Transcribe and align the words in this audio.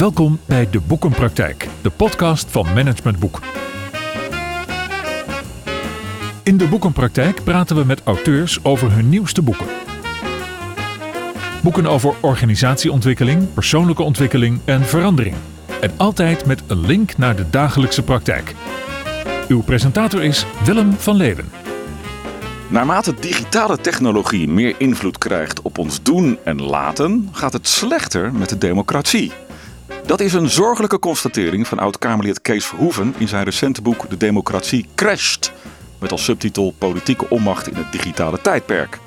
Welkom 0.00 0.40
bij 0.46 0.70
De 0.70 0.80
Boekenpraktijk, 0.80 1.68
de 1.82 1.90
podcast 1.90 2.50
van 2.50 2.66
Management 2.74 3.18
Boek. 3.18 3.40
In 6.42 6.56
De 6.56 6.68
Boekenpraktijk 6.68 7.44
praten 7.44 7.76
we 7.76 7.84
met 7.84 8.02
auteurs 8.04 8.64
over 8.64 8.92
hun 8.92 9.08
nieuwste 9.08 9.42
boeken. 9.42 9.66
Boeken 11.62 11.86
over 11.86 12.14
organisatieontwikkeling, 12.20 13.54
persoonlijke 13.54 14.02
ontwikkeling 14.02 14.60
en 14.64 14.84
verandering. 14.84 15.36
En 15.80 15.90
altijd 15.96 16.46
met 16.46 16.62
een 16.66 16.86
link 16.86 17.16
naar 17.16 17.36
de 17.36 17.50
dagelijkse 17.50 18.02
praktijk. 18.02 18.54
Uw 19.48 19.62
presentator 19.62 20.22
is 20.22 20.46
Willem 20.64 20.92
van 20.92 21.16
Leeuwen. 21.16 21.50
Naarmate 22.68 23.14
digitale 23.14 23.76
technologie 23.76 24.48
meer 24.48 24.74
invloed 24.78 25.18
krijgt 25.18 25.62
op 25.62 25.78
ons 25.78 26.02
doen 26.02 26.38
en 26.44 26.62
laten, 26.62 27.28
gaat 27.32 27.52
het 27.52 27.68
slechter 27.68 28.32
met 28.32 28.48
de 28.48 28.58
democratie. 28.58 29.32
Dat 30.10 30.20
is 30.20 30.32
een 30.32 30.48
zorgelijke 30.48 30.98
constatering 30.98 31.66
van 31.66 31.78
oud-Kamerlid 31.78 32.42
Kees 32.42 32.66
Verhoeven 32.66 33.14
in 33.18 33.28
zijn 33.28 33.44
recente 33.44 33.82
boek 33.82 34.10
De 34.10 34.16
Democratie 34.16 34.86
Crasht, 34.94 35.52
met 35.98 36.12
als 36.12 36.24
subtitel 36.24 36.74
Politieke 36.78 37.28
onmacht 37.28 37.68
in 37.68 37.74
het 37.74 37.92
digitale 37.92 38.40
tijdperk. 38.40 38.98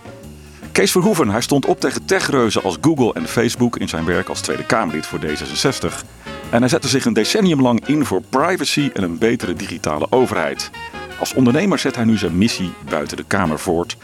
Kees 0.72 0.92
Verhoeven 0.92 1.30
hij 1.30 1.42
stond 1.42 1.66
op 1.66 1.80
tegen 1.80 2.06
techreuzen 2.06 2.64
als 2.64 2.78
Google 2.82 3.14
en 3.14 3.28
Facebook 3.28 3.78
in 3.78 3.90
zijn 3.90 4.06
werk 4.06 4.30
als 4.30 4.42
Tweede 4.42 4.66
Kamerlid 4.66 5.06
voor 5.06 5.20
D66. 5.20 6.06
En 6.50 6.60
hij 6.60 6.68
zette 6.68 6.88
zich 6.88 7.06
een 7.06 7.14
decennium 7.14 7.62
lang 7.62 7.88
in 7.88 8.06
voor 8.06 8.22
privacy 8.30 8.90
en 8.94 9.04
een 9.04 9.18
betere 9.18 9.54
digitale 9.54 10.08
overheid. 10.10 10.70
Als 11.20 11.34
ondernemer 11.34 11.80
zet 11.80 11.96
hij 11.96 12.06
nu 12.06 12.18
zijn 12.18 12.38
missie 12.38 12.74
buiten 12.90 13.18
de 13.18 13.26
Kamer 13.28 13.60
voort. 13.60 13.98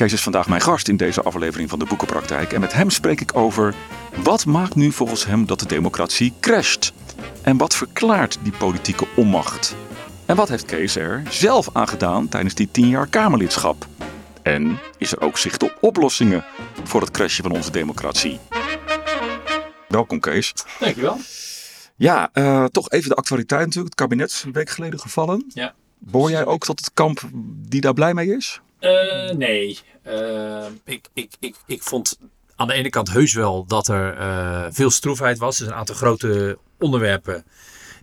Kees 0.00 0.12
is 0.12 0.22
vandaag 0.22 0.48
mijn 0.48 0.60
gast 0.60 0.88
in 0.88 0.96
deze 0.96 1.22
aflevering 1.22 1.70
van 1.70 1.78
de 1.78 1.84
Boekenpraktijk. 1.84 2.52
En 2.52 2.60
met 2.60 2.72
hem 2.72 2.90
spreek 2.90 3.20
ik 3.20 3.36
over 3.36 3.74
wat 4.22 4.46
maakt 4.46 4.74
nu 4.74 4.92
volgens 4.92 5.24
hem 5.24 5.46
dat 5.46 5.60
de 5.60 5.66
democratie 5.66 6.32
crasht? 6.40 6.92
En 7.42 7.56
wat 7.56 7.74
verklaart 7.74 8.38
die 8.42 8.52
politieke 8.52 9.06
onmacht? 9.16 9.76
En 10.26 10.36
wat 10.36 10.48
heeft 10.48 10.64
Kees 10.64 10.96
er 10.96 11.22
zelf 11.28 11.68
aan 11.72 11.88
gedaan 11.88 12.28
tijdens 12.28 12.54
die 12.54 12.68
tien 12.70 12.88
jaar 12.88 13.06
Kamerlidschap? 13.06 13.86
En 14.42 14.78
is 14.98 15.12
er 15.12 15.20
ook 15.20 15.38
zicht 15.38 15.62
op 15.62 15.78
oplossingen 15.80 16.44
voor 16.84 17.00
het 17.00 17.10
crashen 17.10 17.44
van 17.44 17.52
onze 17.52 17.70
democratie? 17.70 18.38
Welkom 19.88 20.20
Kees. 20.20 20.54
Dankjewel. 20.78 21.18
Ja, 21.96 22.30
uh, 22.34 22.64
toch 22.64 22.90
even 22.90 23.08
de 23.08 23.14
actualiteit 23.14 23.64
natuurlijk. 23.64 23.94
Het 23.94 24.08
kabinet 24.08 24.30
is 24.30 24.42
een 24.42 24.52
week 24.52 24.70
geleden 24.70 25.00
gevallen. 25.00 25.44
Ja. 25.48 25.74
Behoor 25.98 26.30
jij 26.30 26.46
ook 26.46 26.64
tot 26.64 26.78
het 26.78 26.90
kamp 26.94 27.20
die 27.68 27.80
daar 27.80 27.94
blij 27.94 28.14
mee 28.14 28.36
is? 28.36 28.60
Uh, 28.80 29.30
nee. 29.30 29.78
Uh, 30.06 30.66
ik, 30.84 31.08
ik, 31.14 31.32
ik, 31.40 31.56
ik 31.66 31.82
vond 31.82 32.18
aan 32.56 32.66
de 32.66 32.72
ene 32.74 32.90
kant 32.90 33.12
heus 33.12 33.34
wel 33.34 33.64
dat 33.66 33.88
er 33.88 34.72
veel 34.72 34.90
stroefheid 34.90 35.38
was. 35.38 35.56
Zijn 35.56 35.70
een 35.70 35.76
aantal 35.76 35.94
grote 35.94 36.58
onderwerpen 36.78 37.44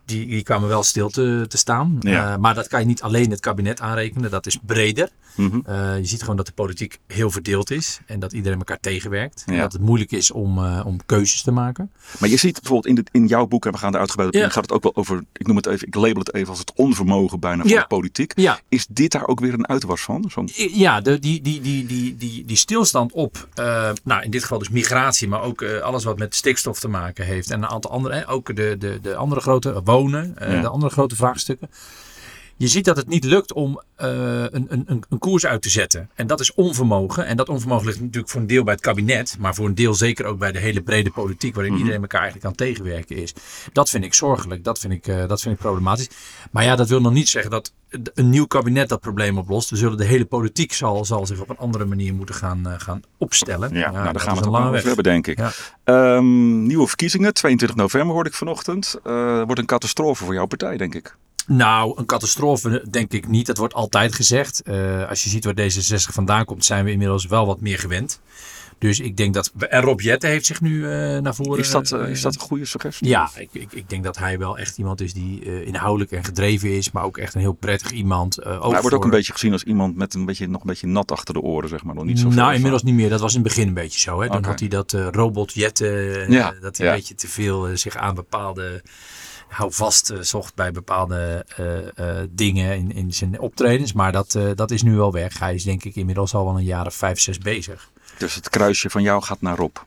die, 0.08 0.27
die 0.27 0.44
kwamen 0.44 0.67
wel 0.67 0.83
stil 0.83 1.09
te, 1.09 1.45
te 1.47 1.58
staan. 1.58 1.97
Ja. 2.00 2.31
Uh, 2.31 2.38
maar 2.38 2.55
dat 2.55 2.67
kan 2.67 2.80
je 2.80 2.86
niet 2.86 3.02
alleen 3.02 3.31
het 3.31 3.39
kabinet 3.39 3.81
aanrekenen. 3.81 4.31
Dat 4.31 4.45
is 4.45 4.58
breder. 4.66 5.09
Mhm. 5.36 5.59
Uh, 5.69 5.97
je 5.97 6.05
ziet 6.05 6.22
gewoon 6.22 6.36
dat 6.36 6.45
de 6.45 6.52
politiek 6.52 6.99
heel 7.08 7.31
verdeeld 7.31 7.72
is. 7.72 7.99
En 8.05 8.19
dat 8.19 8.33
iedereen 8.33 8.58
elkaar 8.58 8.80
tegenwerkt. 8.80 9.44
En 9.45 9.58
dat 9.58 9.73
het 9.73 9.81
moeilijk 9.81 10.11
is 10.11 10.31
om, 10.31 10.58
uh, 10.58 10.81
om 10.86 10.99
keuzes 11.05 11.41
te 11.41 11.52
maken. 11.52 11.91
Maar 12.19 12.30
je 12.30 12.38
ziet 12.38 12.53
bijvoorbeeld 12.53 12.86
in, 12.86 12.95
de, 12.95 13.09
in 13.11 13.27
jouw 13.27 13.47
boek, 13.47 13.66
en 13.66 13.72
we 13.72 13.77
gaan 13.77 13.94
er 13.94 13.99
uitgebreid 13.99 14.36
op 14.36 14.41
in, 14.41 14.52
gaat 14.52 14.64
het 14.64 14.72
ook 14.72 14.83
wel 14.83 14.95
over, 14.95 15.23
ik 15.33 15.47
noem 15.47 15.55
het 15.55 15.66
even, 15.66 15.88
ik 15.88 15.95
label 15.95 16.19
het 16.19 16.33
even 16.33 16.49
als 16.49 16.59
het 16.59 16.73
onvermogen 16.75 17.39
bijna 17.39 17.61
van 17.61 17.71
de 17.71 17.86
politiek. 17.88 18.31
Ja, 18.36 18.59
Is 18.69 18.88
dit 18.89 19.11
daar 19.11 19.27
ook 19.27 19.39
weer 19.39 19.53
een 19.53 19.67
uitwas 19.67 20.02
van? 20.02 20.31
Ja 20.55 21.02
de, 21.02 21.19
die, 21.19 21.42
die, 21.42 21.61
die, 21.61 21.86
die, 21.86 22.16
die, 22.16 22.45
die 22.45 22.58
stilstand 22.58 23.11
op, 23.11 23.47
nou 24.03 24.23
in 24.23 24.31
dit 24.31 24.42
geval 24.42 24.59
dus 24.59 24.69
migratie, 24.69 25.27
maar 25.27 25.42
ook 25.42 25.64
alles 25.64 26.03
wat 26.03 26.17
met 26.17 26.36
stikstof 26.36 26.80
te 26.80 26.88
maken 26.88 27.25
heeft. 27.25 27.52
En 27.52 27.64
een 27.64 27.69
aantal 27.69 27.92
andere, 27.92 28.25
ook 28.25 28.55
de, 28.55 28.75
de, 28.80 28.99
de 29.02 29.15
andere 29.15 29.42
grote, 29.42 29.82
wonen, 29.97 30.35
Ja. 30.39 30.61
de 30.61 30.67
andere 30.67 30.91
grote 30.91 31.15
vraagstukken. 31.15 31.69
Je 32.58 32.68
ziet 32.68 32.86
dat 32.86 32.98
het 32.98 33.08
niet 33.08 33.23
lukt 33.23 33.54
om 33.54 33.82
uh, 34.02 34.08
een, 34.42 34.66
een, 34.70 35.04
een 35.10 35.20
koers 35.20 35.45
uit 35.45 35.62
te 35.62 35.70
zetten. 35.70 36.10
En 36.16 36.28
dat 36.28 36.40
is 36.40 36.54
onvermogen. 36.54 37.26
En 37.26 37.38
dat 37.38 37.50
onvermogen 37.50 37.86
ligt 37.86 38.00
natuurlijk 38.00 38.30
voor 38.30 38.42
een 38.42 38.48
deel 38.48 38.64
bij 38.64 38.73
het 38.73 38.82
kabinet. 38.84 39.36
Maar 39.40 39.56
voor 39.56 39.66
een 39.66 39.76
deel 39.76 39.94
zeker 39.94 40.26
ook 40.26 40.38
bij 40.40 40.52
de 40.52 40.60
hele 40.60 40.82
brede 40.82 41.12
politiek. 41.12 41.54
Waarin 41.54 41.72
Mhm. 41.73 41.82
iedereen 41.82 42.02
elkaar 42.02 42.22
eigenlijk 42.22 42.50
aan 42.50 42.56
tegenwerken 42.56 43.16
is. 43.16 43.34
Dat 43.73 43.90
vind 43.90 44.04
ik 44.04 44.14
zorgelijk. 44.14 44.64
Dat 44.64 44.80
vind 44.80 44.94
ik, 44.94 45.08
uh, 45.08 45.28
dat 45.28 45.42
vind 45.42 45.56
ik 45.56 45.62
problematisch. 45.62 46.10
Maar 46.52 46.64
ja, 46.64 46.76
dat 46.76 46.88
wil 46.90 47.02
nog 47.02 47.14
niet 47.14 47.30
zeggen 47.30 47.52
dat 47.52 47.73
een 48.14 48.30
nieuw 48.30 48.45
kabinet 48.45 48.89
dat 48.89 49.00
probleem 49.00 49.38
oplost. 49.38 49.70
We 49.70 49.76
zullen 49.76 49.98
de 49.98 50.06
hele 50.06 50.26
politiek 50.26 50.74
zal, 50.74 51.06
zal 51.06 51.26
zich 51.26 51.39
op 51.42 51.50
een 51.50 51.58
andere 51.58 51.86
manier 51.86 52.14
moeten 52.14 52.36
gaan, 52.36 52.62
uh, 52.68 52.74
gaan 52.78 53.02
opstellen. 53.18 53.74
ja, 53.74 53.92
nou, 53.92 54.04
daar 54.14 54.20
gaan 54.20 54.30
we 54.34 54.38
het 54.38 54.39
een 54.39 54.45
ook 54.45 54.52
lange 54.52 54.58
nog 54.58 54.64
over 54.66 54.72
weg. 54.74 54.84
hebben, 54.84 55.04
denk 55.04 55.28
ik. 55.28 55.38
Ja. 55.38 55.52
Ehm, 55.84 56.64
nieuwe 56.66 56.88
verkiezingen, 56.88 57.34
22 57.34 57.78
november 57.78 58.14
hoorde 58.14 58.30
ik 58.30 58.36
vanochtend. 58.36 59.00
Eh, 59.04 59.42
wordt 59.44 59.60
een 59.60 59.66
catastrofe 59.66 60.24
voor 60.26 60.34
jouw 60.34 60.45
partij, 60.45 60.78
denk 60.78 60.95
ik. 60.95 61.16
Nou, 61.47 61.93
een 61.95 62.05
catastrofe 62.05 62.85
denk 62.89 63.11
ik 63.11 63.27
niet. 63.27 63.45
Dat 63.45 63.58
wordt 63.58 63.73
altijd 63.73 64.15
gezegd. 64.15 64.61
Uh, 64.65 65.09
als 65.09 65.23
je 65.23 65.30
ziet 65.30 65.45
waar 65.45 65.53
D66 65.53 66.13
vandaan 66.13 66.45
komt, 66.45 66.65
zijn 66.65 66.85
we 66.85 66.91
inmiddels 66.91 67.25
wel 67.25 67.45
wat 67.45 67.61
meer 67.61 67.80
gewend. 67.80 68.19
Dus 68.80 68.99
ik 68.99 69.17
denk 69.17 69.33
dat. 69.33 69.52
En 69.69 69.81
Rob 69.81 69.99
Jetten 69.99 70.30
heeft 70.30 70.45
zich 70.45 70.61
nu 70.61 70.77
uh, 70.77 71.17
naar 71.17 71.35
voren. 71.35 71.59
Is 71.59 71.71
dat, 71.71 71.91
uh, 71.91 72.09
is 72.09 72.21
dat 72.21 72.33
een 72.33 72.39
goede 72.39 72.65
suggestie? 72.65 73.08
Ja, 73.08 73.30
ik, 73.35 73.49
ik, 73.52 73.71
ik, 73.71 73.89
denk 73.89 74.03
dat 74.03 74.17
hij 74.17 74.37
wel 74.37 74.58
echt 74.58 74.77
iemand 74.77 75.02
is 75.02 75.13
die 75.13 75.45
uh, 75.45 75.67
inhoudelijk 75.67 76.11
en 76.11 76.23
gedreven 76.23 76.69
is. 76.69 76.91
Maar 76.91 77.03
ook 77.03 77.17
echt 77.17 77.33
een 77.33 77.41
heel 77.41 77.53
prettig 77.53 77.91
iemand. 77.91 78.35
Hij 78.35 78.58
wordt 78.58 78.81
voor... 78.81 78.91
ook 78.91 79.03
een 79.03 79.09
beetje 79.09 79.33
gezien 79.33 79.52
als 79.52 79.64
iemand 79.64 79.95
met 79.95 80.14
een 80.14 80.25
beetje, 80.25 80.47
nog 80.47 80.61
een 80.61 80.67
beetje 80.67 80.87
nat 80.87 81.11
achter 81.11 81.33
de 81.33 81.41
oren, 81.41 81.69
zeg 81.69 81.83
maar. 81.83 81.95
Nog 81.95 82.03
niet 82.03 82.19
zo 82.19 82.29
nou, 82.29 82.53
inmiddels 82.53 82.83
niet 82.83 82.95
meer. 82.95 83.09
Dat 83.09 83.19
was 83.19 83.35
in 83.35 83.39
het 83.39 83.47
begin 83.47 83.67
een 83.67 83.73
beetje 83.73 83.99
zo. 83.99 84.21
Hè? 84.21 84.27
Dan 84.27 84.45
had 84.45 84.59
hij 84.59 84.69
dat 84.69 84.91
robot 85.11 85.53
Jetten. 85.53 86.31
Ja, 86.31 86.53
dat 86.61 86.77
hij 86.77 86.85
ja. 86.85 86.91
een 86.91 86.97
beetje 86.97 87.15
te 87.15 87.27
veel 87.27 87.77
zich 87.77 87.95
aan 87.95 88.15
bepaalde 88.15 88.81
hou 89.47 89.73
vast 89.73 90.11
uh, 90.11 90.19
zocht 90.21 90.55
bij 90.55 90.71
bepaalde 90.71 91.45
uh, 91.59 91.67
uh, 91.75 92.23
dingen 92.30 92.75
in, 92.75 92.91
in 92.91 93.13
zijn 93.13 93.39
optredens. 93.39 93.93
Maar 93.93 94.11
dat, 94.11 94.39
dat 94.55 94.71
is 94.71 94.83
nu 94.83 94.95
wel 94.95 95.11
weg. 95.11 95.39
Hij 95.39 95.55
is 95.55 95.63
denk 95.63 95.83
ik 95.83 95.95
inmiddels 95.95 96.33
al 96.33 96.45
wel 96.45 96.58
een 96.58 96.63
jaar 96.63 96.85
of 96.85 96.95
vijf, 96.95 97.19
zes 97.19 97.37
bezig. 97.37 97.89
Dus 98.17 98.35
het 98.35 98.49
kruisje 98.49 98.89
van 98.89 99.02
jou 99.02 99.23
gaat 99.23 99.41
naar 99.41 99.58
Rob. 99.58 99.77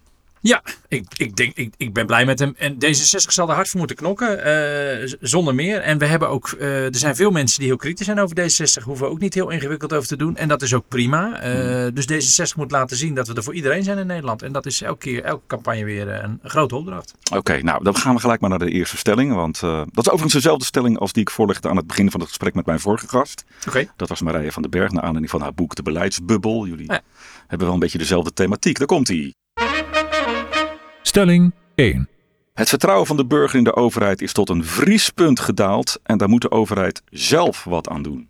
Ja, 0.43 0.63
ik, 0.89 1.05
ik, 1.17 1.37
denk, 1.37 1.57
ik, 1.57 1.75
ik 1.77 1.93
ben 1.93 2.07
blij 2.07 2.25
met 2.25 2.39
hem. 2.39 2.55
En 2.59 2.75
D66 2.75 3.09
zal 3.09 3.49
er 3.49 3.55
hard 3.55 3.69
voor 3.69 3.79
moeten 3.79 3.97
knokken, 3.97 4.47
uh, 4.47 5.15
zonder 5.21 5.55
meer. 5.55 5.81
En 5.81 5.99
we 5.99 6.07
hebben 6.07 6.29
ook, 6.29 6.55
uh, 6.59 6.85
er 6.85 6.97
zijn 6.97 7.17
veel 7.17 7.31
mensen 7.31 7.59
die 7.59 7.69
heel 7.69 7.77
kritisch 7.77 8.07
zijn 8.07 8.21
over 8.21 8.37
D66. 8.37 8.85
Hoeven 8.85 9.07
we 9.07 9.13
ook 9.13 9.21
niet 9.21 9.35
heel 9.35 9.51
ingewikkeld 9.51 9.93
over 9.93 10.09
te 10.09 10.17
doen. 10.17 10.37
En 10.37 10.49
dat 10.49 10.63
is 10.63 10.75
ook 10.75 10.89
prima. 10.89 11.45
Uh, 11.45 11.59
Hmm. 11.61 11.95
dus 11.95 12.05
D66 12.05 12.57
moet 12.57 12.71
laten 12.71 12.97
zien 12.97 13.15
dat 13.15 13.29
we 13.29 13.35
er 13.35 13.43
voor 13.43 13.55
iedereen 13.55 13.83
zijn 13.83 13.99
in 13.99 14.07
Nederland. 14.07 14.43
En 14.43 14.53
dat 14.53 14.67
is 14.67 14.83
elke 14.83 14.99
keer, 14.99 15.25
elke 15.25 15.47
campagne 15.47 15.85
weer 15.85 16.09
een, 16.09 16.39
een 16.43 16.51
grote 16.51 16.77
opdracht. 16.77 17.15
Oké, 17.29 17.39
okay, 17.39 17.61
nou 17.61 17.85
dan 17.85 17.97
gaan 17.97 18.15
we 18.15 18.21
gelijk 18.21 18.41
maar 18.41 18.51
naar 18.51 18.59
de 18.59 18.71
eerste 18.71 18.97
stelling. 18.97 19.35
Want 19.35 19.61
dat 19.61 19.89
is 19.95 20.07
overigens 20.07 20.33
dezelfde 20.33 20.65
stelling 20.65 20.99
als 20.99 21.13
die 21.13 21.23
ik 21.23 21.31
voorlegde 21.31 21.69
aan 21.69 21.77
het 21.77 21.87
begin 21.87 22.11
van 22.11 22.21
het 22.21 22.29
gesprek 22.29 22.55
met 22.55 22.67
mijn 22.67 22.81
vorige 22.81 23.09
gast. 23.09 23.45
Okay. 23.69 23.91
Dat 23.97 24.09
was 24.09 24.21
Marije 24.21 24.53
van 24.53 24.63
den 24.63 24.71
Berg, 24.71 24.91
naar 24.91 25.03
aanleiding 25.03 25.31
van 25.31 25.41
haar 25.41 25.55
boek 25.55 25.75
De 25.75 25.83
Beleidsbubbel. 25.83 26.67
Jullie 26.67 26.87
ja. 26.87 27.01
hebben 27.47 27.67
wel 27.67 27.75
een 27.75 27.83
beetje 27.83 27.99
dezelfde 27.99 28.33
thematiek. 28.33 28.79
Daar 28.79 28.87
komt 28.87 29.09
ie. 29.09 29.39
Stelling 31.11 31.53
1. 31.75 32.09
Het 32.55 32.69
vertrouwen 32.69 33.07
van 33.07 33.17
de 33.17 33.27
burger 33.27 33.59
in 33.59 33.65
de 33.65 33.75
overheid 33.77 34.23
is 34.23 34.33
tot 34.33 34.49
een 34.49 34.65
vriespunt 34.65 35.41
gedaald 35.41 35.99
en 36.03 36.19
daar 36.19 36.29
moet 36.29 36.41
de 36.43 36.51
overheid 36.51 37.03
zelf 37.11 37.65
wat 37.65 37.89
aan 37.89 38.03
doen. 38.03 38.29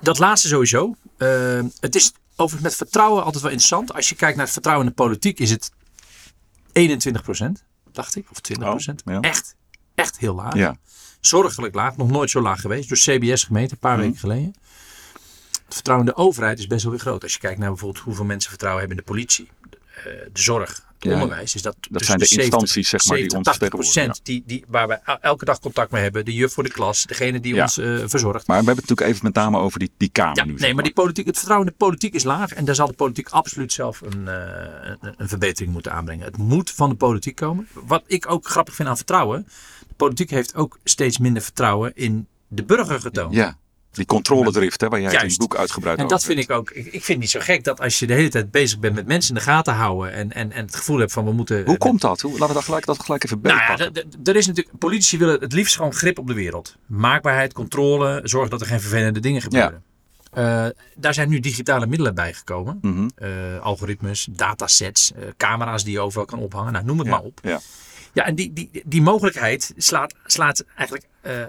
Dat 0.00 0.18
laatste 0.18 0.48
sowieso. 0.48 0.94
Uh, 1.18 1.60
het 1.80 1.94
is 1.94 2.12
overigens 2.30 2.62
met 2.62 2.74
vertrouwen 2.74 3.24
altijd 3.24 3.42
wel 3.42 3.50
interessant. 3.52 3.94
Als 3.94 4.08
je 4.08 4.14
kijkt 4.14 4.34
naar 4.36 4.44
het 4.44 4.52
vertrouwen 4.54 4.86
in 4.86 4.92
de 4.96 5.02
politiek 5.02 5.38
is 5.38 5.50
het 5.50 5.70
21% 6.72 7.64
dacht 7.92 8.16
ik. 8.16 8.30
Of 8.30 8.40
20 8.40 8.68
Oh, 8.68 8.96
ja. 9.04 9.20
Echt, 9.20 9.56
echt 9.94 10.18
heel 10.18 10.34
laag. 10.34 10.54
Ja. 10.54 10.76
Zorgelijk 11.20 11.74
laag. 11.74 11.96
Nog 11.96 12.10
nooit 12.10 12.30
zo 12.30 12.40
laag 12.40 12.60
geweest. 12.60 12.88
Door 12.88 12.98
CBS 12.98 13.44
gemeten, 13.44 13.70
een 13.72 13.78
paar 13.78 13.96
Mhm. 13.96 14.02
weken 14.04 14.18
geleden. 14.20 14.54
Het 15.64 15.74
vertrouwen 15.74 16.06
in 16.08 16.12
de 16.16 16.20
overheid 16.20 16.58
is 16.58 16.66
best 16.66 16.82
wel 16.82 16.92
weer 16.92 17.00
groot. 17.00 17.22
Als 17.22 17.32
je 17.32 17.38
kijkt 17.38 17.58
naar 17.58 17.68
bijvoorbeeld 17.68 18.04
hoeveel 18.04 18.24
mensen 18.24 18.50
vertrouwen 18.50 18.80
hebben 18.86 18.98
in 18.98 19.04
de 19.06 19.12
politie. 19.12 19.50
De, 19.70 19.78
de 20.32 20.40
zorg, 20.40 20.92
het 21.04 21.16
Ja, 21.16 21.22
onderwijs. 21.22 21.54
Is 21.54 21.62
dat 21.62 21.76
Dat 21.90 22.04
zijn 22.04 22.18
de 22.18 22.24
70, 22.26 22.38
instanties 22.58 22.88
zeg 22.88 23.04
maar, 23.04 23.16
die 23.16 23.30
70, 23.30 23.38
ons 23.38 23.58
80 23.58 23.68
vertegenwoordigen. 23.68 24.24
die, 24.24 24.42
die, 24.46 24.64
waar 24.68 24.88
we 24.88 24.94
elke 25.20 25.44
dag 25.44 25.58
contact 25.60 25.90
mee 25.90 26.02
hebben. 26.02 26.24
De 26.24 26.32
juf 26.34 26.52
voor 26.52 26.62
de 26.62 26.70
klas. 26.70 27.04
Degene 27.06 27.40
die 27.40 27.54
Ja. 27.54 27.62
ons 27.62 27.78
uh, 27.78 28.02
verzorgt. 28.06 28.46
Maar 28.46 28.60
we 28.60 28.64
hebben 28.64 28.82
het 28.84 28.88
natuurlijk 28.88 29.08
even 29.08 29.24
met 29.24 29.34
name 29.34 29.58
over 29.58 29.78
die, 29.78 29.90
die 29.96 30.08
Kamer 30.08 30.36
Ja, 30.36 30.44
nu. 30.44 30.54
nee, 30.54 30.74
maar 30.74 30.84
die 30.84 30.92
politiek, 30.92 31.26
het 31.26 31.36
vertrouwen 31.36 31.68
in 31.68 31.74
de 31.78 31.84
politiek 31.84 32.14
is 32.14 32.24
laag. 32.24 32.52
En 32.52 32.64
daar 32.64 32.74
zal 32.74 32.86
de 32.86 32.92
politiek 32.92 33.28
absoluut 33.28 33.72
zelf 33.72 34.00
een, 34.00 34.22
uh, 34.24 34.34
een, 35.00 35.14
een 35.16 35.28
verbetering 35.28 35.72
moeten 35.72 35.92
aanbrengen. 35.92 36.24
Het 36.24 36.36
moet 36.36 36.70
van 36.70 36.88
de 36.88 36.96
politiek 36.96 37.36
komen. 37.36 37.68
Wat 37.72 38.02
ik 38.06 38.30
ook 38.30 38.48
grappig 38.48 38.74
vind 38.74 38.88
aan 38.88 38.96
vertrouwen. 38.96 39.46
De 39.88 39.94
politiek 39.96 40.30
heeft 40.30 40.54
ook 40.54 40.78
steeds 40.84 41.18
minder 41.18 41.42
vertrouwen 41.42 41.92
in 41.94 42.26
de 42.48 42.64
burger 42.64 43.00
getoond. 43.00 43.34
Ja, 43.34 43.58
die 43.96 44.06
controledrift 44.06 44.80
hè, 44.80 44.88
waar 44.88 45.00
jij 45.00 45.08
het 45.08 45.16
in 45.16 45.20
Juist. 45.20 45.40
het 45.40 45.48
boek 45.48 45.58
uitgebreid 45.58 45.98
En 45.98 46.04
over 46.04 46.16
dat 46.16 46.26
vind 46.26 46.38
ik 46.38 46.50
ook. 46.50 46.70
Ik, 46.70 46.86
ik 46.86 46.90
vind 46.90 47.06
het 47.06 47.18
niet 47.18 47.30
zo 47.30 47.40
gek 47.40 47.64
dat 47.64 47.80
als 47.80 47.98
je 47.98 48.06
de 48.06 48.12
hele 48.12 48.28
tijd 48.28 48.50
bezig 48.50 48.78
bent 48.78 48.94
met 48.94 49.06
mensen 49.06 49.34
in 49.34 49.40
de 49.40 49.46
gaten 49.46 49.74
houden. 49.74 50.12
En, 50.12 50.32
en, 50.32 50.52
en 50.52 50.64
het 50.64 50.76
gevoel 50.76 50.98
hebt 50.98 51.12
van 51.12 51.24
we 51.24 51.32
moeten. 51.32 51.64
Hoe 51.64 51.78
komt 51.78 52.00
dat? 52.00 52.20
Hoe, 52.20 52.32
laten 52.32 52.48
we 52.48 52.54
dat 52.54 52.64
gelijk, 52.64 52.86
dat 52.86 53.02
gelijk 53.02 53.24
even 53.24 53.38
Nou 53.42 53.58
ja, 53.58 53.90
er 54.24 54.36
is 54.36 54.46
natuurlijk, 54.46 54.78
politici 54.78 55.18
willen 55.18 55.40
het 55.40 55.52
liefst 55.52 55.76
gewoon 55.76 55.94
grip 55.94 56.18
op 56.18 56.26
de 56.26 56.34
wereld. 56.34 56.76
Maakbaarheid, 56.86 57.52
controle, 57.52 58.20
zorg 58.24 58.48
dat 58.48 58.60
er 58.60 58.66
geen 58.66 58.80
vervelende 58.80 59.20
dingen 59.20 59.42
gebeuren. 59.42 59.82
Uh, 60.38 60.66
daar 60.94 61.14
zijn 61.14 61.28
nu 61.28 61.40
digitale 61.40 61.86
middelen 61.86 62.14
bij 62.14 62.32
gekomen. 62.32 62.78
Mhm. 62.80 63.08
Uh, 63.18 63.60
algoritmes, 63.60 64.28
datasets, 64.30 65.12
uh, 65.16 65.24
camera's 65.36 65.84
die 65.84 65.92
je 65.92 66.00
overal 66.00 66.24
kan 66.26 66.38
ophangen. 66.38 66.72
Nou, 66.72 66.84
noem 66.84 66.98
het 66.98 67.06
Ja, 67.06 67.12
maar 67.12 67.22
op. 67.22 67.40
ja. 67.42 67.60
Ja, 68.14 68.26
en 68.26 68.34
die, 68.34 68.52
die, 68.52 68.82
die 68.84 69.02
mogelijkheid 69.02 69.72
slaat, 69.76 70.14
slaat 70.26 70.64
eigenlijk 70.76 71.08
uh, 71.26 71.32
uh, 71.38 71.46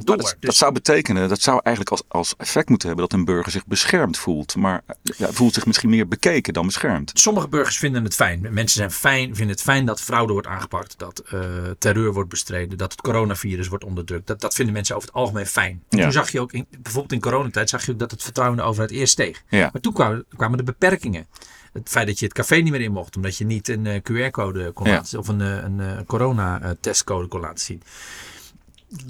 door. 0.00 0.16
Dat, 0.16 0.20
dus, 0.20 0.34
dat, 0.40 0.54
zou 0.54 0.72
betekenen, 0.72 1.28
dat 1.28 1.40
zou 1.40 1.60
eigenlijk 1.62 1.96
als, 1.96 2.02
als 2.08 2.34
effect 2.36 2.68
moeten 2.68 2.88
hebben 2.88 3.08
dat 3.08 3.18
een 3.18 3.24
burger 3.24 3.52
zich 3.52 3.66
beschermd 3.66 4.18
voelt. 4.18 4.56
Maar 4.56 4.82
ja, 5.02 5.32
voelt 5.32 5.54
zich 5.54 5.66
misschien 5.66 5.90
meer 5.90 6.08
bekeken 6.08 6.52
dan 6.52 6.66
beschermd. 6.66 7.10
Sommige 7.14 7.48
burgers 7.48 7.78
vinden 7.78 8.04
het 8.04 8.14
fijn. 8.14 8.40
Mensen 8.40 8.78
zijn 8.78 8.90
fijn, 8.90 9.36
vinden 9.36 9.54
het 9.54 9.64
fijn 9.64 9.86
dat 9.86 10.00
fraude 10.00 10.32
wordt 10.32 10.48
aangepakt, 10.48 10.98
dat 10.98 11.22
uh, 11.34 11.40
terreur 11.78 12.12
wordt 12.12 12.28
bestreden, 12.28 12.78
dat 12.78 12.92
het 12.92 13.00
coronavirus 13.00 13.68
wordt 13.68 13.84
onderdrukt. 13.84 14.26
Dat, 14.26 14.40
dat 14.40 14.54
vinden 14.54 14.74
mensen 14.74 14.96
over 14.96 15.08
het 15.08 15.16
algemeen 15.16 15.46
fijn. 15.46 15.82
Ja. 15.88 16.02
Toen 16.02 16.12
zag 16.12 16.30
je 16.30 16.40
ook, 16.40 16.52
in, 16.52 16.66
bijvoorbeeld 16.82 17.12
in 17.12 17.20
coronatijd, 17.20 17.68
zag 17.68 17.86
je 17.86 17.92
ook 17.92 17.98
dat 17.98 18.10
het 18.10 18.22
vertrouwen 18.22 18.58
in 18.58 18.62
de 18.64 18.68
overheid 18.70 18.92
eerst 18.92 19.12
steeg. 19.12 19.42
Ja. 19.48 19.68
Maar 19.72 19.82
toen 19.82 19.92
kwamen, 19.92 20.24
kwamen 20.36 20.58
de 20.58 20.64
beperkingen 20.64 21.26
het 21.74 21.88
feit 21.88 22.06
dat 22.06 22.18
je 22.18 22.24
het 22.24 22.34
café 22.34 22.56
niet 22.56 22.72
meer 22.72 22.80
in 22.80 22.92
mocht, 22.92 23.16
omdat 23.16 23.36
je 23.36 23.44
niet 23.44 23.68
een 23.68 23.84
uh, 23.84 23.94
QR-code 23.94 24.72
kon 24.72 24.88
laten 24.88 25.06
zien 25.06 25.20
of 25.20 25.28
een, 25.28 25.40
een, 25.40 25.78
een 25.78 26.06
corona-testcode 26.06 27.28
kon 27.28 27.40
laten 27.40 27.64
zien. 27.64 27.82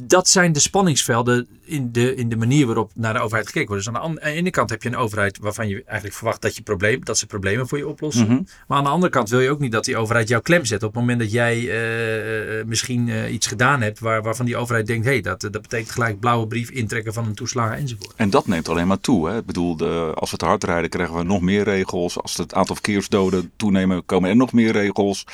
Dat 0.05 0.29
zijn 0.29 0.53
de 0.53 0.61
spanningsvelden 0.61 1.47
in 1.65 1.93
de, 1.93 2.15
in 2.15 2.29
de 2.29 2.37
manier 2.37 2.67
waarop 2.67 2.91
naar 2.95 3.13
de 3.13 3.21
overheid 3.21 3.47
gekeken 3.47 3.69
wordt. 3.69 3.85
Dus 3.85 3.95
aan 3.95 4.15
de, 4.15 4.21
ene 4.21 4.51
kant 4.51 4.71
heb 4.71 4.83
je 4.83 4.89
een 4.89 4.97
overheid 4.97 5.39
waarvan 5.39 5.69
je 5.69 5.83
eigenlijk 5.85 6.17
verwacht 6.17 6.43
dat, 6.43 6.57
je 6.57 6.63
probleem, 6.63 7.05
dat 7.05 7.19
ze 7.19 7.27
problemen 7.27 7.69
voor 7.69 7.79
je 7.79 7.89
oplossen. 7.89 8.23
Mhm. 8.23 8.33
Mm 8.33 8.39
-hmm. 8.39 8.49
Maar 8.67 8.79
aan 8.79 8.85
de 8.85 8.91
andere 8.91 9.13
kant 9.13 9.29
wil 9.29 9.41
je 9.41 9.51
ook 9.51 9.59
niet 9.59 9.73
dat 9.73 9.85
die 9.85 9.97
overheid 9.97 10.29
jou 10.29 10.43
klem 10.43 10.65
zet 10.65 10.83
op 10.83 10.93
het 10.93 11.01
moment 11.01 11.19
dat 11.19 11.33
jij 11.33 11.59
uh, 11.59 12.65
misschien 12.65 13.07
uh, 13.07 13.33
iets 13.33 13.47
gedaan 13.47 13.83
hebt 13.83 14.01
waar, 14.01 14.23
waarvan 14.23 14.47
die 14.47 14.57
overheid 14.57 14.87
denkt, 14.87 15.05
hé, 15.05 15.13
hey, 15.13 15.21
dat, 15.21 15.41
dat 15.41 15.63
betekent 15.63 15.91
gelijk 15.91 16.21
blauwe 16.21 16.47
brief 16.47 16.71
intrekken 16.71 17.13
van 17.13 17.27
een 17.27 17.35
toeslagen 17.35 17.77
enzovoort. 17.77 18.13
En 18.17 18.31
dat 18.31 18.47
neemt 18.47 18.69
alleen 18.69 18.87
maar 18.87 19.01
toe. 19.01 19.29
Hè? 19.29 19.39
Ik 19.39 19.47
bedoel, 19.47 19.77
de, 19.77 20.13
als 20.15 20.31
we 20.31 20.37
te 20.37 20.45
hard 20.45 20.65
rijden 20.65 20.91
krijgen 20.91 21.17
we 21.17 21.23
nog 21.23 21.41
meer 21.41 21.65
regels. 21.65 22.23
Als 22.23 22.37
het 22.37 22.55
aantal 22.55 22.75
verkeersdoden 22.75 23.51
toenemen 23.57 24.05
komen 24.07 24.31
er 24.31 24.37
nog 24.37 24.53
meer 24.53 24.73
regels. 24.73 25.27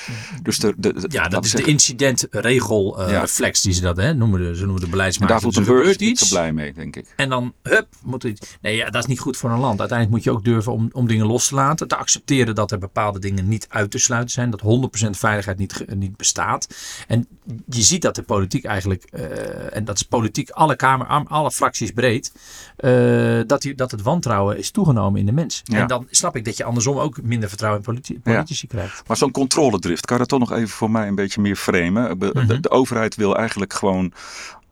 Dus 0.42 0.58
de, 0.58 0.74
de, 0.76 0.92
de 0.92 1.06
ja, 1.10 1.28
dat, 1.28 1.44
is 1.44 1.50
de 1.50 1.64
incidentregelreflex 1.64 3.62
ja. 3.62 3.68
die 3.68 3.78
ze 3.78 3.80
dat 3.80 3.96
hè, 3.96 4.14
noemen. 4.14 4.39
De, 4.40 4.56
ze 4.56 4.64
noemen 4.64 4.80
de 4.80 4.88
beleidsmakers. 4.88 5.42
Daar 5.42 5.52
voelt 5.52 5.66
de 5.66 5.72
burger 5.72 5.96
niet 5.98 6.18
zo 6.18 6.26
blij 6.28 6.52
mee, 6.52 6.72
denk 6.72 6.96
ik. 6.96 7.12
En 7.16 7.28
dan, 7.28 7.54
hup, 7.62 7.86
moet 8.02 8.24
iets. 8.24 8.56
Nee, 8.60 8.76
ja, 8.76 8.90
dat 8.90 9.02
is 9.02 9.08
niet 9.08 9.20
goed 9.20 9.36
voor 9.36 9.50
een 9.50 9.58
land. 9.58 9.80
Uiteindelijk 9.80 10.16
moet 10.16 10.24
je 10.24 10.38
ook 10.38 10.44
durven 10.44 10.72
om, 10.72 10.88
om 10.92 11.06
dingen 11.06 11.26
los 11.26 11.48
te 11.48 11.54
laten. 11.54 11.88
Te 11.88 11.96
accepteren 11.96 12.54
dat 12.54 12.70
er 12.70 12.78
bepaalde 12.78 13.18
dingen 13.18 13.48
niet 13.48 13.66
uit 13.68 13.90
te 13.90 13.98
sluiten 13.98 14.30
zijn. 14.30 14.50
Dat 14.50 14.62
100% 15.06 15.10
veiligheid 15.10 15.58
niet, 15.58 15.84
niet 15.94 16.16
bestaat. 16.16 16.74
En 17.06 17.26
je 17.66 17.82
ziet 17.82 18.02
dat 18.02 18.14
de 18.14 18.22
politiek 18.22 18.64
eigenlijk, 18.64 19.08
uh, 19.12 19.76
en 19.76 19.84
dat 19.84 19.96
is 19.96 20.02
politiek 20.02 20.50
alle 20.50 20.76
kamer, 20.76 21.06
alle 21.06 21.50
fracties 21.50 21.90
breed, 21.90 22.32
uh, 22.80 23.40
dat, 23.46 23.62
die, 23.62 23.74
dat 23.74 23.90
het 23.90 24.02
wantrouwen 24.02 24.58
is 24.58 24.70
toegenomen 24.70 25.20
in 25.20 25.26
de 25.26 25.32
mens. 25.32 25.60
Ja. 25.64 25.78
En 25.78 25.86
dan 25.86 26.06
snap 26.10 26.36
ik 26.36 26.44
dat 26.44 26.56
je 26.56 26.64
andersom 26.64 26.98
ook 26.98 27.22
minder 27.22 27.48
vertrouwen 27.48 27.80
in 27.80 27.86
politi 27.86 28.20
politici 28.20 28.66
ja. 28.70 28.76
krijgt. 28.76 29.08
Maar 29.08 29.16
zo'n 29.16 29.30
controledrift, 29.30 30.06
kan 30.06 30.16
je 30.16 30.26
dat 30.26 30.40
toch 30.40 30.48
nog 30.48 30.58
even 30.58 30.68
voor 30.68 30.90
mij 30.90 31.08
een 31.08 31.14
beetje 31.14 31.40
meer 31.40 31.56
framen? 31.56 32.18
De, 32.18 32.26
mm 32.26 32.32
-hmm. 32.32 32.46
de, 32.46 32.60
de 32.60 32.70
overheid 32.70 33.14
wil 33.14 33.36
eigenlijk 33.36 33.72
gewoon 33.72 34.12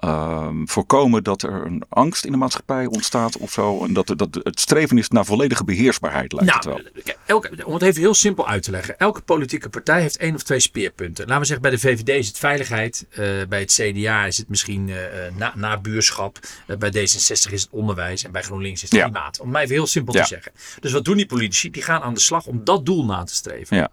Um, 0.05 0.69
voorkomen 0.69 1.25
dat 1.25 1.43
er 1.43 1.67
een 1.67 1.83
angst 1.89 2.25
in 2.25 2.33
de 2.33 2.39
maatschappij 2.39 2.87
ontstaat 2.87 3.37
of 3.37 3.53
zo. 3.53 3.85
En 3.85 3.93
dat, 3.93 4.13
dat 4.17 4.41
het 4.43 4.61
streven 4.61 4.99
is 4.99 5.09
naar 5.09 5.25
volledige 5.25 5.65
beheersbaarheid 5.65 6.33
lijkt 6.33 6.65
nou, 6.65 6.83
het 6.83 6.95
wel. 6.95 7.15
Elke, 7.27 7.67
om 7.67 7.73
het 7.73 7.83
even 7.83 8.01
heel 8.01 8.15
simpel 8.15 8.49
uit 8.49 8.63
te 8.63 8.71
leggen. 8.71 8.99
Elke 8.99 9.21
politieke 9.21 9.69
partij 9.69 10.01
heeft 10.01 10.17
één 10.17 10.35
of 10.35 10.43
twee 10.43 10.61
speerpunten. 10.61 11.25
Laten 11.27 11.41
we 11.41 11.47
zeggen 11.47 11.63
bij 11.63 11.71
de 11.71 11.79
VVD 11.79 12.09
is 12.09 12.27
het 12.29 12.39
veiligheid. 12.39 13.07
Uh, 13.11 13.17
bij 13.49 13.61
het 13.61 13.73
CDA 13.73 14.25
is 14.27 14.37
het 14.37 14.49
misschien 14.49 14.89
uh, 14.89 14.97
na, 15.37 15.53
nabuurschap. 15.57 16.39
Uh, 16.67 16.77
bij 16.77 16.91
D66 16.91 17.53
is 17.53 17.63
het 17.63 17.69
onderwijs. 17.71 18.25
En 18.25 18.33
bij 18.33 18.43
GroenLinks 18.43 18.83
is 18.83 18.91
het 18.91 18.99
Ja. 18.99 19.05
klimaat. 19.05 19.41
Om 19.41 19.51
maar 19.51 19.63
even 19.63 19.75
heel 19.75 19.87
simpel 19.87 20.15
Ja. 20.15 20.23
te 20.23 20.29
zeggen. 20.29 20.53
Dus 20.81 20.93
wat 20.93 21.05
doen 21.05 21.17
die 21.17 21.27
politici? 21.27 21.71
Die 21.71 21.83
gaan 21.83 22.03
aan 22.03 22.15
de 22.15 22.21
slag 22.21 22.47
om 22.47 22.65
dat 22.65 22.87
doel 22.87 23.05
na 23.05 23.25
te 23.25 23.35
streven. 23.35 23.77
Ja. 23.77 23.91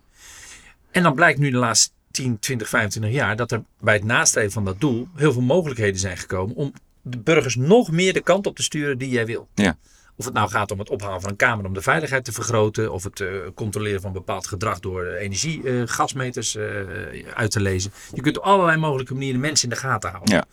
En 0.92 1.04
dan 1.04 1.14
blijkt 1.14 1.40
nu 1.40 1.52
de 1.52 1.58
laatste 1.58 1.90
10, 2.16 2.40
20, 2.40 2.70
25 2.70 3.12
jaar 3.12 3.36
dat 3.36 3.52
er 3.52 3.64
bij 3.80 3.94
het 3.94 4.04
nastreven 4.04 4.52
van 4.52 4.66
dat 4.66 4.80
doel 4.80 5.08
heel 5.16 5.34
veel 5.34 5.42
mogelijkheden 5.42 6.00
zijn 6.00 6.18
gekomen 6.18 6.56
om 6.56 6.74
de 7.02 7.18
burgers 7.18 7.56
nog 7.56 7.92
meer 7.92 8.14
de 8.14 8.22
kant 8.22 8.48
op 8.48 8.56
te 8.56 8.64
sturen 8.64 8.98
die 8.98 9.10
jij 9.10 9.26
wil. 9.26 9.48
Ja. 9.56 9.78
Of 10.18 10.26
het 10.26 10.34
nou 10.34 10.50
gaat 10.50 10.72
om 10.72 10.80
het 10.80 10.90
ophalen 10.90 11.22
van 11.22 11.30
een 11.30 11.36
kamer 11.36 11.66
om 11.66 11.74
de 11.74 11.82
veiligheid 11.82 12.26
te 12.26 12.32
vergroten, 12.32 12.92
of 12.92 13.04
het 13.04 13.20
eh, 13.20 13.28
controleren 13.56 14.02
van 14.02 14.14
bepaald 14.14 14.48
gedrag 14.48 14.80
door 14.80 15.06
energiegasmeters 15.06 16.58
uit 17.34 17.52
te 17.52 17.62
lezen. 17.62 17.92
Je 18.14 18.22
kunt 18.22 18.38
op 18.38 18.44
allerlei 18.44 18.78
mogelijke 18.78 19.14
manieren 19.14 19.40
mensen 19.40 19.70
in 19.70 19.76
de 19.76 19.82
gaten 19.82 20.10
houden. 20.10 20.36
Ja. 20.36 20.46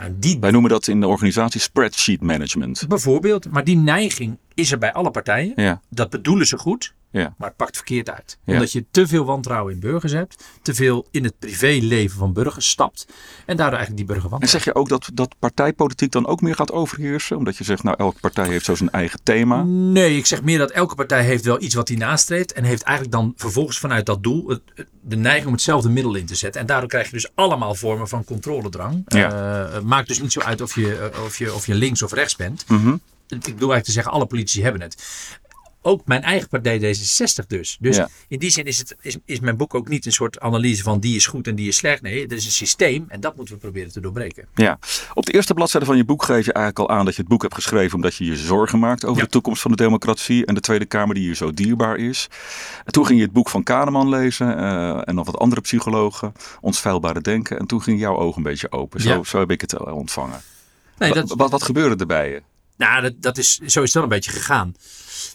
Nou, 0.00 0.12
die 0.16 0.38
Wij 0.40 0.50
noemen 0.50 0.70
dat 0.70 0.86
in 0.86 1.00
de 1.00 1.06
organisatie 1.06 1.60
spreadsheet 1.60 2.20
management. 2.20 2.84
bijvoorbeeld, 2.88 3.50
maar 3.50 3.64
die 3.64 3.76
neiging 3.76 4.38
is 4.60 4.72
er 4.72 4.78
bij 4.78 4.92
alle 4.92 5.10
partijen. 5.10 5.52
Ja. 5.56 5.80
Dat 5.88 6.10
bedoelen 6.10 6.46
ze 6.46 6.58
goed, 6.58 6.94
Ja. 7.10 7.34
maar 7.38 7.48
het 7.48 7.56
pakt 7.56 7.76
verkeerd 7.76 8.10
uit. 8.10 8.38
Omdat 8.46 8.72
je 8.72 8.84
te 8.90 9.06
veel 9.06 9.24
wantrouwen 9.24 9.72
in 9.74 9.80
burgers 9.80 10.12
hebt, 10.12 10.44
te 10.62 10.74
veel 10.74 11.06
in 11.10 11.24
het 11.24 11.38
privéleven 11.38 12.18
van 12.18 12.32
burgers 12.32 12.68
stapt 12.68 13.06
en 13.46 13.56
daardoor 13.56 13.78
eigenlijk 13.78 13.96
die 13.96 14.04
burger 14.06 14.24
En 14.24 14.30
wantrouwen. 14.30 14.48
zeg 14.62 14.64
je 14.64 14.74
ook 14.80 14.88
dat, 14.88 15.10
dat 15.14 15.34
partijpolitiek 15.38 16.12
dan 16.12 16.26
ook 16.26 16.40
meer 16.40 16.54
gaat 16.54 16.72
overheersen? 16.72 17.36
Omdat 17.36 17.56
je 17.56 17.64
zegt, 17.64 17.82
nou 17.82 17.96
elke 17.98 18.20
partij 18.20 18.48
heeft 18.48 18.64
zo 18.64 18.74
zijn 18.74 18.90
eigen 18.90 19.20
thema. 19.22 19.62
Nee, 19.62 20.16
ik 20.16 20.26
zeg 20.26 20.42
meer 20.42 20.58
dat 20.58 20.70
elke 20.70 20.94
partij 20.94 21.24
heeft 21.24 21.44
wel 21.44 21.62
iets 21.62 21.74
wat 21.74 21.88
hij 21.88 21.96
nastreeft. 21.96 22.52
En 22.52 22.64
heeft 22.64 22.82
eigenlijk 22.82 23.16
dan 23.16 23.32
vervolgens 23.36 23.78
vanuit 23.78 24.06
dat 24.06 24.22
doel 24.22 24.48
het, 24.48 24.60
het- 24.74 24.88
de 25.02 25.16
neiging 25.16 25.46
om 25.46 25.52
hetzelfde 25.52 25.88
middel 25.88 26.14
in 26.14 26.26
te 26.26 26.34
zetten. 26.34 26.60
En 26.60 26.66
daardoor 26.66 26.88
krijg 26.88 27.06
je 27.06 27.12
dus 27.12 27.30
allemaal 27.34 27.74
vormen 27.74 28.08
van 28.08 28.24
controledrang. 28.24 29.02
Ja. 29.06 29.64
Eh, 29.72 29.80
maakt 29.80 30.08
dus 30.08 30.20
niet 30.20 30.32
zo 30.32 30.40
uit 30.40 30.60
of 30.60 30.74
je, 30.74 30.96
eh, 31.12 31.24
of, 31.24 31.38
je, 31.38 31.54
of 31.54 31.66
je 31.66 31.74
links 31.74 32.02
of 32.02 32.12
rechts 32.12 32.36
bent. 32.36 32.64
Mhm. 32.68 32.96
Ik 33.30 33.40
bedoel 33.40 33.72
eigenlijk 33.72 33.84
te 33.84 33.92
zeggen, 33.92 34.12
alle 34.12 34.26
politici 34.26 34.62
hebben 34.62 34.80
het. 34.80 35.28
Ook 35.82 36.06
mijn 36.06 36.22
eigen 36.22 36.48
partij 36.48 36.78
D66 36.80 37.46
dus. 37.46 37.76
Dus 37.80 37.96
Ja. 37.96 38.08
in 38.28 38.38
die 38.38 38.50
zin 38.50 38.64
is, 38.64 38.78
het, 38.78 38.96
is, 39.00 39.16
is 39.24 39.40
mijn 39.40 39.56
boek 39.56 39.74
ook 39.74 39.88
niet 39.88 40.06
een 40.06 40.12
soort 40.12 40.40
analyse 40.40 40.82
van 40.82 41.00
die 41.00 41.16
is 41.16 41.26
goed 41.26 41.46
en 41.46 41.54
die 41.54 41.68
is 41.68 41.76
slecht. 41.76 42.02
Nee, 42.02 42.22
het 42.22 42.32
is 42.32 42.44
een 42.44 42.50
systeem 42.50 43.04
en 43.08 43.20
dat 43.20 43.36
moeten 43.36 43.54
we 43.54 43.60
proberen 43.60 43.92
te 43.92 44.00
doorbreken. 44.00 44.46
Ja. 44.54 44.78
Op 45.14 45.26
de 45.26 45.32
eerste 45.32 45.54
bladzijde 45.54 45.86
van 45.86 45.96
je 45.96 46.04
boek 46.04 46.22
geef 46.22 46.44
je 46.46 46.52
eigenlijk 46.52 46.90
al 46.90 46.96
aan 46.96 47.04
dat 47.04 47.14
je 47.14 47.20
het 47.20 47.30
boek 47.30 47.42
hebt 47.42 47.54
geschreven 47.54 47.94
omdat 47.96 48.14
je 48.14 48.24
je 48.24 48.36
zorgen 48.36 48.78
maakt 48.78 49.04
over 49.04 49.16
Ja. 49.18 49.24
de 49.24 49.30
toekomst 49.30 49.62
van 49.62 49.70
de 49.70 49.76
democratie 49.76 50.46
en 50.46 50.54
de 50.54 50.60
Tweede 50.60 50.84
Kamer 50.86 51.14
die 51.14 51.26
je 51.28 51.34
zo 51.34 51.52
dierbaar 51.52 51.96
is. 51.96 52.28
En 52.84 52.92
toen 52.92 53.06
ging 53.06 53.18
je 53.18 53.24
het 53.24 53.34
boek 53.34 53.48
van 53.48 53.62
Kahneman 53.62 54.08
lezen 54.08 54.56
eh, 54.58 55.08
en 55.08 55.14
nog 55.14 55.26
wat 55.26 55.38
andere 55.38 55.60
psychologen, 55.60 56.32
Ons 56.60 56.80
Veilbare 56.80 57.20
Denken. 57.20 57.58
En 57.58 57.66
toen 57.66 57.82
ging 57.82 58.00
jouw 58.00 58.16
ogen 58.16 58.36
een 58.36 58.42
beetje 58.50 58.72
open. 58.72 59.00
Zo, 59.00 59.08
Ja. 59.08 59.22
zo 59.24 59.38
heb 59.38 59.50
ik 59.50 59.60
het 59.60 59.72
eh, 59.72 59.94
ontvangen. 59.96 60.40
Nee, 60.98 61.12
Wat, 61.12 61.28
dat, 61.28 61.38
wat, 61.38 61.50
wat 61.50 61.62
gebeurde 61.62 61.96
er 61.96 62.06
bij 62.06 62.30
je? 62.30 62.42
Nou, 62.80 63.02
dat, 63.02 63.12
dat 63.22 63.38
is, 63.38 63.58
zo 63.58 63.82
is 63.82 63.94
een 63.94 64.08
beetje 64.08 64.30
gegaan. 64.30 64.74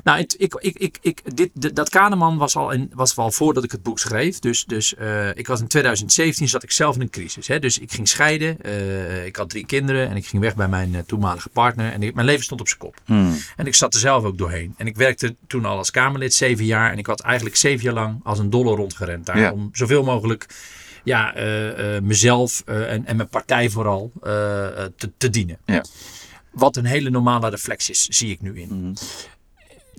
Nou, 0.04 0.20
ik, 0.20 0.34
ik, 0.38 0.54
ik, 0.78 0.98
ik, 1.02 1.22
dit, 1.36 1.76
dat 1.76 1.90
Kahneman 1.90 2.38
was 2.38 2.56
al, 2.56 2.72
in, 2.72 2.92
was 2.94 3.18
al 3.18 3.32
voordat 3.32 3.64
ik 3.64 3.72
het 3.72 3.84
boek 3.84 4.00
schreef. 4.00 4.40
Dus, 4.40 4.66
dus 4.66 4.96
eh, 4.96 5.30
ik 5.36 5.48
was 5.48 5.60
in 5.60 5.68
2017 5.68 6.48
zat 6.50 6.64
ik 6.64 6.72
zelf 6.72 6.96
in 6.96 7.02
een 7.02 7.10
crisis. 7.10 7.48
Hè? 7.48 7.60
Dus 7.60 7.78
ik 7.78 7.92
ging 7.92 8.08
scheiden. 8.08 8.62
eh, 8.62 9.26
ik 9.26 9.36
had 9.36 9.50
drie 9.50 9.66
kinderen 9.66 10.10
en 10.10 10.16
ik 10.16 10.26
ging 10.28 10.42
weg 10.42 10.56
bij 10.56 10.68
mijn 10.68 10.96
eh, 10.96 11.02
toenmalige 11.02 11.50
partner. 11.50 11.92
En 11.92 12.04
ik- 12.04 12.14
mijn 12.14 12.28
leven 12.28 12.44
stond 12.44 12.62
op 12.62 12.68
zijn 12.68 12.80
kop. 12.80 12.96
Hmm. 13.06 13.38
En 13.56 13.66
ik 13.68 13.76
zat 13.76 13.94
er 13.94 14.00
zelf 14.00 14.24
ook 14.24 14.38
doorheen. 14.38 14.74
En 14.78 14.88
ik 14.88 14.96
werkte 14.96 15.36
toen 15.48 15.66
al 15.66 15.78
als 15.78 15.92
Kamerlid 15.92 16.34
zeven 16.34 16.66
jaar. 16.66 16.92
En 16.92 16.98
ik 16.98 17.06
had 17.06 17.20
eigenlijk 17.22 17.56
zeven 17.56 17.84
jaar 17.84 17.94
lang 17.94 18.20
als 18.24 18.40
een 18.40 18.50
dolle 18.50 18.76
rondgerend 18.76 19.26
daar. 19.26 19.40
Ja. 19.40 19.52
Om 19.52 19.70
zoveel 19.72 20.04
mogelijk 20.04 20.46
ja, 21.04 21.34
mezelf 22.04 22.62
en, 22.66 23.06
en 23.06 23.16
mijn 23.16 23.30
partij 23.30 23.70
vooral 23.70 24.12
te, 24.22 25.12
te 25.18 25.30
dienen. 25.30 25.58
Ja. 25.66 25.84
Wat 26.56 26.76
een 26.76 26.86
hele 26.86 27.10
normale 27.10 27.50
reflex 27.50 27.90
is, 27.90 28.08
zie 28.08 28.30
ik 28.30 28.42
nu 28.42 28.60
in. 28.60 28.68
Mhm. 28.68 28.94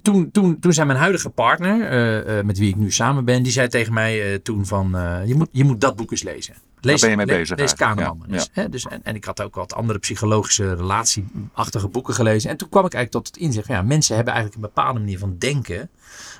Toen, 0.03 0.31
toen, 0.31 0.59
toen 0.61 0.73
zei 0.73 0.87
mijn 0.87 0.99
huidige 0.99 1.31
partner, 1.31 1.91
eh, 1.91 2.39
eh, 2.39 2.45
met 2.45 2.59
wie 2.59 2.69
ik 2.69 2.77
nu 2.77 2.93
samen 2.93 3.25
ben, 3.25 3.43
die 3.43 3.53
zei 3.53 3.69
tegen 3.69 3.93
mij 3.93 4.33
eh, 4.33 4.39
toen 4.39 4.67
van, 4.67 4.97
je, 5.27 5.35
moet, 5.35 5.49
je 5.53 5.65
moet 5.65 5.81
dat 5.81 5.97
boek 5.97 6.11
eens 6.11 6.23
lezen. 6.23 6.55
Lees, 6.81 7.01
ben 7.01 7.11
je 7.11 7.17
mee 7.17 7.27
bezig 7.27 7.59
Lees 7.59 7.75
Kahneman 7.75 8.25
ja? 8.53 8.69
Dus, 8.69 8.87
en, 8.87 9.01
en 9.05 9.15
ik 9.15 9.25
had 9.25 9.43
ook 9.43 9.55
wat 9.55 9.75
andere 9.75 9.99
psychologische 9.99 10.75
relatieachtige 10.75 11.89
boeken 11.89 12.15
gelezen. 12.15 12.51
En 12.51 12.57
toen 12.57 12.69
kwam 12.69 12.87
ik 12.87 12.95
eigenlijk 12.95 13.25
tot 13.25 13.35
het 13.35 13.45
inzicht, 13.45 13.67
van, 13.67 13.75
ja, 13.75 13.83
mensen 13.83 14.17
hebben 14.17 14.35
eigenlijk 14.35 14.65
een 14.65 14.73
bepaalde 14.75 14.99
manier 14.99 15.19
van 15.19 15.37
denken, 15.39 15.91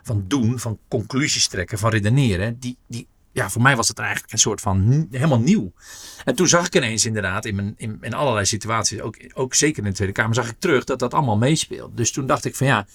van 0.03 0.25
doen, 0.29 0.59
van 0.59 0.79
conclusies 0.89 1.47
trekken, 1.49 1.79
van 1.79 1.91
redeneren. 1.91 2.59
Die, 2.59 2.77
die, 2.87 3.07
ja, 3.37 3.51
voor 3.51 3.63
mij 3.63 3.77
was 3.77 3.89
het 3.89 3.99
eigenlijk 3.99 4.33
een 4.33 4.39
soort 4.39 4.61
van 4.61 5.07
helemaal 5.11 5.41
nieuw. 5.41 5.73
En 6.25 6.35
toen 6.35 6.49
zag 6.49 6.67
ik 6.67 6.75
ineens 6.75 7.07
inderdaad 7.07 7.45
in, 7.45 7.55
mijn, 7.55 7.75
in 8.01 8.15
allerlei 8.15 8.47
situaties, 8.47 9.01
ook, 9.01 9.17
ook 9.35 9.55
zeker 9.55 9.83
in 9.83 9.89
de 9.89 9.95
Tweede 9.95 10.13
Kamer, 10.13 10.35
zag 10.35 10.49
ik 10.49 10.57
terug 10.59 10.85
dat 10.85 10.99
dat 10.99 11.15
allemaal 11.15 11.37
meespeelt. 11.37 11.97
Dus 11.97 12.11
toen 12.11 12.27
dacht 12.27 12.45
ik 12.45 12.55
van 12.55 12.67
ja, 12.67 12.87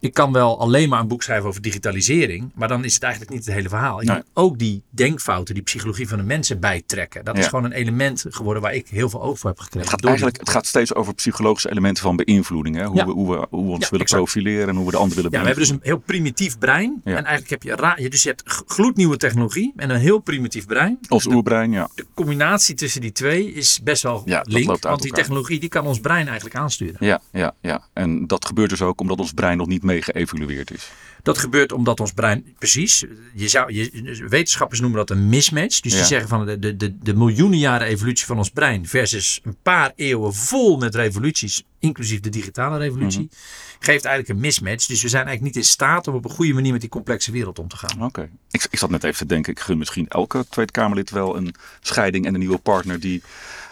ik 0.00 0.14
kan 0.14 0.32
wel 0.32 0.60
alleen 0.60 0.88
maar 0.88 1.00
een 1.00 1.08
boek 1.08 1.22
schrijven 1.22 1.48
over 1.48 1.62
digitalisering, 1.62 2.50
maar 2.54 2.68
dan 2.68 2.84
is 2.84 2.94
het 2.94 3.02
eigenlijk 3.02 3.32
niet 3.34 3.44
het 3.44 3.54
hele 3.54 3.68
verhaal. 3.68 3.98
Nee. 4.00 4.16
moet 4.16 4.24
ook 4.34 4.58
die 4.58 4.82
denkfouten, 4.90 5.54
die 5.54 5.62
psychologie 5.62 6.08
van 6.08 6.18
de 6.18 6.24
mensen 6.24 6.60
bijtrekken. 6.60 7.24
Dat 7.24 7.38
is 7.38 7.46
gewoon 7.46 7.64
een 7.64 7.72
element 7.72 8.24
geworden 8.28 8.62
waar 8.62 8.74
ik 8.74 8.88
heel 8.88 9.08
veel 9.10 9.22
oog 9.22 9.38
voor 9.38 9.50
heb 9.50 9.58
gekregen. 9.58 9.80
Het 9.80 9.90
gaat, 9.90 10.00
Door- 10.00 10.10
eigenlijk, 10.10 10.38
het 10.40 10.50
gaat 10.50 10.66
steeds 10.66 10.94
over 10.94 11.14
psychologische 11.14 11.70
elementen 11.70 12.02
van 12.02 12.16
beïnvloeding. 12.16 12.76
Hè? 12.76 12.84
Hoe, 12.84 12.96
Ja. 12.96 13.04
we, 13.06 13.12
hoe, 13.12 13.30
we, 13.30 13.46
hoe 13.50 13.64
we 13.64 13.70
ons 13.70 13.82
Ja, 13.84 13.90
willen 13.90 14.04
exact. 14.06 14.22
profileren 14.22 14.68
en 14.68 14.76
hoe 14.76 14.84
we 14.84 14.90
de 14.90 14.96
ander 14.96 15.16
willen 15.16 15.30
Ja, 15.30 15.40
we 15.40 15.46
hebben 15.46 15.64
dus 15.64 15.72
een 15.72 15.80
heel 15.82 15.98
primitief 15.98 16.58
brein. 16.58 17.00
En 17.04 17.14
eigenlijk 17.14 17.50
heb 17.50 17.62
je, 17.62 17.74
ra- 17.74 17.96
je, 17.98 18.10
dus 18.10 18.22
je 18.22 18.28
hebt 18.28 18.42
gloednieuwe 18.66 19.16
technologie 19.16 19.72
en 19.76 19.90
een 19.90 20.00
heel 20.00 20.18
primitief 20.18 20.66
brein. 20.66 20.98
Ons 21.08 21.26
oerbrein, 21.26 21.72
ja. 21.72 21.88
De 21.94 22.06
combinatie 22.14 22.74
tussen 22.74 23.00
die 23.00 23.12
twee 23.12 23.52
is 23.52 23.80
best 23.84 24.02
wel 24.02 24.22
link. 24.24 24.66
Want 24.66 24.80
die 24.82 24.90
elkaar. 24.90 25.08
technologie 25.10 25.60
die 25.60 25.68
kan 25.68 25.86
ons 25.86 26.00
brein 26.00 26.26
eigenlijk 26.26 26.56
aansturen. 26.56 26.96
Ja, 26.98 27.20
ja, 27.32 27.54
ja. 27.60 27.88
En 27.92 28.26
dat 28.26 28.44
gebeurt 28.44 28.70
dus 28.70 28.82
ook 28.82 29.00
omdat 29.00 29.18
ons 29.18 29.32
brein 29.32 29.56
nog 29.56 29.66
niet 29.66 29.82
mee 29.86 30.02
geëvalueerd 30.02 30.70
is. 30.70 30.90
Dat 31.22 31.38
gebeurt 31.38 31.72
omdat 31.72 32.00
ons 32.00 32.12
brein, 32.12 32.54
precies, 32.58 33.04
je 33.34 33.48
zou, 33.48 33.72
je, 33.72 34.24
wetenschappers 34.28 34.80
noemen 34.80 34.98
dat 34.98 35.10
een 35.10 35.28
mismatch. 35.28 35.80
Dus 35.80 35.92
Ja. 35.92 35.98
die 35.98 36.06
zeggen 36.06 36.28
van 36.28 36.46
de, 36.46 36.58
de, 36.58 36.76
de, 36.76 36.98
de 36.98 37.14
miljoenen 37.14 37.58
jaren 37.58 37.86
evolutie 37.86 38.26
van 38.26 38.36
ons 38.38 38.50
brein 38.50 38.86
versus 38.88 39.40
een 39.44 39.56
paar 39.62 39.92
eeuwen 39.96 40.34
vol 40.34 40.76
met 40.78 40.94
revoluties, 40.94 41.62
inclusief 41.78 42.20
de 42.20 42.28
digitale 42.28 42.78
revolutie, 42.78 43.20
Mhm. 43.20 43.34
geeft 43.78 44.04
eigenlijk 44.04 44.28
een 44.28 44.44
mismatch. 44.46 44.86
Dus 44.86 45.02
we 45.02 45.08
zijn 45.08 45.26
eigenlijk 45.26 45.54
niet 45.54 45.64
in 45.64 45.70
staat 45.70 46.08
om 46.08 46.14
op 46.14 46.24
een 46.24 46.30
goede 46.30 46.52
manier 46.52 46.72
met 46.72 46.80
die 46.80 46.90
complexe 46.90 47.30
wereld 47.32 47.58
om 47.58 47.68
te 47.68 47.76
gaan. 47.76 48.02
Oké. 48.04 48.28
Ik, 48.50 48.66
ik 48.70 48.78
zat 48.78 48.90
net 48.90 49.04
even 49.04 49.16
te 49.18 49.26
denken, 49.26 49.52
ik 49.52 49.60
gun 49.60 49.78
misschien 49.78 50.08
elke 50.08 50.46
Tweede 50.48 50.72
Kamerlid 50.72 51.10
wel 51.10 51.36
een 51.36 51.54
scheiding 51.80 52.26
en 52.26 52.32
een 52.34 52.40
nieuwe 52.40 52.58
partner 52.58 53.00
die... 53.00 53.22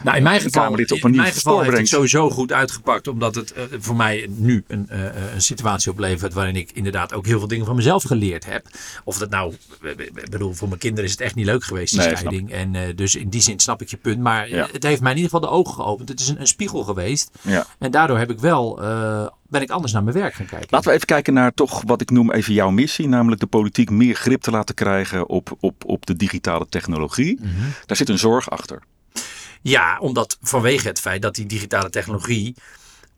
Nou, 0.04 0.16
in 0.16 0.22
mijn 0.22 0.40
geval, 0.40 0.62
Kamerlid 0.62 0.92
op 0.92 1.04
een 1.04 1.10
in 1.10 1.16
mijn 1.16 1.32
geval 1.32 1.60
heeft 1.60 1.76
het 1.76 1.88
sowieso 1.88 2.30
goed 2.30 2.52
uitgepakt. 2.52 3.08
Omdat 3.08 3.34
het 3.34 3.52
eh, 3.52 3.62
voor 3.78 3.96
mij 3.96 4.26
nu 4.30 4.64
een, 4.66 4.88
eh, 4.88 5.00
een 5.34 5.42
situatie 5.42 5.90
oplevert 5.90 6.32
waarin 6.32 6.56
ik 6.56 6.70
inderdaad 6.72 7.12
ook 7.14 7.26
heel 7.26 7.38
veel 7.38 7.48
dingen 7.48 7.66
van 7.66 7.76
mezelf 7.76 8.02
geleerd 8.02 8.44
heb. 8.44 8.66
Of 9.04 9.18
dat 9.18 9.30
nou, 9.30 9.54
ik 9.96 10.30
bedoel, 10.30 10.52
voor 10.52 10.68
mijn 10.68 10.80
kinderen 10.80 11.04
is 11.04 11.10
het 11.10 11.20
echt 11.20 11.34
niet 11.34 11.46
leuk 11.46 11.64
geweest, 11.64 11.92
die 11.92 12.00
Nee, 12.00 12.16
scheiding. 12.16 12.50
En 12.52 12.74
eh, 12.74 12.96
dus 12.96 13.14
in 13.14 13.28
die 13.28 13.40
zin 13.40 13.60
snap 13.60 13.82
ik 13.82 13.88
je 13.88 13.96
punt. 13.96 14.18
Maar 14.20 14.44
eh, 14.44 14.50
Ja. 14.50 14.68
het 14.72 14.82
heeft 14.82 15.00
mij 15.00 15.10
in 15.10 15.16
ieder 15.16 15.32
geval 15.32 15.48
de 15.50 15.56
ogen 15.56 15.74
geopend. 15.74 16.08
Het 16.08 16.20
is 16.20 16.28
een, 16.28 16.40
een 16.40 16.46
spiegel 16.46 16.82
geweest. 16.82 17.30
Ja. 17.42 17.66
En 17.78 17.90
daardoor 17.90 18.18
heb 18.18 18.30
ik 18.30 18.38
wel, 18.38 18.82
eh, 18.82 19.26
ben 19.48 19.62
ik 19.62 19.70
anders 19.70 19.92
naar 19.92 20.02
mijn 20.04 20.16
werk 20.16 20.34
gaan 20.34 20.46
kijken. 20.46 20.68
Laten 20.70 20.88
we 20.88 20.94
even 20.94 21.06
kijken 21.06 21.34
naar 21.34 21.54
toch 21.54 21.82
wat 21.86 22.00
ik 22.00 22.10
noem 22.10 22.32
even 22.32 22.54
jouw 22.54 22.70
missie. 22.70 23.08
Namelijk 23.08 23.40
de 23.40 23.46
politiek 23.46 23.90
meer 23.90 24.14
grip 24.14 24.40
te 24.40 24.50
laten 24.50 24.74
krijgen 24.74 25.28
op, 25.28 25.56
op, 25.60 25.84
op 25.86 26.06
de 26.06 26.16
digitale 26.16 26.66
technologie. 26.68 27.38
Mhm. 27.40 27.50
Daar 27.86 27.96
zit 27.96 28.08
een 28.08 28.18
zorg 28.18 28.50
achter. 28.50 28.82
Ja, 29.64 29.98
omdat 29.98 30.38
vanwege 30.42 30.86
het 30.88 31.00
feit 31.00 31.22
dat 31.22 31.34
die 31.34 31.46
digitale 31.46 31.90
technologie 31.90 32.54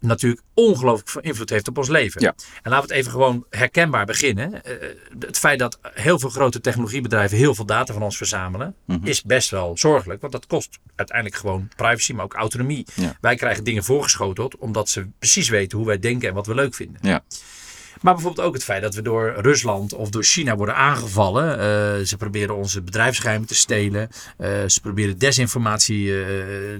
natuurlijk 0.00 0.42
ongelooflijk 0.54 1.08
veel 1.08 1.20
invloed 1.20 1.50
heeft 1.50 1.68
op 1.68 1.78
ons 1.78 1.88
leven. 1.88 2.20
Ja. 2.20 2.34
En 2.62 2.70
laten 2.70 2.88
we 2.88 2.94
het 2.94 3.00
even 3.02 3.10
gewoon 3.12 3.46
herkenbaar 3.50 4.04
beginnen. 4.06 4.64
Eh, 4.64 4.72
Het 5.20 5.38
feit 5.38 5.58
dat 5.58 5.78
heel 5.82 6.18
veel 6.18 6.28
grote 6.30 6.60
technologiebedrijven 6.60 7.36
heel 7.38 7.54
veel 7.54 7.64
data 7.66 7.92
van 7.92 8.02
ons 8.02 8.16
verzamelen, 8.16 8.74
Mhm. 8.84 9.06
is 9.06 9.22
best 9.22 9.50
wel 9.50 9.76
zorgelijk. 9.78 10.20
Want 10.20 10.32
dat 10.32 10.46
kost 10.46 10.78
uiteindelijk 10.94 11.36
gewoon 11.36 11.68
privacy, 11.76 12.12
maar 12.12 12.24
ook 12.24 12.34
autonomie. 12.34 12.86
Ja. 12.94 13.16
Wij 13.20 13.36
krijgen 13.36 13.64
dingen 13.64 13.84
voorgeschoteld 13.84 14.56
omdat 14.56 14.88
ze 14.88 15.06
precies 15.18 15.48
weten 15.48 15.78
hoe 15.78 15.86
wij 15.86 15.98
denken 15.98 16.28
en 16.28 16.34
wat 16.34 16.46
we 16.46 16.54
leuk 16.54 16.74
vinden. 16.74 17.00
Ja. 17.02 17.24
Maar 18.06 18.14
bijvoorbeeld 18.14 18.46
ook 18.46 18.54
het 18.54 18.64
feit 18.64 18.82
dat 18.82 18.94
we 18.94 19.02
door 19.02 19.34
Rusland 19.36 19.94
of 19.94 20.10
door 20.10 20.22
China 20.22 20.56
worden 20.56 20.76
aangevallen. 20.76 21.50
Eh, 21.52 22.04
ze 22.04 22.16
proberen 22.18 22.56
onze 22.56 22.82
bedrijfsgeheimen 22.82 23.48
te 23.48 23.54
stelen. 23.54 24.08
Eh, 24.36 24.48
ze 24.66 24.80
proberen 24.80 25.18
desinformatie 25.18 26.20
eh, 26.20 26.26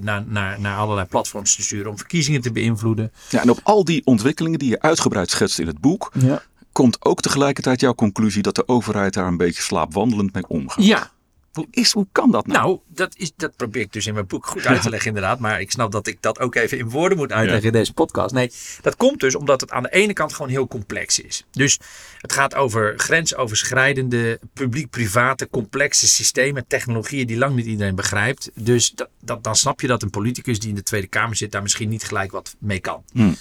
naar, 0.01 0.23
naar, 0.27 0.59
naar 0.59 0.77
allerlei 0.77 1.07
platforms 1.07 1.55
te 1.55 1.61
sturen 1.61 1.91
om 1.91 1.97
verkiezingen 1.97 2.41
te 2.41 2.51
beïnvloeden. 2.51 3.11
Ja, 3.29 3.41
en 3.41 3.49
op 3.49 3.59
al 3.63 3.83
die 3.83 4.01
ontwikkelingen 4.05 4.59
die 4.59 4.69
je 4.69 4.81
uitgebreid 4.81 5.29
schetst 5.29 5.59
in 5.59 5.67
het 5.67 5.79
boek, 5.79 6.11
Ja. 6.19 6.41
komt 6.71 7.05
ook 7.05 7.21
tegelijkertijd 7.21 7.79
jouw 7.79 7.95
conclusie 7.95 8.41
dat 8.41 8.55
de 8.55 8.67
overheid 8.67 9.13
daar 9.13 9.27
een 9.27 9.37
beetje 9.37 9.61
slaapwandelend 9.61 10.33
mee 10.33 10.47
omgaat. 10.47 10.85
Ja, 10.85 11.11
Hoe, 11.57 11.67
is, 11.71 11.91
hoe 11.91 12.07
kan 12.11 12.31
dat 12.31 12.47
nou? 12.47 12.59
nou, 12.59 12.79
dat, 12.87 13.15
is, 13.17 13.31
dat 13.35 13.55
probeer 13.55 13.81
ik 13.81 13.93
dus 13.93 14.05
in 14.07 14.13
mijn 14.13 14.27
boek 14.27 14.45
goed 14.45 14.65
uit 14.65 14.81
te 14.81 14.89
leggen 14.89 15.07
inderdaad. 15.07 15.39
Maar 15.39 15.61
ik 15.61 15.71
snap 15.71 15.91
dat 15.91 16.07
ik 16.07 16.21
dat 16.21 16.39
ook 16.39 16.55
even 16.55 16.77
in 16.77 16.89
woorden 16.89 17.17
moet 17.17 17.31
uitleggen 17.31 17.65
in 17.65 17.71
deze 17.71 17.93
podcast. 17.93 18.33
Nee, 18.33 18.51
dat 18.81 18.95
komt 18.95 19.19
dus 19.19 19.35
omdat 19.35 19.61
het 19.61 19.71
aan 19.71 19.83
de 19.83 19.89
ene 19.89 20.13
kant 20.13 20.33
gewoon 20.33 20.51
heel 20.51 20.67
complex 20.67 21.19
is. 21.19 21.45
Dus 21.51 21.79
het 22.17 22.33
gaat 22.33 22.55
over 22.55 22.93
grensoverschrijdende, 22.97 24.39
publiek-private, 24.53 25.49
complexe 25.49 26.07
systemen, 26.07 26.67
technologieën 26.67 27.27
die 27.27 27.37
lang 27.37 27.55
niet 27.55 27.65
iedereen 27.65 27.95
begrijpt. 27.95 28.51
Dus 28.53 28.91
dat, 28.91 29.09
dat, 29.21 29.43
dan 29.43 29.55
snap 29.55 29.81
je 29.81 29.87
dat 29.87 30.03
een 30.03 30.09
politicus 30.09 30.59
die 30.59 30.69
in 30.69 30.75
de 30.75 30.83
Tweede 30.83 31.07
Kamer 31.07 31.35
zit 31.35 31.51
daar 31.51 31.61
misschien 31.61 31.89
niet 31.89 32.03
gelijk 32.03 32.31
wat 32.31 32.55
mee 32.59 32.79
kan. 32.79 33.03
Hmm. 33.11 33.35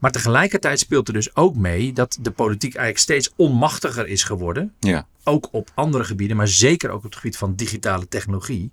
Maar 0.00 0.10
tegelijkertijd 0.10 0.78
speelt 0.78 1.08
er 1.08 1.14
dus 1.14 1.36
ook 1.36 1.56
mee 1.56 1.92
dat 1.92 2.18
de 2.20 2.30
politiek 2.30 2.74
eigenlijk 2.74 2.98
steeds 3.04 3.32
onmachtiger 3.36 4.06
is 4.06 4.22
geworden 4.22 4.74
Ja. 4.80 5.06
ook 5.24 5.48
op 5.52 5.70
andere 5.74 6.04
gebieden, 6.04 6.36
maar 6.36 6.48
zeker 6.48 6.90
ook 6.90 6.96
op 6.96 7.02
het 7.02 7.16
gebied 7.16 7.36
van 7.36 7.54
digitale 7.54 8.08
technologie, 8.08 8.70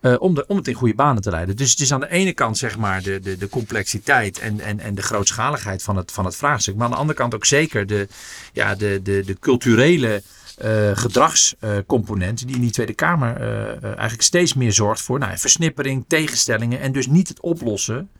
eh, 0.00 0.14
om, 0.18 0.34
de, 0.34 0.44
om 0.46 0.56
het 0.56 0.68
in 0.68 0.74
goede 0.74 0.94
banen 0.94 1.22
te 1.22 1.30
leiden. 1.30 1.56
Dus 1.56 1.70
het 1.70 1.80
is 1.80 1.92
aan 1.92 2.00
de 2.00 2.10
ene 2.10 2.32
kant 2.32 2.58
zeg 2.58 2.78
maar 2.78 3.02
de, 3.02 3.20
de, 3.20 3.36
de 3.36 3.48
complexiteit 3.48 4.38
en, 4.38 4.60
en, 4.60 4.80
en 4.80 4.94
de 4.94 5.02
grootschaligheid 5.02 5.82
van 5.82 5.96
het, 5.96 6.12
van 6.12 6.24
het 6.24 6.36
vraagstuk, 6.36 6.74
maar 6.74 6.84
aan 6.84 6.90
de 6.90 6.96
andere 6.96 7.18
kant 7.18 7.34
ook 7.34 7.44
zeker 7.44 7.86
de, 7.86 8.08
ja, 8.52 8.74
de, 8.74 9.00
de, 9.02 9.22
de 9.26 9.38
culturele 9.38 10.22
eh, 10.58 10.90
gedragscomponent 10.94 12.46
die 12.46 12.54
in 12.56 12.60
die 12.62 12.70
Tweede 12.70 12.94
Kamer 12.94 13.36
eh, 13.36 13.84
eigenlijk 13.84 14.22
steeds 14.22 14.54
meer 14.54 14.72
zorgt 14.72 15.02
voor 15.02 15.18
nou, 15.18 15.38
versnippering, 15.38 16.04
tegenstellingen 16.08 16.80
en 16.80 16.92
dus 16.92 17.06
niet 17.06 17.28
het 17.28 17.40
oplossen 17.40 18.10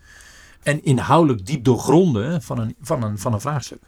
en 0.63 0.85
inhoudelijk 0.85 1.47
diep 1.47 1.65
doorgronden 1.65 2.43
van 2.43 2.59
een, 2.59 2.77
van 2.81 3.03
een, 3.03 3.19
van 3.19 3.33
een 3.33 3.41
vraagstuk. 3.41 3.81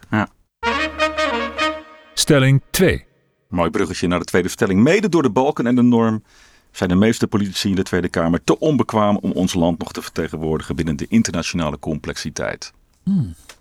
Stelling 2.13 2.61
2. 2.69 3.05
Mooi 3.49 3.69
bruggetje 3.69 4.07
naar 4.07 4.19
de 4.19 4.25
tweede 4.25 4.47
stelling. 4.47 4.81
Mede 4.81 5.09
door 5.09 5.21
de 5.21 5.29
balken 5.29 5.67
en 5.67 5.75
de 5.75 5.81
norm 5.81 6.23
zijn 6.71 6.89
de 6.89 6.95
meeste 6.95 7.27
politici 7.27 7.69
in 7.69 7.75
de 7.75 7.83
Tweede 7.83 8.09
Kamer 8.09 8.43
te 8.43 8.59
onbekwaam 8.59 9.17
om 9.17 9.31
ons 9.31 9.53
land 9.53 9.79
nog 9.79 9.91
te 9.91 10.01
vertegenwoordigen 10.01 10.75
binnen 10.75 10.95
de 10.95 11.05
internationale 11.09 11.79
complexiteit. 11.79 12.73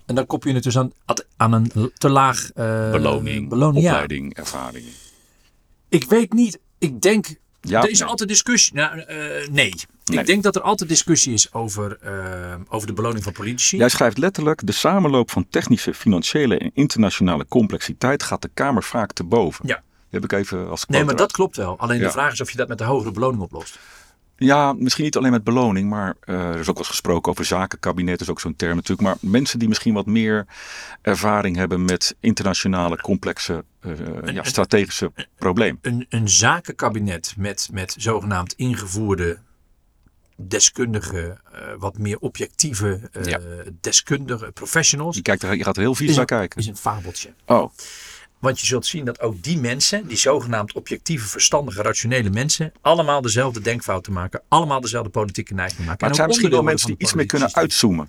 En 0.06 0.14
dan 0.14 0.26
kop 0.26 0.44
je 0.44 0.52
het 0.52 0.62
dus 0.62 0.78
aan, 0.78 0.92
aan 1.36 1.52
een 1.52 1.92
te 1.98 2.08
laag 2.08 2.50
eh, 2.52 2.90
Beloning, 2.90 3.48
beloning 3.48 3.84
ja. 3.84 3.90
opleiding, 3.90 4.34
ervaring. 4.34 4.84
Ik 5.88 6.04
weet 6.04 6.32
niet. 6.32 6.58
Ik 6.78 7.00
denk. 7.00 7.26
Ja, 7.60 7.82
er 7.82 7.90
is 7.90 7.98
nee. 7.98 8.08
altijd 8.08 8.28
discussie. 8.28 8.74
Nou, 8.74 9.00
eh, 9.00 9.48
nee. 9.48 9.74
Nee. 10.10 10.20
Ik 10.20 10.26
denk 10.26 10.42
dat 10.42 10.56
er 10.56 10.62
altijd 10.62 10.88
discussie 10.88 11.32
is 11.32 11.52
over, 11.52 11.98
eh, 12.00 12.54
over 12.68 12.86
de 12.86 12.92
beloning 12.92 13.24
van 13.24 13.32
politici. 13.32 13.76
Jij 13.76 13.88
schrijft 13.88 14.18
letterlijk: 14.18 14.66
de 14.66 14.72
samenloop 14.72 15.30
van 15.30 15.46
technische, 15.50 15.94
financiële 15.94 16.58
en 16.58 16.70
internationale 16.74 17.46
complexiteit 17.48 18.22
gaat 18.22 18.42
de 18.42 18.50
Kamer 18.54 18.82
vaak 18.82 19.12
te 19.12 19.24
boven. 19.24 19.66
Ja. 19.66 19.82
Heb 20.10 20.24
ik 20.24 20.32
even 20.32 20.68
als 20.70 20.84
nee, 20.86 21.04
maar 21.04 21.16
dat 21.16 21.32
klopt 21.32 21.56
wel. 21.56 21.78
Alleen 21.78 21.98
Ja. 21.98 22.04
de 22.04 22.10
vraag 22.10 22.32
is 22.32 22.40
of 22.40 22.50
je 22.50 22.56
dat 22.56 22.68
met 22.68 22.78
de 22.78 22.84
hogere 22.84 23.12
beloning 23.12 23.42
oplost. 23.42 23.78
Ja, 24.36 24.72
misschien 24.72 25.04
niet 25.04 25.16
alleen 25.16 25.30
met 25.30 25.44
beloning, 25.44 25.88
maar 25.90 26.14
eh, 26.20 26.34
er 26.34 26.54
is 26.54 26.58
ook 26.60 26.66
wel 26.66 26.76
eens 26.76 26.88
gesproken 26.88 27.32
over 27.32 27.44
zakenkabinet, 27.44 28.20
is 28.20 28.30
ook 28.30 28.40
zo'n 28.40 28.56
term 28.56 28.74
natuurlijk. 28.74 29.08
Maar 29.08 29.16
mensen 29.20 29.58
die 29.58 29.68
misschien 29.68 29.94
wat 29.94 30.06
meer 30.06 30.46
ervaring 31.02 31.56
hebben 31.56 31.84
met 31.84 32.16
internationale, 32.20 33.00
complexe, 33.00 33.64
eh, 33.80 33.92
ja, 34.34 34.42
strategische 34.42 35.12
problemen. 35.38 35.78
Een, 35.82 36.06
een 36.08 36.28
zakenkabinet 36.28 37.34
met, 37.36 37.68
met 37.72 37.94
zogenaamd 37.98 38.52
ingevoerde 38.52 39.38
deskundige, 40.48 41.38
eh, 41.52 41.60
wat 41.78 41.98
meer 41.98 42.18
objectieve 42.18 43.00
eh, 43.12 43.24
Ja. 43.24 43.38
deskundige 43.80 44.50
professionals. 44.52 45.16
Je, 45.16 45.22
kijkt 45.22 45.42
er, 45.42 45.56
je 45.56 45.64
gaat 45.64 45.76
er 45.76 45.82
heel 45.82 45.94
vies 45.94 46.16
naar 46.16 46.24
kijken. 46.24 46.60
is 46.60 46.66
een 46.66 46.76
fabeltje. 46.76 47.32
Oh, 47.46 47.70
Want 48.38 48.60
je 48.60 48.66
zult 48.66 48.86
zien 48.86 49.04
dat 49.04 49.20
ook 49.20 49.42
die 49.42 49.58
mensen, 49.58 50.06
die 50.06 50.16
zogenaamd 50.16 50.72
objectieve, 50.72 51.28
verstandige, 51.28 51.82
rationele 51.82 52.30
mensen, 52.30 52.72
allemaal 52.80 53.20
dezelfde 53.20 53.60
denkfouten 53.60 54.12
maken. 54.12 54.42
Allemaal 54.48 54.80
dezelfde 54.80 55.10
politieke 55.10 55.54
neiging 55.54 55.78
maken. 55.86 55.96
maar 55.98 56.08
het 56.08 56.16
zijn 56.16 56.28
misschien 56.28 56.50
wel 56.50 56.62
mensen 56.62 56.86
die 56.88 56.96
iets 56.98 57.14
meer 57.14 57.26
kunnen 57.26 57.54
uitzoomen. 57.54 58.08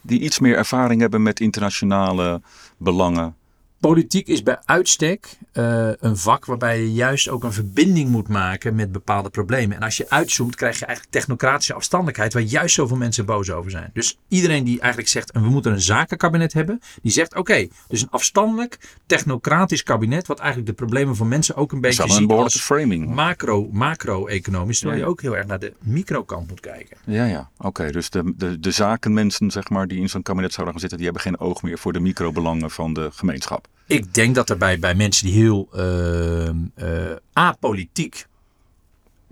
Die 0.00 0.20
iets 0.20 0.38
meer 0.38 0.56
ervaring 0.56 1.00
hebben 1.00 1.22
met 1.22 1.40
internationale 1.40 2.40
belangen. 2.76 3.36
Politiek 3.80 4.26
is 4.26 4.42
bij 4.42 4.58
uitstek 4.64 5.38
eh, 5.52 5.88
een 6.00 6.16
vak 6.16 6.44
waarbij 6.44 6.80
je 6.80 6.92
juist 6.92 7.28
ook 7.28 7.44
een 7.44 7.52
verbinding 7.52 8.08
moet 8.08 8.28
maken 8.28 8.74
met 8.74 8.92
bepaalde 8.92 9.30
problemen. 9.30 9.76
En 9.76 9.82
als 9.82 9.96
je 9.96 10.10
uitzoomt, 10.10 10.54
krijg 10.54 10.78
je 10.78 10.84
eigenlijk 10.84 11.14
technocratische 11.14 11.74
afstandelijkheid, 11.74 12.32
waar 12.32 12.42
juist 12.42 12.74
zoveel 12.74 12.96
mensen 12.96 13.24
boos 13.24 13.50
over 13.50 13.70
zijn. 13.70 13.90
Dus 13.92 14.18
iedereen 14.28 14.64
die 14.64 14.80
eigenlijk 14.80 15.10
zegt, 15.10 15.30
en 15.30 15.42
we 15.42 15.48
moeten 15.48 15.72
een 15.72 15.80
zakenkabinet 15.80 16.52
hebben, 16.52 16.80
die 17.02 17.12
zegt, 17.12 17.36
oké, 17.36 17.68
dus 17.88 18.02
een 18.02 18.10
afstandelijk, 18.10 18.78
technocratisch 19.06 19.82
kabinet, 19.82 20.26
wat 20.26 20.38
eigenlijk 20.38 20.68
de 20.68 20.74
problemen 20.84 21.16
van 21.16 21.28
mensen 21.28 21.56
ook 21.56 21.72
een 21.72 21.80
beetje 21.80 22.02
een 22.02 22.08
ziet 22.10 22.26
behoorlijke 22.26 22.58
als 22.58 22.66
framing. 22.66 23.14
macro, 23.14 23.68
macro-economisch, 23.72 24.78
terwijl 24.78 24.98
Ja, 25.00 25.04
je 25.04 25.10
ook 25.10 25.20
heel 25.20 25.36
erg 25.36 25.46
naar 25.46 25.58
de 25.58 25.72
microkant 25.82 26.48
moet 26.48 26.60
kijken. 26.60 26.96
Ja, 27.04 27.24
ja. 27.24 27.50
Oké, 27.58 27.90
dus 27.90 28.10
de, 28.10 28.32
de, 28.36 28.60
de 28.60 28.70
zakenmensen 28.70 29.50
zeg 29.50 29.68
maar, 29.68 29.88
die 29.88 30.00
in 30.00 30.08
zo'n 30.08 30.22
kabinet 30.22 30.52
zouden 30.52 30.72
gaan 30.72 30.80
zitten, 30.80 30.98
die 30.98 31.06
hebben 31.06 31.24
geen 31.24 31.40
oog 31.48 31.62
meer 31.62 31.78
voor 31.78 31.92
de 31.92 32.00
microbelangen 32.00 32.70
van 32.70 32.94
de 32.94 33.08
gemeenschap. 33.12 33.68
Ik 33.86 34.14
denk 34.14 34.34
dat 34.34 34.50
er 34.50 34.56
bij, 34.56 34.78
bij 34.78 34.94
mensen 34.94 35.26
die 35.26 35.34
heel 35.34 35.68
eh, 35.72 36.48
eh, 36.48 37.16
apolitiek 37.32 38.26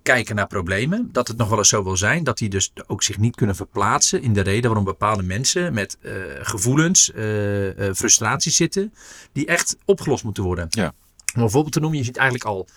kijken 0.02 0.37
naar 0.37 0.47
problemen, 0.47 1.09
dat 1.12 1.28
het 1.28 1.37
nog 1.37 1.49
wel 1.49 1.59
eens 1.59 1.68
zo 1.68 1.85
wil 1.85 1.97
zijn 1.97 2.25
dat 2.25 2.38
die 2.38 2.49
dus 2.49 2.73
ook 2.87 3.02
zich 3.02 3.18
niet 3.18 3.37
kunnen 3.37 3.57
verplaatsen 3.57 4.23
in 4.23 4.33
de 4.33 4.40
reden 4.40 4.64
waarom 4.64 4.85
bepaalde 4.85 5.23
mensen 5.23 5.75
met 5.75 5.99
eh, 6.00 6.12
gevoelens, 6.40 7.12
eh, 7.12 7.25
frustraties 7.95 8.57
zitten, 8.57 8.95
die 9.33 9.47
echt 9.47 9.76
opgelost 9.85 10.25
moeten 10.25 10.42
worden. 10.42 10.66
Ja. 10.68 10.92
Om 11.37 11.42
een 11.42 11.50
voorbeeld 11.50 11.73
te 11.73 11.80
noemen, 11.80 11.99
je 11.99 12.04
ziet 12.04 12.16
eigenlijk 12.16 12.49
al 12.49 12.68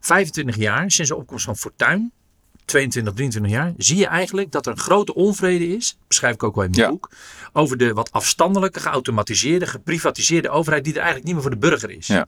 25 0.00 0.56
jaar 0.56 0.90
sinds 0.90 1.10
de 1.10 1.16
opkomst 1.16 1.44
van 1.44 1.56
Fortuin, 1.56 2.12
22, 2.64 3.12
23 3.14 3.52
jaar, 3.52 3.72
zie 3.76 3.96
je 3.96 4.06
eigenlijk 4.06 4.52
dat 4.52 4.66
er 4.66 4.72
een 4.72 4.78
grote 4.78 5.14
onvrede 5.14 5.68
is, 5.76 5.96
beschrijf 6.08 6.34
ik 6.34 6.42
ook 6.42 6.54
wel 6.54 6.64
in 6.64 6.70
mijn 6.70 6.82
Ja. 6.82 6.88
boek, 6.90 7.10
over 7.52 7.76
de 7.76 7.92
wat 7.92 8.12
afstandelijke, 8.12 8.80
geautomatiseerde, 8.80 9.66
geprivatiseerde 9.66 10.48
overheid 10.50 10.84
die 10.84 10.92
er 10.92 10.98
eigenlijk 10.98 11.26
niet 11.26 11.34
meer 11.34 11.42
voor 11.42 11.60
de 11.60 11.68
burger 11.68 11.90
is. 11.90 12.06
Ja. 12.06 12.26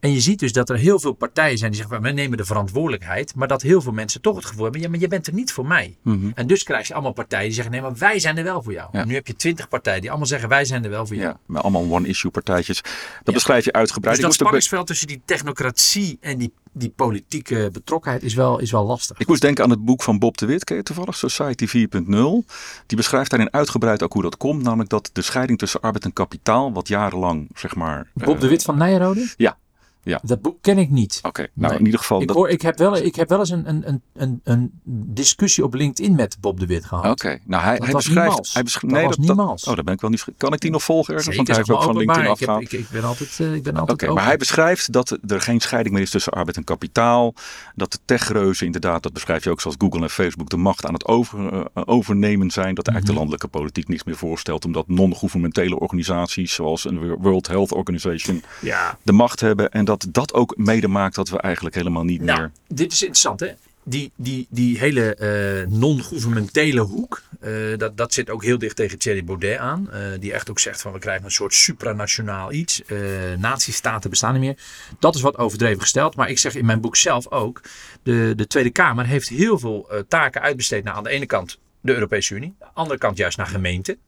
En 0.00 0.12
je 0.12 0.20
ziet 0.20 0.38
dus 0.38 0.52
dat 0.52 0.68
er 0.70 0.76
heel 0.76 0.98
veel 1.00 1.12
partijen 1.12 1.58
zijn 1.58 1.70
die 1.70 1.80
zeggen, 1.80 2.02
wij 2.02 2.12
nemen 2.12 2.36
de 2.36 2.44
verantwoordelijkheid. 2.44 3.34
Maar 3.34 3.48
dat 3.48 3.62
heel 3.62 3.80
veel 3.82 3.92
mensen 3.92 4.20
toch 4.20 4.36
het 4.36 4.44
gevoel 4.44 4.62
hebben, 4.62 4.80
ja, 4.80 4.88
maar 4.88 4.98
je 4.98 5.08
bent 5.08 5.26
er 5.26 5.32
niet 5.34 5.52
voor 5.52 5.66
mij. 5.66 5.96
En 6.34 6.46
dus 6.46 6.62
krijg 6.62 6.86
je 6.86 6.94
allemaal 6.94 7.12
partijen 7.12 7.44
die 7.44 7.54
zeggen, 7.54 7.72
nee, 7.72 7.82
maar 7.82 7.94
wij 7.98 8.18
zijn 8.18 8.36
er 8.38 8.44
wel 8.44 8.62
voor 8.62 8.72
jou. 8.72 8.88
Ja. 8.92 9.00
En 9.00 9.08
nu 9.08 9.14
heb 9.14 9.26
je 9.26 9.36
twintig 9.36 9.68
partijen 9.68 10.00
die 10.00 10.08
allemaal 10.10 10.28
zeggen, 10.28 10.48
wij 10.48 10.64
zijn 10.64 10.84
er 10.84 10.90
wel 10.90 11.06
voor 11.06 11.16
jou. 11.16 11.28
Ja, 11.28 11.38
met 11.46 11.62
allemaal 11.62 11.90
one-issue 11.90 12.30
partijtjes. 12.30 12.80
Dat 12.82 12.92
Ja. 13.24 13.32
beschrijf 13.32 13.64
je 13.64 13.72
uitgebreid. 13.72 14.16
Dus 14.16 14.24
dat 14.24 14.34
spanningsveld 14.34 14.86
tussen 14.86 15.06
die 15.06 15.22
technocratie 15.24 16.18
en 16.20 16.38
die, 16.38 16.52
die 16.72 16.90
politieke 16.96 17.68
betrokkenheid 17.72 18.22
is 18.22 18.34
wel, 18.34 18.58
is 18.58 18.70
wel 18.70 18.84
lastig. 18.84 19.18
ik 19.18 19.26
moest 19.26 19.40
denken 19.40 19.64
aan 19.64 19.70
het 19.70 19.84
boek 19.84 20.02
van 20.02 20.18
Bob 20.18 20.36
de 20.38 20.46
Wit, 20.46 20.64
ken 20.64 20.76
je 20.76 20.82
toevallig? 20.82 21.16
Society 21.16 21.66
4.0. 21.66 22.44
Die 22.86 22.96
beschrijft 22.96 23.30
daarin 23.30 23.52
uitgebreid 23.52 24.02
ook 24.02 24.12
hoe 24.12 24.22
dat 24.22 24.36
komt. 24.36 24.62
Namelijk 24.62 24.90
dat 24.90 25.10
de 25.12 25.22
scheiding 25.22 25.58
tussen 25.58 25.80
arbeid 25.80 26.04
en 26.04 26.12
kapitaal, 26.12 26.72
wat 26.72 26.88
jarenlang, 26.88 27.48
zeg 27.54 27.74
maar... 27.74 28.10
Bob 28.14 28.34
eh, 28.34 28.40
de 28.40 28.48
Wit 28.48 28.62
van 28.62 28.76
Nijrode? 28.78 29.32
Ja. 29.36 29.56
Ja. 30.04 30.20
Dat 30.22 30.40
boek 30.42 30.56
ken 30.60 30.78
ik 30.78 30.90
niet. 30.90 31.18
Oké, 31.22 31.46
nou 31.52 31.70
Nee. 31.70 31.78
in 31.78 31.84
ieder 31.84 32.00
geval... 32.00 32.20
Ik, 32.20 32.26
dat- 32.26 32.36
hoor, 32.36 32.48
ik, 32.48 32.62
heb 32.62 32.78
wel, 32.78 32.96
ik 32.96 33.14
heb 33.14 33.28
wel 33.28 33.38
eens 33.38 33.50
een, 33.50 33.68
een, 33.68 34.02
een, 34.14 34.40
een, 34.44 34.70
discussie 34.84 35.64
op 35.64 35.74
LinkedIn 35.74 36.14
met 36.14 36.36
Bob 36.40 36.60
de 36.60 36.66
Wit 36.66 36.84
gehad. 36.84 37.10
Oké, 37.10 37.38
nou 37.44 37.62
hij, 37.62 37.76
Dat 37.76 37.84
hij 37.84 37.94
beschrijft... 37.94 38.52
Hij 38.52 38.62
besch- 38.62 38.80
Dat 38.80 38.90
nee, 38.90 39.06
was 39.06 39.16
niemals. 39.16 39.64
Oh, 39.64 39.74
daar 39.74 39.84
ben 39.84 39.94
ik 39.94 40.00
wel 40.00 40.10
niet... 40.10 40.24
Kan 40.36 40.52
ik 40.52 40.60
die 40.60 40.70
nog 40.70 40.82
volgen 40.82 41.14
ergens? 41.14 41.36
Want 41.36 41.48
hij 41.48 41.56
heeft 41.56 41.70
ook 41.70 41.82
van. 41.82 41.96
LinkedIn 41.96 42.22
ik, 42.22 42.28
heb, 42.28 42.48
afgehaald. 42.48 42.62
ik, 42.62 42.72
ik 42.72 42.88
ben 42.90 43.04
altijd, 43.04 43.40
eh, 43.40 43.54
ik 43.54 43.62
ben 43.62 43.76
altijd 43.76 44.02
Oké, 44.02 44.12
maar 44.12 44.24
hij 44.24 44.36
beschrijft 44.36 44.92
dat 44.92 45.18
er 45.26 45.40
geen 45.40 45.60
scheiding 45.60 45.94
meer 45.94 46.02
is 46.04 46.10
tussen 46.10 46.32
arbeid 46.32 46.56
en 46.56 46.64
kapitaal. 46.64 47.34
Dat 47.74 47.92
de 47.92 47.98
techreuzen 48.04 48.66
inderdaad, 48.66 49.02
dat 49.02 49.12
beschrijf 49.12 49.44
je 49.44 49.50
ook 49.50 49.60
zoals 49.60 49.76
Google 49.78 50.02
en 50.02 50.10
Facebook, 50.10 50.48
de 50.50 50.56
macht 50.56 50.86
aan 50.86 50.92
het 50.92 51.06
over, 51.06 51.52
eh, 51.52 51.82
overnemen 51.84 52.50
zijn. 52.50 52.74
Dat 52.74 52.86
eigenlijk 52.86 53.06
de 53.06 53.12
landelijke 53.24 53.58
politiek 53.58 53.88
niets 53.88 54.04
meer 54.04 54.16
voorstelt. 54.16 54.64
Omdat 54.64 54.88
non-governementele 54.88 55.78
organisaties 55.78 56.54
zoals 56.54 56.84
een 56.84 57.14
World 57.14 57.46
Health 57.46 57.72
Organization 57.72 58.42
ja, 58.60 58.98
de 59.02 59.12
macht 59.12 59.40
hebben. 59.40 59.70
En 59.70 59.84
dat 59.84 59.93
dat 60.08 60.32
ook 60.34 60.56
mede 60.56 60.88
maakt 60.88 61.14
dat 61.14 61.28
we 61.28 61.40
eigenlijk 61.40 61.74
helemaal 61.74 62.04
niet 62.04 62.20
Nou, 62.20 62.40
meer... 62.40 62.50
dit 62.68 62.92
is 62.92 63.00
interessant 63.00 63.40
hè. 63.40 63.52
Die, 63.86 64.12
die, 64.16 64.46
die 64.50 64.78
hele 64.78 65.14
eh, 65.14 65.66
non-governementele 65.68 66.80
hoek, 66.80 67.22
eh, 67.40 67.52
dat, 67.76 67.96
dat 67.96 68.12
zit 68.12 68.30
ook 68.30 68.44
heel 68.44 68.58
dicht 68.58 68.76
tegen 68.76 68.98
Thierry 68.98 69.24
Baudet 69.24 69.58
aan. 69.58 69.90
eh, 69.90 70.00
die 70.20 70.32
echt 70.32 70.50
ook 70.50 70.58
zegt 70.58 70.80
van 70.80 70.92
we 70.92 70.98
krijgen 70.98 71.24
een 71.24 71.30
soort 71.30 71.54
supranationaal 71.54 72.52
iets. 72.52 72.82
nazistaten 73.38 74.10
bestaan 74.10 74.32
niet 74.32 74.42
meer. 74.42 74.58
Dat 74.98 75.14
is 75.14 75.20
wat 75.20 75.38
overdreven 75.38 75.80
gesteld. 75.80 76.16
Maar 76.16 76.30
ik 76.30 76.38
zeg 76.38 76.54
in 76.54 76.66
mijn 76.66 76.80
boek 76.80 76.96
zelf 76.96 77.30
ook, 77.30 77.60
de, 78.02 78.32
de 78.36 78.46
Tweede 78.46 78.70
Kamer 78.70 79.06
heeft 79.06 79.28
heel 79.28 79.58
veel 79.58 79.88
taken 80.08 80.40
uitbesteed 80.40 80.84
naar 80.84 80.94
aan 80.94 81.04
de 81.04 81.10
ene 81.10 81.26
kant 81.26 81.58
de 81.80 81.94
Europese 81.94 82.34
Unie. 82.34 82.54
Aan 82.58 82.68
de 82.68 82.80
andere 82.80 82.98
kant 82.98 83.16
juist 83.16 83.36
naar 83.36 83.46
gemeenten. 83.46 83.98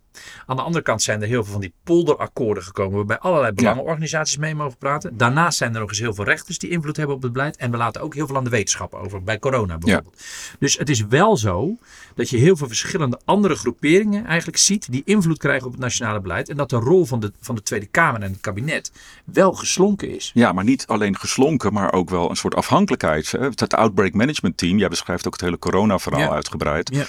Aan 0.46 0.56
de 0.56 0.62
andere 0.62 0.85
kant 0.85 1.02
zijn 1.02 1.23
er 1.23 1.28
heel 1.28 1.42
veel 1.42 1.52
van 1.52 1.61
die 1.61 1.73
polderakkoorden 1.85 2.62
gekomen. 2.62 2.96
Waarbij 2.96 3.18
allerlei 3.18 3.52
belangenorganisaties 3.52 4.37
mee 4.37 4.54
mogen 4.54 4.78
praten. 4.78 5.16
Daarnaast 5.16 5.58
zijn 5.58 5.75
er 5.75 5.80
nog 5.80 5.88
eens 5.88 5.99
heel 5.99 6.14
veel 6.14 6.25
rechters 6.25 6.58
die 6.58 6.70
invloed 6.70 6.96
hebben 6.96 7.16
op 7.16 7.23
het 7.23 7.32
beleid. 7.32 7.56
En 7.56 7.70
we 7.70 7.76
laten 7.76 8.00
ook 8.02 8.14
heel 8.14 8.26
veel 8.26 8.37
aan 8.37 8.44
de 8.44 8.50
wetenschap 8.50 8.94
over. 8.94 9.23
Bij 9.23 9.38
corona 9.38 9.78
bijvoorbeeld. 9.78 10.23
Dus 10.58 10.78
het 10.78 10.88
is 10.88 11.06
wel 11.06 11.37
zo 11.37 11.76
dat 12.14 12.30
je 12.30 12.37
heel 12.37 12.56
veel 12.56 12.66
verschillende 12.66 13.20
andere 13.25 13.54
groeperingen 13.54 14.26
eigenlijk 14.26 14.58
ziet. 14.58 14.90
Die 14.92 15.02
invloed 15.04 15.38
krijgen 15.38 15.66
op 15.66 15.73
het 15.73 15.80
nationale 15.80 16.20
beleid. 16.20 16.49
En 16.49 16.56
dat 16.56 16.70
de 16.70 16.76
rol 16.76 17.04
van 17.04 17.20
de, 17.20 17.32
van 17.40 17.54
de 17.54 17.62
Tweede 17.62 17.87
Kamer 17.87 18.23
en 18.23 18.32
het 18.32 18.40
kabinet 18.40 18.92
wel 19.25 19.52
geslonken 19.52 20.14
is. 20.14 20.30
Ja, 20.35 20.52
maar 20.52 20.64
niet 20.64 20.87
alleen 20.87 21.18
geslonken, 21.18 21.73
maar 21.73 21.92
ook 21.92 22.11
wel 22.11 22.30
een 22.30 22.37
soort 22.37 22.54
afhankelijkheid. 22.54 23.30
Het 23.30 23.75
Outbreak 23.75 24.12
Management 24.12 24.56
Team, 24.56 24.78
jij 24.78 24.88
beschrijft 24.88 25.26
ook 25.26 25.32
het 25.32 25.42
hele 25.42 25.58
corona-verhaal 25.58 26.20
Ja. 26.20 26.30
uitgebreid. 26.30 26.94
Ja. 26.94 27.04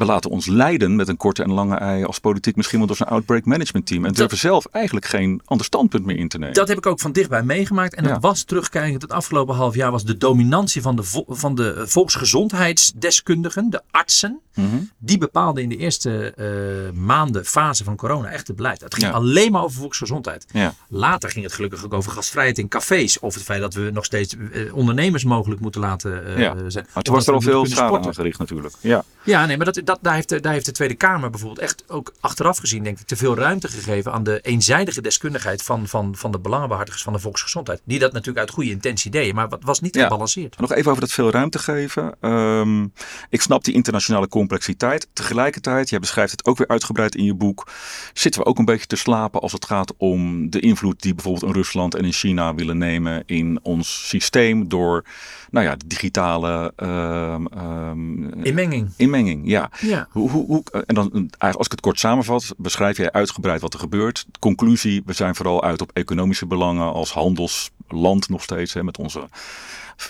We 0.00 0.06
laten 0.06 0.30
ons 0.30 0.46
leiden 0.46 0.96
met 0.96 1.08
een 1.08 1.16
korte 1.16 1.42
en 1.42 1.52
lange 1.52 1.76
ei 1.76 2.04
als 2.04 2.18
politiek 2.18 2.56
misschien 2.56 2.78
wel 2.78 2.86
door 2.86 2.96
zo'n 2.96 3.06
Outbreak 3.06 3.44
Management 3.44 3.86
Team. 3.86 4.04
En 4.04 4.12
durven 4.12 4.38
zelf 4.38 4.66
eigenlijk 4.66 5.06
geen 5.06 5.40
ander 5.44 5.66
standpunt 5.66 6.04
meer 6.04 6.16
in 6.16 6.28
te 6.28 6.38
nemen. 6.38 6.54
Dat 6.54 6.68
heb 6.68 6.76
ik 6.78 6.86
ook 6.86 7.00
van 7.00 7.12
dichtbij 7.12 7.42
meegemaakt. 7.42 7.94
En 7.94 8.04
Ja. 8.04 8.10
dat 8.12 8.22
was 8.22 8.42
terugkijkend 8.42 9.02
het 9.02 9.12
afgelopen 9.12 9.54
half 9.54 9.74
jaar 9.74 9.90
was 9.90 10.04
de 10.04 10.16
dominantie 10.16 10.82
van 10.82 10.96
de, 10.96 11.02
vo- 11.02 11.24
van 11.28 11.54
de 11.54 11.82
volksgezondheidsdeskundigen, 11.86 13.70
de 13.70 13.82
artsen. 13.90 14.40
Mhm. 14.54 14.66
Die 14.98 15.18
bepaalden 15.18 15.62
in 15.62 15.68
de 15.68 15.76
eerste 15.76 16.32
eh, 16.36 16.98
maanden, 17.00 17.44
fase 17.44 17.84
van 17.84 17.96
corona, 17.96 18.28
echt 18.30 18.46
het 18.46 18.56
beleid. 18.56 18.80
Het 18.80 18.94
ging 18.94 19.06
Ja. 19.06 19.12
alleen 19.12 19.52
maar 19.52 19.62
over 19.62 19.78
volksgezondheid. 19.78 20.46
Ja. 20.52 20.74
Later 20.88 21.30
ging 21.30 21.44
het 21.44 21.54
gelukkig 21.54 21.84
ook 21.84 21.92
over 21.94 22.12
gastvrijheid 22.12 22.58
in 22.58 22.68
cafés. 22.68 23.18
Of 23.18 23.34
het 23.34 23.42
feit 23.42 23.60
dat 23.60 23.74
we 23.74 23.90
nog 23.92 24.04
steeds 24.04 24.36
eh, 24.52 24.74
ondernemers 24.74 25.24
mogelijk 25.24 25.60
moeten 25.60 25.80
laten 25.80 26.38
Ja. 26.40 26.54
zijn. 26.68 26.86
Maar 26.94 27.02
toen 27.02 27.14
was 27.14 27.26
er 27.26 27.34
al 27.34 27.40
veel 27.40 27.66
schade 27.66 27.98
aangericht 28.06 28.38
natuurlijk. 28.38 28.74
Ja. 28.80 29.04
Ja, 29.24 29.46
nee, 29.46 29.56
maar 29.56 29.72
dat, 29.72 29.80
dat, 29.90 29.98
daar, 30.02 30.14
heeft, 30.14 30.28
de- 30.28 30.40
daar 30.40 30.52
heeft 30.52 30.64
de 30.66 30.72
Tweede 30.72 30.94
Kamer 30.94 31.30
bijvoorbeeld 31.30 31.60
echt 31.60 31.84
ook 31.88 32.12
achteraf 32.20 32.58
gezien, 32.58 32.82
denk 32.82 32.98
ik, 33.00 33.06
te 33.06 33.16
veel 33.16 33.36
ruimte 33.36 33.68
gegeven 33.68 34.12
aan 34.12 34.22
de 34.22 34.40
eenzijdige 34.40 35.00
deskundigheid 35.00 35.62
van, 35.62 35.88
van, 35.88 36.16
van 36.16 36.30
de 36.30 36.38
belangenbehartigers 36.38 37.02
van 37.02 37.12
de 37.12 37.18
volksgezondheid. 37.18 37.80
Die 37.84 37.98
dat 37.98 38.12
natuurlijk 38.12 38.38
uit 38.38 38.50
goede 38.50 38.70
intentie 38.70 39.10
deden, 39.10 39.34
maar 39.34 39.48
het 39.48 39.64
was 39.64 39.80
niet 39.80 39.94
Ja. 39.94 40.02
gebalanceerd. 40.02 40.58
Nog 40.58 40.72
even 40.72 40.90
over 40.90 41.00
dat 41.02 41.12
veel 41.12 41.30
ruimte 41.30 41.58
geven. 41.58 42.14
Ehm, 42.20 42.82
ik 43.28 43.40
snap 43.40 43.64
die 43.64 43.74
internationale 43.74 44.28
complexiteit. 44.28 45.08
Tegelijkertijd, 45.12 45.88
jij 45.88 45.98
beschrijft 45.98 46.30
het 46.30 46.44
ook 46.46 46.58
weer 46.58 46.68
uitgebreid 46.68 47.14
in 47.14 47.24
je 47.24 47.34
boek, 47.34 47.68
zitten 48.12 48.40
we 48.40 48.46
ook 48.46 48.58
een 48.58 48.64
beetje 48.64 48.86
te 48.86 48.96
slapen 48.96 49.40
als 49.40 49.52
het 49.52 49.64
gaat 49.64 49.94
om 49.96 50.50
de 50.50 50.60
invloed 50.60 51.02
die 51.02 51.14
bijvoorbeeld 51.14 51.44
in 51.44 51.52
Rusland 51.52 51.94
en 51.94 52.04
in 52.04 52.12
China 52.12 52.54
willen 52.54 52.78
nemen 52.78 53.22
in 53.26 53.58
ons 53.62 54.08
systeem 54.08 54.68
door 54.68 55.04
nou 55.50 55.66
ja, 55.66 55.76
de 55.76 55.86
digitale 55.86 56.72
ehm, 56.76 57.46
ehm, 57.46 58.42
Inmenging. 58.44 58.90
inmenging. 58.96 59.48
Ja. 59.48 59.70
Ja. 59.80 60.08
Hoe, 60.10 60.30
hoe, 60.30 60.46
hoe, 60.46 60.62
en 60.86 60.94
dan, 60.94 61.10
eigenlijk 61.12 61.56
als 61.56 61.66
ik 61.66 61.72
het 61.72 61.80
kort 61.80 61.98
samenvat, 61.98 62.54
beschrijf 62.56 62.96
jij 62.96 63.12
uitgebreid 63.12 63.60
wat 63.60 63.74
er 63.74 63.80
gebeurt. 63.80 64.26
Conclusie, 64.38 65.02
we 65.06 65.12
zijn 65.12 65.34
vooral 65.34 65.62
uit 65.64 65.80
op 65.80 65.90
economische 65.92 66.46
belangen 66.46 66.92
als 66.92 67.12
handelsland 67.12 68.28
nog 68.28 68.42
steeds, 68.42 68.72
hè, 68.74 68.82
met 68.84 68.98
onze 68.98 69.28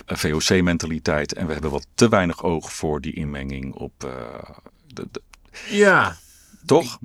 VOC-mentaliteit. 0.05 1.33
En 1.33 1.45
we 1.47 1.53
hebben 1.53 1.71
wat 1.71 1.87
te 1.95 2.09
weinig 2.09 2.43
oog 2.43 2.73
voor 2.73 3.01
die 3.01 3.13
inmenging 3.13 3.73
op... 3.75 3.91
eh, 4.03 4.11
de, 4.87 5.07
de- 5.11 5.21
Ja. 5.69 6.15
toch? 6.65 6.97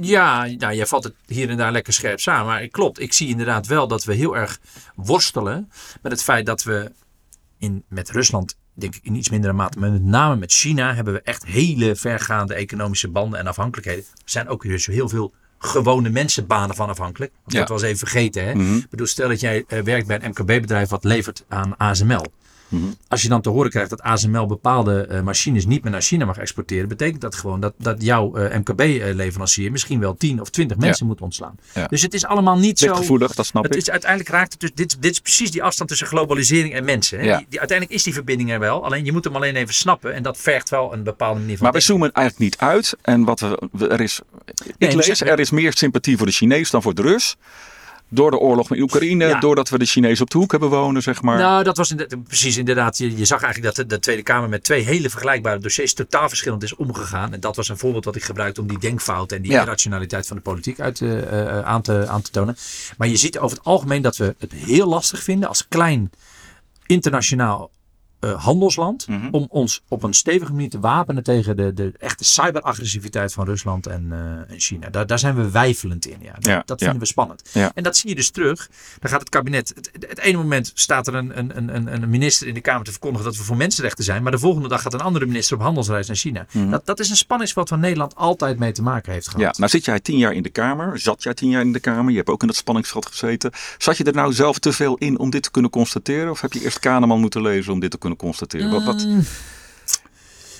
Ja, 0.00 0.44
nou, 0.44 0.74
jij 0.74 0.86
valt 0.86 1.04
het 1.04 1.14
hier 1.26 1.50
en 1.50 1.56
daar 1.56 1.72
lekker 1.72 1.92
scherp 1.92 2.20
samen. 2.20 2.46
Maar 2.46 2.66
klopt, 2.68 3.00
ik 3.00 3.12
zie 3.12 3.28
inderdaad 3.28 3.66
wel 3.66 3.88
dat 3.88 4.04
we 4.04 4.14
heel 4.14 4.36
erg 4.36 4.60
worstelen 4.94 5.70
met 6.02 6.12
het 6.12 6.22
feit 6.22 6.46
dat 6.46 6.62
we 6.62 6.92
in, 7.58 7.84
met 7.88 8.10
Rusland, 8.10 8.56
denk 8.74 8.94
ik 8.94 9.04
in 9.04 9.14
iets 9.14 9.28
mindere 9.30 9.52
mate, 9.52 9.78
maar 9.78 9.90
met 9.90 10.02
name 10.04 10.36
met 10.36 10.52
China, 10.52 10.94
hebben 10.94 11.14
we 11.14 11.20
echt 11.22 11.44
hele 11.46 11.96
vergaande 11.96 12.54
economische 12.54 13.08
banden 13.08 13.38
en 13.38 13.46
afhankelijkheden. 13.46 14.04
Er 14.14 14.30
zijn 14.30 14.48
ook 14.48 14.62
dus 14.62 14.86
heel 14.86 15.08
veel 15.08 15.32
gewone 15.58 16.10
mensenbanen 16.10 16.76
van 16.76 16.88
afhankelijk. 16.88 17.32
Dat 17.44 17.52
Ja. 17.68 17.74
eens 17.74 17.82
even 17.82 17.98
vergeten. 17.98 18.44
Hè? 18.44 18.54
Mhm. 18.54 18.76
Ik 18.76 18.90
bedoel, 18.90 19.06
stel 19.06 19.28
dat 19.28 19.40
jij 19.40 19.64
eh, 19.68 19.80
werkt 19.82 20.06
bij 20.06 20.22
een 20.22 20.30
MKB-bedrijf 20.30 20.88
wat 20.88 21.04
levert 21.04 21.44
aan 21.48 21.76
ASML. 21.76 22.24
Mhm. 22.68 22.84
Als 23.08 23.22
je 23.22 23.28
dan 23.28 23.40
te 23.40 23.48
horen 23.48 23.70
krijgt 23.70 23.90
dat 23.90 24.02
ASML 24.02 24.46
bepaalde 24.46 25.06
eh, 25.06 25.20
machines 25.20 25.66
niet 25.66 25.82
meer 25.82 25.92
naar 25.92 26.00
China 26.02 26.24
mag 26.24 26.38
exporteren, 26.38 26.88
betekent 26.88 27.20
dat 27.20 27.34
gewoon 27.34 27.60
dat, 27.60 27.74
dat 27.78 28.02
jouw 28.02 28.34
eh, 28.36 28.58
MKB-leverancier 28.58 29.70
misschien 29.70 30.00
wel 30.00 30.16
10 30.16 30.40
of 30.40 30.50
20 30.50 30.76
mensen 30.76 31.06
moet 31.06 31.20
ontslaan. 31.20 31.54
Ja. 31.74 31.86
Dus 31.86 32.02
het 32.02 32.14
is 32.14 32.24
allemaal 32.24 32.58
niet 32.58 32.78
zo. 32.78 33.18
Dat 33.18 33.46
snap 33.46 33.62
Het 33.62 33.72
ik. 33.74 33.80
is, 33.80 33.90
uiteindelijk 33.90 34.30
raakt 34.30 34.52
het 34.52 34.60
dus. 34.60 34.70
Dit, 34.74 34.96
dit 35.02 35.10
is 35.12 35.20
precies 35.20 35.50
die 35.50 35.62
afstand 35.62 35.88
tussen 35.88 36.06
globalisering 36.06 36.74
en 36.74 36.84
mensen. 36.84 37.18
Hè? 37.18 37.24
Ja. 37.24 37.36
Die, 37.36 37.46
die- 37.48 37.58
uiteindelijk 37.58 37.98
is 37.98 38.04
die 38.04 38.12
verbinding 38.14 38.50
er 38.50 38.58
wel. 38.58 38.84
Alleen 38.84 39.04
je 39.04 39.12
moet 39.12 39.24
hem 39.24 39.36
alleen 39.36 39.56
even 39.56 39.74
snappen. 39.74 40.14
En 40.14 40.22
dat 40.22 40.36
vergt 40.38 40.68
wel 40.68 40.92
een 40.92 41.02
bepaalde 41.02 41.40
manier 41.40 41.56
van. 41.56 41.64
Maar 41.64 41.74
we 41.74 41.80
zoomen 41.80 42.12
eigenlijk 42.12 42.50
niet 42.50 42.58
uit. 42.60 42.96
En 43.02 43.24
wat 43.24 43.40
we, 43.40 43.88
er 43.88 44.00
is, 44.00 44.20
ik 44.44 44.74
Nee, 44.78 44.96
lees, 44.96 45.20
er 45.20 45.38
is 45.40 45.50
meer 45.50 45.76
sympathie 45.76 46.16
voor 46.16 46.26
de 46.26 46.32
Chinees 46.32 46.70
dan 46.70 46.82
voor 46.82 46.94
de 46.94 47.02
Rus. 47.02 47.36
Door 48.08 48.30
de 48.30 48.38
oorlog 48.38 48.74
in 48.74 48.82
Oekraïne, 48.82 49.26
Ja. 49.26 49.40
doordat 49.40 49.68
we 49.68 49.78
de 49.78 49.84
Chinezen 49.84 50.22
op 50.24 50.30
de 50.30 50.38
hoek 50.38 50.50
hebben 50.50 50.68
wonen, 50.68 51.02
zeg 51.02 51.22
maar. 51.22 51.38
Nou, 51.38 51.64
dat 51.64 51.76
was 51.76 51.90
inderdaad- 51.90 52.24
precies 52.24 52.56
inderdaad. 52.56 52.98
Je, 52.98 53.16
je 53.16 53.24
zag 53.24 53.42
eigenlijk 53.42 53.74
dat 53.76 53.88
de, 53.88 53.94
de 53.94 54.00
Tweede 54.00 54.22
Kamer 54.22 54.48
met 54.48 54.64
twee 54.64 54.82
hele 54.84 55.10
vergelijkbare 55.10 55.58
dossiers 55.58 55.94
totaal 55.94 56.28
verschillend 56.28 56.62
is 56.62 56.74
omgegaan. 56.74 57.32
En 57.32 57.40
dat 57.40 57.56
was 57.56 57.68
een 57.68 57.78
voorbeeld 57.78 58.04
wat 58.04 58.16
ik 58.16 58.22
gebruikte 58.24 58.60
om 58.60 58.66
die 58.66 58.78
denkfouten 58.78 59.36
en 59.36 59.42
die 59.42 59.52
Ja. 59.52 59.60
irrationaliteit 59.60 60.26
van 60.26 60.36
de 60.36 60.42
politiek 60.42 60.80
uit, 60.80 61.00
eh, 61.00 61.48
eh, 61.58 61.64
aan, 61.64 61.82
te, 61.82 62.06
aan 62.08 62.22
te 62.22 62.30
tonen. 62.30 62.56
Maar 62.98 63.08
je 63.08 63.16
ziet 63.16 63.38
over 63.38 63.56
het 63.56 63.66
algemeen 63.66 64.02
dat 64.02 64.16
we 64.16 64.34
het 64.38 64.52
heel 64.52 64.86
lastig 64.88 65.22
vinden 65.22 65.48
als 65.48 65.68
klein 65.68 66.10
internationaal 66.86 67.70
eh, 68.20 68.44
handelsland. 68.44 69.08
Mhm. 69.08 69.28
Om 69.30 69.46
ons 69.48 69.82
op 69.88 70.02
een 70.02 70.14
stevige 70.14 70.52
manier 70.52 70.70
te 70.70 70.80
wapenen 70.80 71.22
tegen 71.22 71.56
de, 71.56 71.74
de 71.74 71.92
echte 71.98 72.24
cyberagressiviteit 72.24 73.32
van 73.32 73.44
Rusland 73.44 73.86
en, 73.86 74.06
eh, 74.10 74.52
en 74.52 74.60
China. 74.60 74.88
Daar, 74.90 75.06
daar 75.06 75.18
zijn 75.18 75.34
we 75.34 75.50
wijfelend 75.50 76.06
in. 76.06 76.18
Ja. 76.20 76.32
Dat, 76.32 76.44
Ja, 76.44 76.62
dat 76.64 76.78
ja. 76.78 76.84
vinden 76.84 77.02
we 77.02 77.08
spannend. 77.08 77.50
Ja. 77.52 77.70
En 77.74 77.82
dat 77.82 77.96
zie 77.96 78.08
je 78.08 78.14
dus 78.14 78.30
terug. 78.30 78.68
Dan 78.98 79.10
gaat 79.10 79.20
het 79.20 79.28
kabinet. 79.28 79.72
Het, 79.74 79.90
het 80.08 80.18
ene 80.18 80.36
moment 80.36 80.70
staat 80.74 81.06
er 81.06 81.14
een, 81.14 81.38
een, 81.38 81.74
een, 81.74 81.92
een 81.92 82.10
minister 82.10 82.46
in 82.46 82.54
de 82.54 82.60
Kamer 82.60 82.84
te 82.84 82.90
verkondigen 82.90 83.26
dat 83.26 83.36
we 83.36 83.42
voor 83.42 83.56
mensenrechten 83.56 84.04
zijn. 84.04 84.22
Maar 84.22 84.32
de 84.32 84.38
volgende 84.38 84.68
dag 84.68 84.82
gaat 84.82 84.94
een 84.94 85.00
andere 85.00 85.26
minister 85.26 85.56
op 85.56 85.62
handelsreis 85.62 86.06
naar 86.06 86.16
China. 86.16 86.46
Dat, 86.70 86.86
dat 86.86 87.00
is 87.00 87.10
een 87.10 87.16
spanningsveld 87.16 87.68
waar 87.68 87.78
Nederland 87.78 88.14
altijd 88.14 88.58
mee 88.58 88.72
te 88.72 88.82
maken 88.82 89.12
heeft 89.12 89.28
gehad. 89.28 89.42
Ja, 89.42 89.54
nou 89.56 89.70
zit 89.70 89.84
jij 89.84 90.00
tien 90.00 90.18
jaar 90.18 90.32
in 90.32 90.42
de 90.42 90.50
Kamer, 90.50 90.98
zat 90.98 91.22
jij 91.22 91.34
tien 91.34 91.50
jaar 91.50 91.60
in 91.60 91.72
de 91.72 91.80
Kamer, 91.80 92.10
je 92.10 92.16
hebt 92.16 92.28
ook 92.28 92.40
in 92.40 92.46
dat 92.46 92.56
spanningsveld 92.56 93.06
gezeten. 93.06 93.50
Zat 93.78 93.96
je 93.96 94.04
er 94.04 94.14
nou 94.14 94.32
zelf 94.32 94.58
te 94.58 94.72
veel 94.72 94.96
in 94.96 95.18
om 95.18 95.30
dit 95.30 95.42
te 95.42 95.50
kunnen 95.50 95.70
constateren? 95.70 96.30
Of 96.30 96.40
heb 96.40 96.52
je 96.52 96.62
eerst 96.62 96.78
Kahneman 96.78 97.20
moeten 97.20 97.42
lezen 97.42 97.72
om 97.72 97.80
dit 97.80 97.90
te 97.90 97.98
kunnen 98.06 98.18
constateren? 98.18 98.70
Wat, 98.70 98.84
wat, 98.84 99.04
Mm. 99.06 99.24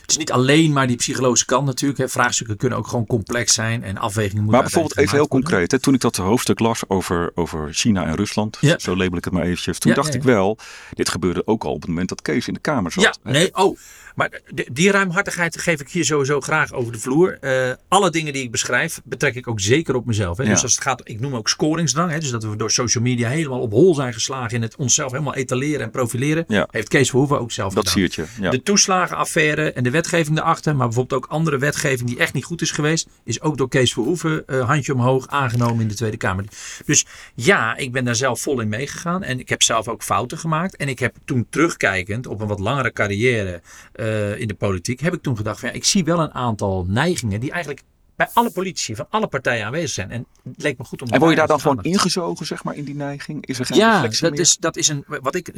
Het 0.00 0.14
is 0.14 0.20
niet 0.20 0.32
alleen 0.32 0.72
maar 0.72 0.86
die 0.86 0.96
psychologische 0.96 1.46
kant 1.46 1.66
natuurlijk. 1.66 2.00
Hè. 2.00 2.08
Vraagstukken 2.08 2.56
kunnen 2.56 2.78
ook 2.78 2.86
gewoon 2.86 3.06
complex 3.06 3.54
zijn 3.54 3.82
en 3.82 3.98
afwegingen 3.98 4.42
moeten 4.42 4.52
Maar 4.52 4.62
bijvoorbeeld 4.62 4.98
even 4.98 5.16
heel 5.16 5.28
concreet. 5.28 5.70
Hè, 5.70 5.78
toen 5.78 5.94
ik 5.94 6.00
dat 6.00 6.16
hoofdstuk 6.16 6.58
las 6.58 6.88
over, 6.88 7.30
over 7.34 7.74
China 7.74 8.06
en 8.06 8.14
Rusland, 8.14 8.56
Ja. 8.60 8.78
zo 8.78 8.96
label 8.96 9.18
ik 9.18 9.24
het 9.24 9.32
maar 9.32 9.42
eventjes. 9.42 9.78
Toen 9.78 9.90
Ja, 9.90 9.96
dacht 9.96 10.12
ja, 10.12 10.18
ik 10.18 10.22
wel, 10.24 10.58
dit 10.94 11.08
gebeurde 11.08 11.46
ook 11.46 11.64
al 11.64 11.72
op 11.72 11.80
het 11.80 11.88
moment 11.90 12.08
dat 12.08 12.22
Kees 12.22 12.48
in 12.48 12.54
de 12.54 12.60
Kamer 12.60 12.92
zat. 12.92 13.02
Ja, 13.04 13.14
Hè? 13.22 13.30
nee, 13.30 13.54
oh. 13.56 13.78
Maar 14.16 14.40
de- 14.54 14.68
die 14.72 14.90
ruimhartigheid 14.90 15.60
geef 15.60 15.80
ik 15.80 15.88
hier 15.88 16.04
sowieso 16.04 16.40
graag 16.40 16.72
over 16.72 16.92
de 16.92 16.98
vloer. 16.98 17.38
Eh, 17.40 17.72
alle 17.88 18.10
dingen 18.10 18.32
die 18.32 18.42
ik 18.42 18.50
beschrijf, 18.50 19.00
betrek 19.04 19.34
ik 19.34 19.48
ook 19.48 19.60
zeker 19.60 19.94
op 19.94 20.06
mezelf. 20.06 20.36
Hè. 20.36 20.42
Ja. 20.42 20.50
Dus 20.50 20.62
als 20.62 20.72
het 20.74 20.82
gaat, 20.82 21.00
ik 21.08 21.20
noem 21.20 21.34
ook 21.36 21.48
scoringsdrang. 21.48 22.10
Hè. 22.10 22.18
Dus 22.18 22.30
dat 22.30 22.44
we 22.44 22.56
door 22.56 22.70
social 22.70 23.02
media 23.04 23.28
helemaal 23.28 23.60
op 23.60 23.72
hol 23.72 23.94
zijn 23.94 24.12
geslagen 24.12 24.56
in 24.56 24.62
het 24.62 24.76
onszelf 24.76 25.10
helemaal 25.12 25.34
etaleren 25.34 25.80
en 25.80 25.90
profileren. 25.90 26.44
Ja. 26.48 26.68
Heeft 26.70 26.88
Kees 26.88 27.10
Verhoeven 27.10 27.40
ook 27.40 27.52
zelf 27.52 27.74
Dat 27.74 27.88
gedaan. 27.88 28.08
siertje. 28.08 28.24
Ja. 28.40 28.50
De 28.50 28.62
toeslagenaffaire 28.62 29.72
en 29.72 29.82
de 29.82 29.90
wetgeving 29.90 30.36
daarachter, 30.36 30.76
maar 30.76 30.86
bijvoorbeeld 30.86 31.24
ook 31.24 31.30
andere 31.30 31.58
wetgeving 31.58 32.08
die 32.08 32.18
echt 32.18 32.32
niet 32.32 32.44
goed 32.44 32.60
is 32.62 32.70
geweest, 32.70 33.08
is 33.24 33.40
ook 33.40 33.56
door 33.56 33.68
Kees 33.68 33.92
Verhoeven 33.92 34.46
eh, 34.46 34.66
handje 34.68 34.92
omhoog 34.94 35.26
aangenomen 35.28 35.80
in 35.80 35.88
de 35.88 35.94
Tweede 35.94 36.16
Kamer. 36.16 36.44
Dus 36.86 37.06
ja, 37.34 37.76
ik 37.76 37.92
ben 37.92 38.04
daar 38.04 38.16
zelf 38.16 38.40
vol 38.40 38.60
in 38.60 38.68
meegegaan 38.68 39.22
en 39.22 39.38
ik 39.40 39.48
heb 39.48 39.62
zelf 39.62 39.88
ook 39.88 40.02
fouten 40.02 40.38
gemaakt. 40.38 40.76
En 40.76 40.88
ik 40.88 40.98
heb 40.98 41.14
toen 41.24 41.46
terugkijkend 41.50 42.26
op 42.26 42.40
een 42.40 42.46
wat 42.48 42.60
langere 42.60 42.92
carrière 42.92 43.60
eh, 44.06 44.40
in 44.40 44.48
de 44.48 44.54
politiek, 44.54 45.00
heb 45.00 45.14
ik 45.14 45.22
toen 45.22 45.36
gedacht 45.36 45.60
van 45.60 45.68
ja, 45.68 45.74
ik 45.74 45.84
zie 45.84 46.04
wel 46.04 46.20
een 46.20 46.34
aantal 46.34 46.84
neigingen 46.88 47.40
die 47.40 47.50
eigenlijk 47.50 47.82
bij 48.16 48.28
alle 48.32 48.50
politici 48.50 48.94
van 48.94 49.06
alle 49.10 49.26
partijen 49.26 49.66
aanwezig 49.66 49.90
zijn. 49.90 50.10
En 50.10 50.26
het 50.44 50.62
leek 50.62 50.78
me 50.78 50.84
goed 50.84 51.02
om 51.02 51.08
En 51.08 51.18
word 51.18 51.30
je 51.30 51.36
daar 51.36 51.46
dan 51.46 51.60
gewoon 51.60 51.82
ingezogen, 51.82 52.46
zeg 52.46 52.64
maar, 52.64 52.74
in 52.74 52.84
die 52.84 52.94
neiging? 52.94 53.46
Is 53.46 53.58
er 53.58 53.66
geen 53.66 53.76
ja, 53.76 53.92
reflectie 53.92 54.22
dat 54.22 54.30
meer? 54.30 54.40
is, 54.40 54.56
dat 54.56 54.76
is 54.76 54.88
een, 54.88 55.04
wat 55.06 55.34
ik, 55.34 55.48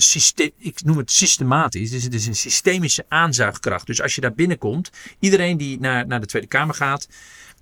ik 0.59 0.85
noem 0.85 0.97
het 0.97 1.11
systematisch. 1.11 1.91
Dus 1.91 2.03
het 2.03 2.15
is 2.15 2.27
een 2.27 2.37
systemische 2.37 3.05
aanzuigkracht. 3.09 3.87
Dus 3.87 4.03
als 4.03 4.15
je 4.15 4.21
daar 4.21 4.35
binnenkomt, 4.35 4.91
iedereen 5.19 5.57
die 5.57 5.81
naar, 5.81 6.07
naar 6.07 6.21
de 6.21 6.27
Tweede 6.27 6.49
Kamer 6.49 6.75
gaat, 6.75 7.09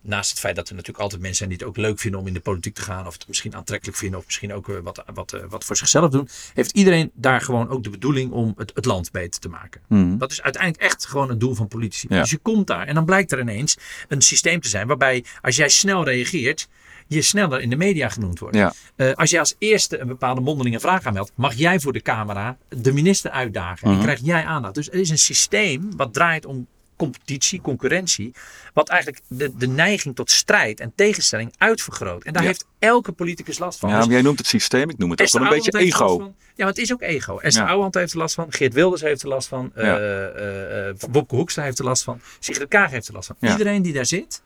naast 0.06 0.30
het 0.30 0.38
feit 0.38 0.56
dat 0.56 0.68
er 0.68 0.74
natuurlijk 0.74 1.02
altijd 1.02 1.20
mensen 1.20 1.38
zijn 1.38 1.48
die 1.48 1.58
het 1.58 1.68
ook 1.68 1.76
leuk 1.76 1.98
vinden 1.98 2.20
om 2.20 2.26
in 2.26 2.32
de 2.32 2.40
politiek 2.40 2.74
te 2.74 2.82
gaan, 2.82 3.06
of 3.06 3.12
het 3.12 3.28
misschien 3.28 3.54
aantrekkelijk 3.54 3.98
vinden, 3.98 4.18
of 4.18 4.24
misschien 4.24 4.52
ook 4.52 4.68
eh, 4.68 4.76
wat, 4.82 5.04
wat, 5.14 5.32
eh, 5.32 5.40
wat 5.48 5.64
voor 5.64 5.76
zichzelf 5.76 6.10
doen, 6.10 6.28
heeft 6.54 6.70
iedereen 6.70 7.10
daar 7.14 7.40
gewoon 7.40 7.68
ook 7.68 7.82
de 7.82 7.90
bedoeling 7.90 8.32
om 8.32 8.54
het, 8.56 8.72
het 8.74 8.84
land 8.84 9.10
beter 9.10 9.40
te 9.40 9.48
maken. 9.48 9.80
Mhm. 9.88 10.18
Dat 10.18 10.30
is 10.30 10.42
uiteindelijk 10.42 10.82
echt 10.82 11.06
gewoon 11.06 11.28
het 11.28 11.40
doel 11.40 11.54
van 11.54 11.68
politici. 11.68 12.06
Ja. 12.10 12.20
Dus 12.20 12.30
je 12.30 12.38
komt 12.38 12.66
daar 12.66 12.86
en 12.86 12.94
dan 12.94 13.04
blijkt 13.04 13.32
er 13.32 13.40
ineens 13.40 13.76
een 14.08 14.22
systeem 14.22 14.60
te 14.60 14.68
zijn 14.68 14.86
waarbij 14.86 15.24
als 15.42 15.56
jij 15.56 15.68
snel 15.68 16.04
reageert, 16.04 16.68
je 17.06 17.22
sneller 17.22 17.60
in 17.60 17.70
de 17.70 17.76
media 17.76 18.08
genoemd 18.08 18.38
wordt. 18.38 18.56
Ja. 18.56 18.72
Eh, 18.96 19.12
als 19.12 19.30
je 19.30 19.38
als 19.38 19.54
eerste 19.58 19.98
een 19.98 20.06
bepaalde 20.06 20.40
mondelinge 20.40 20.80
vraag 20.80 21.04
aanmeldt, 21.04 21.32
mag 21.34 21.54
jij 21.54 21.80
voor 21.80 21.92
de 21.92 22.02
camera 22.02 22.56
de 22.68 22.92
minister 22.92 23.30
uitdagen. 23.30 23.88
Mhm. 23.88 23.96
En 23.96 24.02
krijg 24.02 24.20
jij 24.22 24.44
aandacht. 24.44 24.74
Dus 24.74 24.88
er 24.88 25.00
is 25.00 25.10
een 25.10 25.18
systeem 25.18 25.96
wat 25.96 26.12
draait 26.12 26.46
om 26.46 26.66
competitie, 26.96 27.60
concurrentie. 27.60 28.34
Wat 28.72 28.88
eigenlijk 28.88 29.22
de, 29.28 29.56
de 29.56 29.66
neiging 29.68 30.14
tot 30.14 30.30
strijd 30.30 30.80
en 30.80 30.92
tegenstelling 30.94 31.54
uitvergroot. 31.58 32.24
En 32.24 32.32
daar 32.32 32.42
Ja. 32.42 32.48
heeft 32.48 32.66
elke 32.78 33.12
politicus 33.12 33.58
last 33.58 33.78
van. 33.78 33.88
Ja, 33.88 33.96
Dus 33.96 34.04
maar 34.04 34.14
jij 34.14 34.22
noemt 34.22 34.38
het 34.38 34.46
systeem, 34.46 34.90
ik 34.90 34.98
noem 34.98 35.10
het 35.10 35.20
ook 35.20 35.28
wel 35.28 35.42
een 35.42 35.48
beetje 35.48 35.78
ego. 35.78 36.18
van. 36.18 36.34
Ja, 36.38 36.64
maar 36.64 36.66
het 36.74 36.78
is 36.78 36.92
ook 36.92 37.02
ego. 37.02 37.38
Esther 37.38 37.62
Ja. 37.62 37.68
Ouwehand 37.68 37.94
heeft 37.94 38.12
er 38.12 38.18
last 38.18 38.34
van. 38.34 38.46
Geert 38.52 38.74
Wilders 38.74 39.02
heeft 39.02 39.22
er 39.22 39.28
last 39.28 39.48
van. 39.48 39.72
Ja. 39.74 39.98
eh, 39.98 40.94
Bobke 41.10 41.34
Hoekstra 41.34 41.62
heeft 41.62 41.78
er 41.78 41.84
last 41.84 42.02
van. 42.04 42.20
Sigrid 42.38 42.68
Kaag 42.68 42.90
heeft 42.90 43.08
er 43.08 43.14
last 43.14 43.26
van. 43.38 43.50
Iedereen 43.50 43.82
die 43.82 43.92
daar 43.92 44.06
zit, 44.06 44.42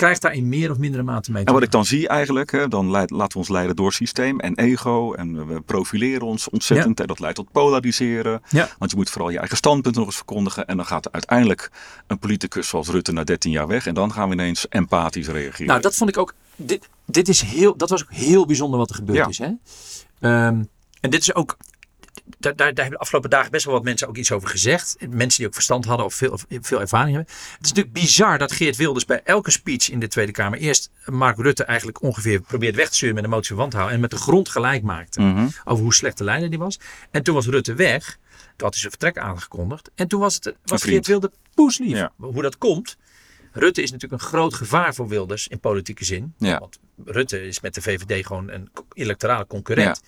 krijgt 0.00 0.22
daar 0.22 0.32
in 0.34 0.48
meer 0.48 0.70
of 0.70 0.78
mindere 0.78 1.02
mate 1.02 1.32
mee 1.32 1.42
te 1.42 1.48
En 1.48 1.54
wat 1.54 1.62
ik 1.62 1.70
dan 1.70 1.84
zie 1.84 2.08
eigenlijk, 2.08 2.50
hè, 2.50 2.68
dan 2.68 2.90
leid- 2.90 3.10
laten 3.10 3.32
we 3.32 3.38
ons 3.38 3.48
leiden 3.48 3.76
door 3.76 3.92
systeem 3.92 4.40
en 4.40 4.58
ego. 4.58 5.12
En 5.12 5.46
we 5.46 5.60
profileren 5.60 6.26
ons 6.26 6.48
ontzettend. 6.50 7.00
En 7.00 7.06
dat 7.06 7.20
leidt 7.20 7.36
tot 7.36 7.52
polariseren. 7.52 8.42
Ja. 8.48 8.68
Want 8.78 8.90
je 8.90 8.96
moet 8.96 9.10
vooral 9.10 9.30
je 9.30 9.38
eigen 9.38 9.56
standpunt 9.56 9.94
nog 9.94 10.06
eens 10.06 10.16
verkondigen. 10.16 10.66
En 10.66 10.76
dan 10.76 10.86
gaat 10.86 11.12
uiteindelijk 11.12 11.70
een 12.06 12.18
politicus 12.18 12.68
zoals 12.68 12.88
Rutte 12.88 13.12
na 13.12 13.24
13 13.24 13.50
jaar 13.50 13.66
weg. 13.66 13.86
En 13.86 13.94
dan 13.94 14.12
gaan 14.12 14.28
we 14.28 14.34
ineens 14.34 14.66
empathisch 14.68 15.28
reageren. 15.28 15.66
Nou, 15.66 15.80
dat 15.80 15.94
vond 15.94 16.10
ik 16.10 16.18
ook. 16.18 16.34
Dit, 16.56 16.88
dit 17.06 17.28
is 17.28 17.40
heel, 17.42 17.76
dat 17.76 17.90
was 17.90 18.02
ook 18.02 18.12
heel 18.12 18.46
bijzonder 18.46 18.78
wat 18.78 18.90
er 18.90 18.96
gebeurd 18.96 19.18
Ja. 19.18 19.28
is. 19.28 19.38
Hè? 19.38 19.50
Ehm, 20.20 20.62
en 21.00 21.10
dit 21.10 21.20
is 21.20 21.34
ook. 21.34 21.56
Daar, 22.38 22.56
daar, 22.56 22.56
daar 22.56 22.74
hebben 22.74 22.90
de 22.90 22.98
afgelopen 22.98 23.30
dagen 23.30 23.50
best 23.50 23.64
wel 23.64 23.74
wat 23.74 23.82
mensen 23.84 24.08
ook 24.08 24.16
iets 24.16 24.32
over 24.32 24.48
gezegd. 24.48 24.96
Mensen 25.10 25.38
die 25.38 25.46
ook 25.46 25.54
verstand 25.54 25.84
hadden 25.84 26.06
of 26.06 26.14
veel, 26.14 26.30
of 26.30 26.44
veel 26.48 26.80
ervaring 26.80 27.16
hebben. 27.16 27.34
Het 27.34 27.64
is 27.64 27.68
natuurlijk 27.68 27.94
bizar 27.94 28.38
dat 28.38 28.52
Geert 28.52 28.76
Wilders 28.76 29.04
bij 29.04 29.20
elke 29.24 29.50
speech 29.50 29.90
in 29.90 30.00
de 30.00 30.08
Tweede 30.08 30.32
Kamer 30.32 30.58
eerst 30.58 30.90
Mark 31.04 31.38
Rutte 31.38 31.64
eigenlijk 31.64 32.02
ongeveer 32.02 32.40
probeert 32.40 32.74
weg 32.74 32.88
te 32.88 32.94
sturen 32.94 33.14
met 33.14 33.24
een 33.24 33.30
motie 33.30 33.48
van 33.48 33.56
wantrouwen. 33.56 33.94
En 33.94 34.00
met 34.00 34.10
de 34.10 34.16
grond 34.16 34.48
gelijk 34.48 34.82
maakte 34.82 35.20
Mhm. 35.20 35.48
over 35.64 35.82
hoe 35.82 35.94
slecht 35.94 36.18
de 36.18 36.24
leider 36.24 36.50
die 36.50 36.58
was. 36.58 36.78
En 37.10 37.22
toen 37.22 37.34
was 37.34 37.46
Rutte 37.46 37.74
weg. 37.74 38.04
Toen 38.30 38.68
had 38.68 38.70
hij 38.70 38.78
zijn 38.80 38.90
vertrek 38.90 39.18
aangekondigd. 39.18 39.90
En 39.94 40.08
toen 40.08 40.20
was, 40.20 40.34
het, 40.34 40.54
was. 40.64 40.82
Geert 40.82 41.06
Wilders 41.06 41.32
poeslief. 41.54 41.96
Ja. 41.96 42.12
Hoe 42.16 42.42
dat 42.42 42.58
komt. 42.58 42.96
Rutte 43.52 43.82
is 43.82 43.90
natuurlijk 43.90 44.22
een 44.22 44.28
groot 44.28 44.54
gevaar 44.54 44.94
voor 44.94 45.08
Wilders 45.08 45.48
in 45.48 45.60
politieke 45.60 46.04
zin. 46.04 46.34
Ja. 46.38 46.58
Want 46.58 46.78
Rutte 47.04 47.46
is 47.46 47.60
met 47.60 47.74
de 47.74 47.82
VVD 47.82 48.26
gewoon 48.26 48.50
een 48.50 48.68
electorale 48.92 49.46
concurrent. 49.46 50.00
Die 50.00 50.04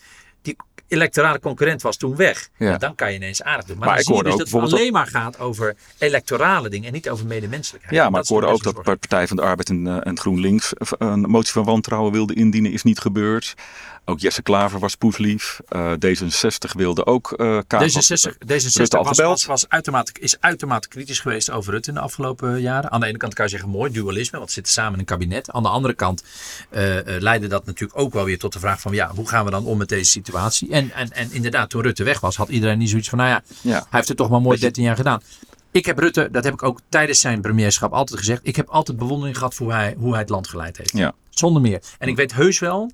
electorale 0.92 1.40
concurrent 1.40 1.83
was 1.83 1.96
toen 1.96 2.16
weg. 2.16 2.48
Ja. 2.57 2.72
En 2.72 2.78
dan 2.78 2.94
kan 2.94 3.11
je 3.11 3.16
ineens 3.16 3.42
aardig 3.42 3.64
doen. 3.64 3.78
Maar, 3.78 3.87
Maar 3.87 3.96
dan 3.96 4.05
ik 4.05 4.11
zie 4.11 4.16
je 4.16 4.22
dus 4.22 4.33
ook 4.33 4.50
dat 4.50 4.62
het 4.62 4.72
alleen 4.72 4.92
maar 4.92 5.07
gaat 5.07 5.38
over 5.38 5.76
electorale 5.98 6.68
dingen 6.68 6.87
en 6.87 6.92
niet 6.92 7.11
over 7.11 7.26
medemenselijkheid. 7.26 7.94
Ja, 7.94 8.11
maar 8.11 8.20
ik 8.20 8.28
hoorde 8.28 8.46
ook 8.46 8.62
dat 8.62 8.83
Partij 8.83 9.26
van 9.26 9.37
de 9.37 9.42
Arbeid 9.42 9.68
en, 9.68 9.87
eh, 9.87 10.07
en 10.07 10.18
GroenLinks 10.18 10.72
eh, 10.74 10.88
een 10.98 11.20
motie 11.20 11.52
van 11.52 11.64
wantrouwen 11.64 12.12
wilde 12.12 12.35
indienen. 12.35 12.72
Is 12.72 12.83
niet 12.83 12.98
gebeurd. 12.98 13.55
Ook 14.04 14.20
Jesse 14.20 14.42
Klaver 14.42 14.78
was 14.78 14.94
poeslief. 14.96 15.60
Eh, 15.68 15.92
D66 15.92 16.72
wilde 16.76 17.06
ook 17.06 17.32
eh 17.32 17.58
Kaag 17.66 17.82
D66, 17.82 18.32
D66 18.32 18.72
Rutte 18.72 18.96
al 18.96 19.04
was, 19.04 19.16
gebeld? 19.16 19.44
was, 19.44 19.44
was 19.44 19.68
uitermate, 19.68 20.12
is 20.20 20.36
uitermate 20.40 20.88
kritisch 20.88 21.20
geweest 21.20 21.50
over 21.50 21.72
Rutte 21.72 21.88
in 21.88 21.94
de 21.94 22.00
afgelopen 22.00 22.60
jaren. 22.60 22.90
Aan 22.90 23.00
de 23.00 23.06
ene 23.06 23.18
kant 23.18 23.34
kan 23.34 23.44
je 23.44 23.50
zeggen 23.50 23.68
mooi, 23.68 23.92
dualisme, 23.92 24.36
want 24.38 24.48
ze 24.50 24.54
zitten 24.54 24.72
samen 24.72 24.92
in 24.92 24.98
een 24.98 25.04
kabinet. 25.04 25.50
Aan 25.50 25.62
de 25.62 25.68
andere 25.68 25.94
kant 25.94 26.24
eh, 26.70 26.98
eh, 27.16 27.22
leidde 27.22 27.46
dat 27.46 27.66
natuurlijk 27.66 28.00
ook 28.00 28.12
wel 28.12 28.24
weer 28.24 28.38
tot 28.38 28.52
de 28.52 28.58
vraag 28.58 28.80
van 28.80 28.92
ja, 28.94 29.10
hoe 29.14 29.28
gaan 29.28 29.44
we 29.44 29.50
dan 29.50 29.64
om 29.64 29.78
met 29.78 29.88
deze 29.88 30.10
situatie? 30.10 30.70
En, 30.70 30.90
en, 30.92 31.10
en 31.12 31.32
inderdaad, 31.32 31.70
toen 31.70 31.82
Rutte 31.82 32.04
weg 32.04 32.20
was, 32.20 32.36
had 32.36 32.48
iedereen 32.48 32.78
niet 32.78 32.88
zoiets 32.90 33.08
van 33.08 33.18
nou 33.18 33.30
ja, 33.30 33.42
Ja. 33.60 33.70
hij 33.72 33.82
heeft 33.90 34.08
het 34.08 34.16
toch 34.16 34.30
maar 34.30 34.40
mooi 34.40 34.50
Beetje- 34.50 34.64
13 34.64 34.82
jaar 34.84 34.96
gedaan. 34.96 35.22
Ik 35.70 35.86
heb 35.86 35.98
Rutte, 35.98 36.28
dat 36.32 36.44
heb 36.44 36.52
ik 36.52 36.62
ook 36.62 36.80
tijdens 36.88 37.20
zijn 37.20 37.40
premierschap 37.40 37.92
altijd 37.92 38.18
gezegd. 38.18 38.40
Ik 38.42 38.56
heb 38.56 38.68
altijd 38.68 38.98
bewondering 38.98 39.36
gehad 39.36 39.54
voor 39.54 39.66
hoe 39.66 39.74
hij, 39.74 39.94
hoe 39.98 40.10
hij 40.10 40.20
het 40.20 40.28
land 40.28 40.48
geleid 40.48 40.76
heeft. 40.76 40.92
Ja. 40.96 41.12
Zonder 41.30 41.62
meer. 41.62 41.82
En 41.98 42.08
ik 42.08 42.16
weet 42.16 42.32
heus 42.34 42.58
wel 42.58 42.90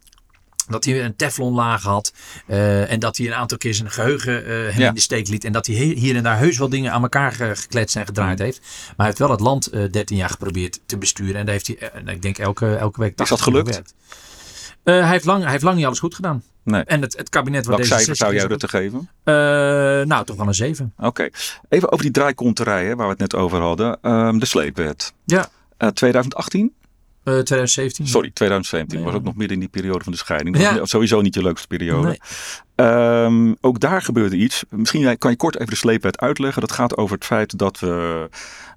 dat 0.69 0.85
hij 0.85 1.05
een 1.05 1.17
teflonlaag 1.17 1.83
had. 1.83 2.13
eh, 2.47 2.93
en 2.93 2.99
dat 2.99 3.17
hij 3.17 3.27
een 3.27 3.35
aantal 3.35 3.59
keer 3.59 3.75
zijn 3.75 3.91
geheugen 3.91 4.45
eh, 4.45 4.51
hem 4.51 4.81
Ja. 4.81 4.89
in 4.89 4.95
de 4.95 5.01
steek 5.01 5.29
liet. 5.29 5.45
En 5.45 5.53
dat 5.53 5.67
hij 5.67 5.75
hier 5.77 6.17
en 6.17 6.23
daar 6.23 6.39
heus 6.39 6.59
wel 6.59 6.69
dingen 6.69 6.93
aan 6.93 7.03
elkaar 7.03 7.33
ge- 7.33 7.57
gekletst 7.57 7.95
en 7.95 8.01
Mm. 8.01 8.07
gedraaid 8.07 8.39
heeft. 8.39 8.61
Maar 8.61 8.95
hij 8.97 9.07
heeft 9.07 9.19
wel 9.19 9.31
het 9.31 9.41
land 9.41 9.67
eh 9.67 9.83
13 9.91 10.17
jaar 10.17 10.31
geprobeerd 10.31 10.81
te 10.87 10.99
besturen. 10.99 11.35
En 11.37 11.45
daar 11.45 11.55
heeft 11.55 11.67
hij, 11.67 11.79
eh, 11.79 12.13
ik 12.15 12.23
denk, 12.23 12.39
elke, 12.39 12.75
elke 12.77 13.01
week 13.01 13.17
dat 13.17 13.27
80 13.29 13.47
uur 13.47 13.53
gelukt? 13.61 13.95
Eh, 14.83 14.95
hij, 15.01 15.09
heeft 15.11 15.25
lang, 15.25 15.43
hij 15.43 15.51
heeft 15.53 15.63
lang 15.63 15.77
niet 15.77 15.87
alles 15.87 15.99
goed 15.99 16.15
gedaan. 16.15 16.43
Nee. 16.63 16.83
En 16.85 17.01
het, 17.03 17.17
het 17.17 17.29
kabinet 17.29 17.67
Welk 17.67 17.79
deze 17.79 17.95
cijfer 17.95 18.17
zou 18.17 18.35
jij 18.35 18.45
Rutte 18.45 18.69
geven? 18.69 18.99
Uh, 19.25 19.35
nou, 20.07 20.25
toch 20.25 20.37
wel 20.37 20.47
een 20.47 20.55
7. 20.55 20.93
Oké. 20.99 21.29
Even 21.69 21.93
over 21.93 22.05
die 22.05 22.13
draaikonterij 22.15 22.85
hè, 22.87 22.95
waar 22.97 23.05
we 23.07 23.11
het 23.13 23.19
net 23.21 23.35
over 23.35 23.61
hadden. 23.61 23.99
Ehm, 24.03 24.39
de 24.39 24.47
sleepwet. 24.47 25.13
Ja, 25.25 25.49
Eh, 25.77 25.89
2018? 25.89 26.75
Eh 27.29 27.43
2017. 27.43 28.07
Sorry, 28.07 28.31
2017. 28.35 28.97
Nee, 28.97 29.07
was 29.07 29.15
ook 29.17 29.25
nog 29.25 29.35
midden 29.37 29.55
in 29.55 29.61
die 29.61 29.69
periode 29.83 30.05
van 30.05 30.13
de 30.13 30.19
scheiding. 30.19 30.57
Dat 30.57 30.65
Ja. 30.65 30.79
was 30.79 30.91
sowieso 30.91 31.21
niet 31.21 31.35
je 31.35 31.43
leukste 31.43 31.67
periode. 31.67 32.07
Nee. 32.09 32.19
Ehm, 32.75 33.55
ook 33.61 33.81
daar 33.81 34.03
gebeurde 34.03 34.37
iets. 34.37 34.65
Misschien 34.71 35.19
kan 35.19 35.31
je 35.31 35.37
kort 35.37 35.55
even 35.57 35.71
de 35.71 35.77
sleepwet 35.77 36.19
uitleggen. 36.21 36.61
Dat 36.61 36.73
gaat 36.73 36.97
over 36.97 37.15
het 37.17 37.25
feit 37.25 37.59
dat, 37.59 37.79
we, 37.79 38.29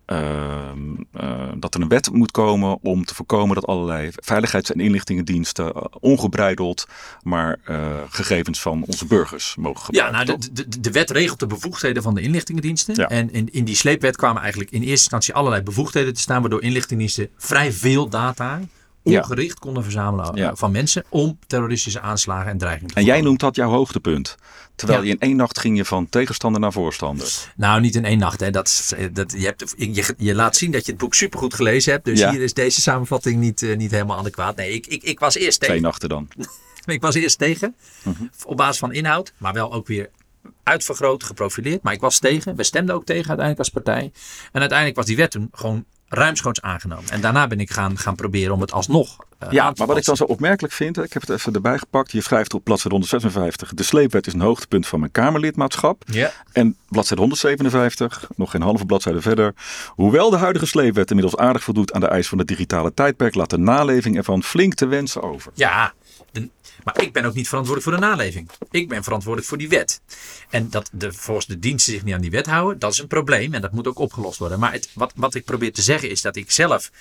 ehm, 0.06 0.80
eh, 1.14 1.52
dat 1.58 1.76
er 1.76 1.82
een 1.82 1.88
wet 1.88 2.12
moet 2.12 2.32
komen 2.32 2.78
om 2.82 3.06
te 3.06 3.16
voorkomen 3.16 3.56
dat 3.56 3.66
allerlei 3.66 4.10
veiligheids- 4.16 4.72
en 4.72 4.80
inlichtingendiensten 4.80 5.74
eh, 5.74 5.82
ongebreideld 6.00 6.88
maar 7.24 7.60
eh, 7.66 7.98
gegevens 8.10 8.62
van 8.62 8.84
onze 8.88 9.06
burgers 9.06 9.56
mogen 9.56 9.94
Ja, 9.94 10.04
gebruiken. 10.06 10.28
nou, 10.28 10.40
toch? 10.40 10.50
de, 10.54 10.68
de, 10.70 10.80
de 10.80 10.92
wet 10.92 11.10
regelt 11.12 11.40
de 11.40 11.48
bevoegdheden 11.48 12.04
van 12.04 12.14
de 12.16 12.22
inlichtingendiensten. 12.22 12.96
Ja. 12.96 13.08
En 13.10 13.32
in, 13.34 13.48
in 13.52 13.66
die 13.66 13.76
sleepwet 13.76 14.16
kwamen 14.16 14.42
eigenlijk 14.42 14.72
in 14.72 14.80
eerste 14.80 14.92
instantie 14.94 15.34
allerlei 15.34 15.64
bevoegdheden 15.64 16.14
te 16.14 16.20
staan, 16.20 16.42
waardoor 16.42 16.62
inlichtingendiensten 16.62 17.30
vrij 17.38 17.72
veel 17.72 18.10
data 18.10 18.58
Ja. 18.58 18.68
Ongericht 19.04 19.60
konden 19.60 19.84
verzamelen 19.84 20.32
eh, 20.34 20.38
Ja. 20.38 20.56
van 20.56 20.72
mensen 20.72 21.04
om 21.10 21.40
terroristische 21.48 22.02
aanslagen 22.02 22.52
en 22.52 22.58
dreigingen 22.58 22.94
te 22.94 23.00
En 23.00 23.06
jij 23.06 23.22
noemt 23.22 23.40
dat 23.40 23.56
jouw 23.56 23.70
hoogtepunt. 23.70 24.38
Terwijl 24.76 25.00
Ja. 25.02 25.06
je 25.08 25.12
in 25.14 25.20
één 25.20 25.36
nacht 25.36 25.60
ging 25.60 25.78
je 25.78 25.86
van 25.86 26.10
tegenstander 26.10 26.62
naar 26.62 26.72
voorstander. 26.72 27.52
Nou, 27.56 27.82
niet 27.82 27.96
in 27.96 28.06
één 28.06 28.20
nacht. 28.20 28.40
Hè. 28.40 28.50
Dat, 28.52 28.94
eh, 28.98 29.06
dat, 29.14 29.32
je, 29.38 29.46
hebt, 29.46 29.74
je, 29.78 30.14
je 30.18 30.36
laat 30.36 30.56
zien 30.56 30.72
dat 30.72 30.86
je 30.86 30.92
het 30.92 31.02
boek 31.02 31.14
supergoed 31.14 31.54
gelezen 31.54 31.92
hebt. 31.92 32.06
Dus 32.06 32.20
Ja. 32.20 32.32
hier 32.32 32.42
is 32.42 32.54
deze 32.54 32.82
samenvatting 32.82 33.40
niet, 33.40 33.62
eh, 33.64 33.78
niet 33.78 33.92
helemaal 33.92 34.18
adequaat. 34.18 34.56
Nee, 34.56 34.74
ik, 34.74 34.88
ik, 34.88 35.04
ik 35.04 35.20
was 35.20 35.36
eerst 35.36 35.60
tegen. 35.60 35.76
Twee 35.76 35.86
nachten 35.88 36.10
dan. 36.10 36.28
Ik 36.86 37.02
was 37.02 37.16
eerst 37.16 37.38
tegen, 37.38 37.76
Mhm. 38.04 38.24
op 38.46 38.58
basis 38.58 38.78
van 38.80 38.94
inhoud, 38.94 39.34
maar 39.38 39.54
wel 39.54 39.74
ook 39.74 39.88
weer 39.88 40.10
uitvergroot, 40.64 41.24
geprofileerd. 41.24 41.84
Maar 41.84 41.94
ik 41.94 42.00
was 42.02 42.20
tegen, 42.20 42.56
we 42.56 42.64
stemden 42.64 42.96
ook 42.96 43.06
tegen 43.06 43.28
uiteindelijk 43.28 43.60
als 43.60 43.70
partij. 43.70 44.12
En 44.52 44.60
uiteindelijk 44.60 44.98
was 44.98 45.06
die 45.06 45.16
wet 45.16 45.32
toen 45.32 45.50
gewoon 45.52 45.86
ruimschoots 46.14 46.62
aangenomen. 46.62 47.10
En 47.10 47.22
daarna 47.22 47.48
ben 47.48 47.60
ik 47.60 47.72
gaan, 47.72 47.98
gaan 47.98 48.16
proberen 48.16 48.54
om 48.54 48.62
het 48.62 48.72
alsnog 48.72 49.18
ja, 49.50 49.74
maar 49.76 49.88
wat 49.88 49.98
ik 49.98 50.06
dan 50.06 50.16
zo 50.16 50.24
opmerkelijk 50.24 50.74
vind, 50.74 50.98
ik 50.98 51.14
heb 51.14 51.22
het 51.22 51.32
even 51.32 51.54
erbij 51.54 51.78
gepakt. 51.78 52.12
Je 52.12 52.22
schrijft 52.22 52.54
op 52.54 52.64
bladzijde 52.64 52.90
156. 52.90 53.74
De 53.74 53.84
sleepwet 53.84 54.28
is 54.28 54.34
een 54.34 54.42
hoogtepunt 54.42 54.88
van 54.88 55.00
mijn 55.00 55.12
Kamerlidmaatschap. 55.12 56.04
Ja. 56.06 56.32
En 56.52 56.78
bladzijde 56.90 57.22
157, 57.22 58.28
nog 58.36 58.52
geen 58.52 58.62
halve 58.62 58.86
bladzijde 58.86 59.22
verder. 59.22 59.54
Hoewel 59.88 60.30
de 60.30 60.38
huidige 60.38 60.66
sleepwet 60.66 61.10
inmiddels 61.10 61.42
aardig 61.42 61.64
voldoet 61.64 61.94
aan 61.94 62.02
de 62.02 62.08
eis 62.08 62.28
van 62.28 62.38
het 62.38 62.48
digitale 62.48 62.94
tijdperk, 62.94 63.36
laat 63.36 63.50
de 63.50 63.58
naleving 63.58 64.18
ervan 64.18 64.44
flink 64.44 64.74
te 64.74 64.86
wensen 64.86 65.22
over. 65.22 65.52
Ja, 65.56 65.94
maar 66.84 67.02
ik 67.02 67.14
ben 67.14 67.26
ook 67.26 67.34
niet 67.34 67.48
verantwoordelijk 67.48 67.98
voor 67.98 68.08
de 68.08 68.08
naleving. 68.16 68.50
Ik 68.72 68.90
ben 68.90 69.04
verantwoordelijk 69.04 69.50
voor 69.50 69.58
die 69.58 69.70
wet. 69.70 70.02
En 70.50 70.70
dat 70.70 70.90
de, 70.94 71.14
volgens 71.14 71.46
de 71.46 71.60
diensten 71.60 71.94
zich 71.94 72.04
niet 72.04 72.14
aan 72.14 72.22
die 72.22 72.32
wet 72.32 72.46
houden, 72.46 72.80
dat 72.80 72.92
is 72.92 72.98
een 73.00 73.08
probleem 73.08 73.54
en 73.54 73.62
dat 73.62 73.72
moet 73.72 73.88
ook 73.88 74.00
opgelost 74.00 74.40
worden. 74.40 74.60
Maar 74.60 74.72
het, 74.72 74.90
wat, 74.94 75.12
wat 75.16 75.36
ik 75.36 75.46
probeer 75.46 75.74
te 75.74 75.82
zeggen 75.82 76.10
is 76.10 76.22
dat 76.22 76.36
ik 76.36 76.52
zelf 76.52 76.92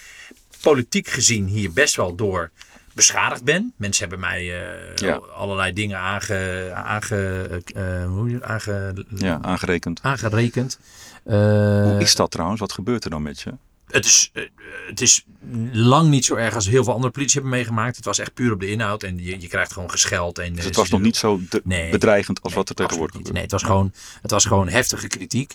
politiek 0.61 1.09
gezien 1.09 1.47
hier 1.47 1.73
best 1.73 1.97
wel 1.97 2.15
door 2.15 2.51
beschadigd 2.93 3.45
ben. 3.45 3.73
Mensen 3.77 4.09
hebben 4.09 4.21
mij 4.29 4.41
eh, 4.41 4.95
Ja. 4.97 5.15
allerlei 5.17 5.73
dingen 5.73 5.99
aange, 5.99 6.71
aange, 6.75 7.47
eh, 7.75 8.05
hoe 8.07 8.45
aange, 8.45 9.05
Ja, 9.17 9.39
aangerekend. 9.43 9.99
aangerekend. 10.03 10.79
Eh, 11.25 11.37
Hoe 11.83 11.97
is 12.01 12.15
dat 12.15 12.31
trouwens? 12.31 12.61
Wat 12.61 12.73
gebeurt 12.73 13.05
er 13.05 13.11
dan 13.11 13.23
met 13.23 13.41
je? 13.41 13.53
Het 13.91 14.05
is, 14.05 14.31
eh, 14.33 14.43
het 14.89 15.01
is 15.01 15.25
lang 15.73 16.09
niet 16.09 16.25
zo 16.25 16.35
erg 16.35 16.55
als 16.55 16.67
heel 16.69 16.85
veel 16.85 16.93
andere 16.93 17.13
politie 17.13 17.35
hebben 17.41 17.59
meegemaakt. 17.59 17.97
Het 17.97 18.05
was 18.05 18.19
echt 18.19 18.35
puur 18.35 18.53
op 18.53 18.61
de 18.61 18.71
inhoud 18.71 19.03
en 19.03 19.19
je, 19.25 19.41
je 19.41 19.49
krijgt 19.49 19.73
gewoon 19.73 19.91
gescheld. 19.91 20.39
En, 20.39 20.51
Dus 20.51 20.59
eh, 20.61 20.65
het 20.67 20.77
was 20.77 20.89
nog 20.91 21.01
niet 21.01 21.17
zo 21.17 21.41
Nee. 21.65 21.91
bedreigend 21.91 22.43
als 22.43 22.55
wat 22.55 22.69
er 22.69 22.75
tegenwoordig 22.75 23.17
gebeurt. 23.17 23.33
Nee, 23.35 23.43
het 23.43 23.53
was 23.53 23.63
gewoon, 23.63 23.93
het 24.23 24.31
was 24.31 24.45
gewoon 24.45 24.69
heftige 24.69 25.07
kritiek. 25.07 25.55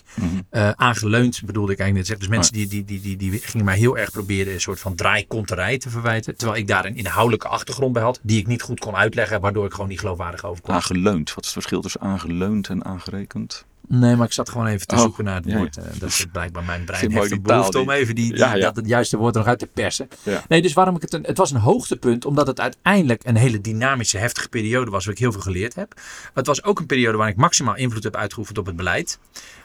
Eh, 0.50 0.70
aangeleund 0.70 1.42
bedoelde 1.44 1.72
ik 1.72 1.78
eigenlijk 1.78 2.08
net. 2.08 2.18
Dus 2.18 2.28
mensen 2.28 2.52
die, 2.52 2.66
die, 2.66 2.84
die, 2.84 3.00
die, 3.00 3.16
die 3.16 3.40
gingen 3.40 3.64
mij 3.64 3.76
heel 3.76 3.98
erg 3.98 4.10
proberen 4.10 4.52
een 4.52 4.60
soort 4.60 4.80
van 4.80 4.94
draaikonterij 4.94 5.78
te 5.78 5.90
verwijten. 5.90 6.36
Terwijl 6.36 6.60
ik 6.60 6.66
daar 6.66 6.84
een 6.84 6.96
inhoudelijke 6.96 7.48
achtergrond 7.48 7.92
bij 7.92 8.02
had. 8.02 8.20
Die 8.22 8.38
ik 8.38 8.46
niet 8.46 8.62
goed 8.62 8.80
kon 8.80 8.96
uitleggen. 8.96 9.40
Waardoor 9.40 9.66
ik 9.66 9.72
gewoon 9.72 9.88
niet 9.88 10.00
geloofwaardig 10.00 10.44
overkwam. 10.44 10.74
Aangeleund. 10.76 11.28
Wat 11.34 11.38
is 11.44 11.44
het 11.44 11.52
verschil 11.52 11.80
tussen 11.80 12.00
aangeleund 12.00 12.68
en 12.68 12.84
aangerekend? 12.84 13.64
Nee, 13.88 14.16
maar 14.16 14.26
ik 14.26 14.32
zat 14.32 14.48
gewoon 14.50 14.66
even 14.66 14.86
te 14.86 14.94
Oh, 14.94 15.00
zoeken 15.00 15.24
naar 15.24 15.34
het 15.34 15.44
ja, 15.44 15.50
ja. 15.52 15.56
woord. 15.58 15.76
Eh, 15.76 15.84
dat 15.98 16.08
is 16.08 16.26
blijkbaar 16.32 16.64
mijn 16.64 16.84
brein 16.84 17.10
heeft 17.12 17.28
die 17.28 17.40
taal 17.42 17.56
behoefte 17.56 17.78
om 17.78 17.90
even 17.90 18.14
die, 18.14 18.28
die- 18.30 18.38
Ja, 18.38 18.54
ja. 18.54 18.60
Dat 18.60 18.76
het 18.76 18.86
juiste 18.86 19.16
woord 19.16 19.34
er 19.34 19.40
nog 19.40 19.48
uit 19.48 19.58
te 19.58 19.66
persen. 19.66 20.08
Nee, 20.48 20.62
dus 20.62 20.72
waarom 20.72 20.96
ik 20.96 21.02
het 21.02 21.12
een, 21.12 21.22
het 21.22 21.38
was 21.38 21.50
een 21.50 21.56
hoogtepunt, 21.60 22.24
omdat 22.24 22.46
het 22.46 22.60
uiteindelijk 22.60 23.22
een 23.24 23.36
hele 23.36 23.60
dynamische, 23.60 24.18
heftige 24.18 24.48
periode 24.48 24.90
was, 24.90 25.04
waar 25.04 25.14
ik 25.14 25.20
heel 25.20 25.32
veel 25.32 25.40
geleerd 25.40 25.74
heb. 25.74 25.94
Het 26.34 26.46
was 26.46 26.62
ook 26.64 26.78
een 26.78 26.86
periode 26.86 27.18
waar 27.18 27.28
ik 27.28 27.36
maximaal 27.36 27.76
invloed 27.76 28.02
heb 28.04 28.16
uitgeoefend 28.16 28.58
op 28.58 28.66
het 28.66 28.76
beleid. 28.76 29.18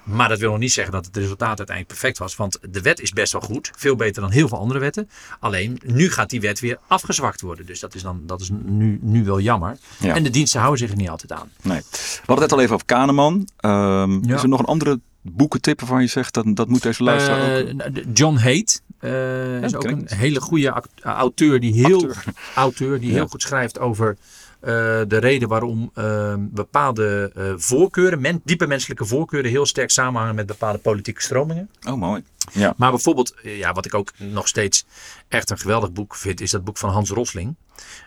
Maar 0.04 0.30
dat 0.30 0.40
wil 0.40 0.50
nog 0.50 0.60
niet 0.60 0.72
zeggen 0.72 0.94
dat 0.94 1.06
het 1.06 1.18
resultaat 1.18 1.58
uiteindelijk 1.58 1.88
perfect 1.88 2.18
was. 2.18 2.36
Want 2.36 2.60
de 2.70 2.82
wet 2.82 3.00
is 3.00 3.12
best 3.12 3.32
wel 3.32 3.42
goed. 3.42 3.72
Veel 3.78 3.96
beter 3.96 4.22
dan 4.22 4.32
heel 4.32 4.48
veel 4.48 4.58
andere 4.58 4.80
wetten. 4.80 5.10
Alleen 5.40 5.80
nu 5.86 6.12
gaat 6.12 6.30
die 6.30 6.42
wet 6.42 6.60
weer 6.60 6.80
afgezwakt 6.88 7.42
worden. 7.42 7.66
Dus 7.66 7.80
dat 7.80 7.96
is, 7.96 8.02
dan, 8.02 8.22
dat 8.26 8.42
is 8.42 8.50
nu, 8.64 9.00
nu 9.02 9.24
wel 9.24 9.40
jammer. 9.40 9.78
Ja. 10.00 10.16
En 10.16 10.24
de 10.24 10.30
diensten 10.30 10.60
houden 10.60 10.80
zich 10.80 10.92
er 10.92 10.98
niet 10.98 11.10
altijd 11.10 11.32
aan. 11.32 11.52
Nee. 11.62 11.82
We 11.92 12.20
hadden 12.26 12.44
het 12.44 12.54
al 12.54 12.62
even 12.62 12.74
over 12.74 12.86
Kahneman. 12.86 13.48
Ja. 13.60 14.36
Is 14.36 14.42
er 14.42 14.50
nog 14.50 14.60
een 14.60 14.66
andere 14.66 15.00
boekentip 15.22 15.80
waarvan 15.80 16.02
je 16.02 16.08
zegt 16.08 16.34
dat, 16.34 16.46
dat 16.56 16.68
moet 16.68 16.82
deze 16.82 17.04
luisteraar 17.04 17.60
ook? 17.62 17.68
Eh, 17.68 17.74
nou, 17.74 18.04
John 18.14 18.36
Haidt 18.36 18.82
eh, 19.00 19.64
is 19.64 19.76
ook 19.76 19.84
een 19.84 20.06
hele 20.06 20.42
goede 20.42 20.72
act- 20.72 21.02
auteur 21.04 21.60
die 21.60 21.74
heel, 21.74 22.12
auteur 22.56 23.00
die 23.00 23.12
heel 23.12 23.28
goed 23.28 23.42
schrijft 23.42 23.80
over 23.80 24.18
de 24.62 25.18
reden 25.20 25.48
waarom 25.48 25.92
eh, 25.94 26.34
bepaalde 26.38 27.32
eh, 27.36 27.44
voorkeuren, 27.56 28.22
men, 28.22 28.42
diepe 28.44 28.68
menselijke 28.68 29.06
voorkeuren, 29.06 29.52
heel 29.52 29.66
sterk 29.66 29.90
samenhangen 29.90 30.36
met 30.36 30.46
bepaalde 30.46 30.78
politieke 30.78 31.22
stromingen. 31.22 31.70
Oh, 31.88 31.96
mooi. 31.96 32.24
Ja. 32.52 32.74
Maar 32.78 32.90
bijvoorbeeld, 32.90 33.34
eh, 33.34 33.58
ja, 33.58 33.74
wat 33.74 33.86
ik 33.86 33.94
ook 33.94 34.12
nog 34.18 34.48
steeds 34.48 34.86
echt 35.28 35.50
een 35.50 35.58
geweldig 35.58 35.92
boek 35.92 36.16
vind, 36.16 36.42
is 36.42 36.52
dat 36.52 36.64
boek 36.64 36.78
van 36.78 36.90
Hans 36.90 37.10
Rosling. 37.10 37.56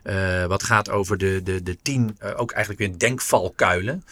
Eh, 0.02 0.44
wat 0.44 0.62
gaat 0.62 0.90
over 0.90 1.18
de, 1.18 1.40
de, 1.44 1.62
de 1.62 1.76
tien, 1.82 2.16
eh, 2.18 2.30
ook 2.36 2.52
eigenlijk 2.52 2.88
weer 2.88 2.98
denkvalkuilen, 2.98 4.04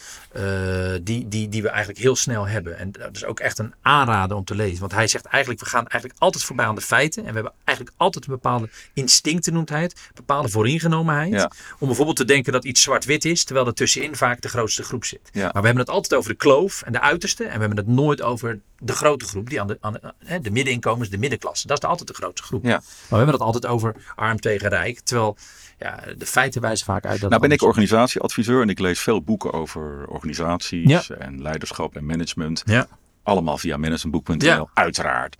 die, 1.03 1.27
die, 1.27 1.49
die 1.49 1.61
we 1.61 1.69
eigenlijk 1.69 1.99
heel 1.99 2.15
snel 2.15 2.47
hebben. 2.47 2.77
En 2.77 2.91
dat 2.91 3.15
is 3.15 3.25
ook 3.25 3.39
echt 3.39 3.59
een 3.59 3.73
aanrader 3.81 4.37
om 4.37 4.43
te 4.43 4.55
lezen. 4.55 4.79
Want 4.79 4.91
hij 4.91 5.07
zegt 5.07 5.25
eigenlijk, 5.25 5.63
we 5.63 5.69
gaan 5.69 5.87
eigenlijk 5.87 6.21
altijd 6.21 6.43
voorbij 6.43 6.65
aan 6.65 6.75
de 6.75 6.81
feiten. 6.81 7.23
En 7.23 7.29
we 7.29 7.33
hebben 7.33 7.53
eigenlijk 7.63 7.97
altijd 7.97 8.25
een 8.25 8.33
bepaalde 8.33 8.69
instincten, 8.93 9.53
noemt 9.53 9.69
hij 9.69 9.81
het. 9.81 10.09
Bepaalde 10.13 10.49
vooringenomenheid. 10.49 11.33
Ja. 11.33 11.51
Om 11.79 11.87
bijvoorbeeld 11.87 12.17
te 12.17 12.25
denken 12.25 12.53
dat 12.53 12.63
iets 12.63 12.81
zwart-wit 12.81 13.25
is, 13.25 13.43
terwijl 13.43 13.67
er 13.67 13.73
tussenin 13.73 14.15
vaak 14.15 14.41
de 14.41 14.49
grootste 14.49 14.83
groep 14.83 15.05
zit. 15.05 15.29
Ja. 15.31 15.43
Maar 15.43 15.61
we 15.61 15.67
hebben 15.67 15.85
het 15.85 15.93
altijd 15.93 16.13
over 16.13 16.31
de 16.31 16.37
kloof 16.37 16.81
en 16.81 16.91
de 16.91 17.01
uiterste. 17.01 17.43
En 17.43 17.53
we 17.53 17.59
hebben 17.59 17.77
het 17.77 17.87
nooit 17.87 18.21
over 18.21 18.59
de 18.83 18.93
grote 18.93 19.25
groep, 19.25 19.49
die 19.49 19.61
aan 19.61 19.67
de, 19.67 19.77
aan 19.81 19.93
de, 19.93 20.13
hè, 20.25 20.39
de 20.39 20.51
middeninkomens, 20.51 21.09
de 21.09 21.17
middenklasse. 21.17 21.67
Dat 21.67 21.83
is 21.83 21.89
altijd 21.89 22.07
de 22.07 22.13
grootste 22.13 22.43
groep. 22.47 22.63
Ja. 22.63 22.69
Maar 22.69 22.83
we 23.09 23.15
hebben 23.15 23.33
het 23.33 23.43
altijd 23.43 23.65
over 23.65 23.95
arm 24.15 24.39
tegen 24.39 24.69
rijk. 24.69 24.99
Terwijl 24.99 25.37
ja, 25.79 25.99
de 26.17 26.25
feiten 26.25 26.61
wijzen 26.61 26.85
vaak 26.85 27.05
uit 27.05 27.21
dat. 27.21 27.29
Nou 27.29 27.41
ben 27.41 27.51
ik 27.51 27.61
organisatieadviseur 27.61 28.61
en 28.61 28.69
ik 28.69 28.79
lees 28.79 28.99
veel 28.99 29.21
boeken 29.21 29.53
over 29.53 30.05
organisaties 30.07 30.89
Ja. 31.07 31.15
en 31.19 31.41
leiderschap 31.41 31.95
en 31.95 32.05
management. 32.05 32.61
Ja. 32.65 32.87
Allemaal 33.23 33.57
via 33.57 33.77
managementboek.nl, 33.77 34.47
Ja. 34.47 34.65
uiteraard. 34.73 35.35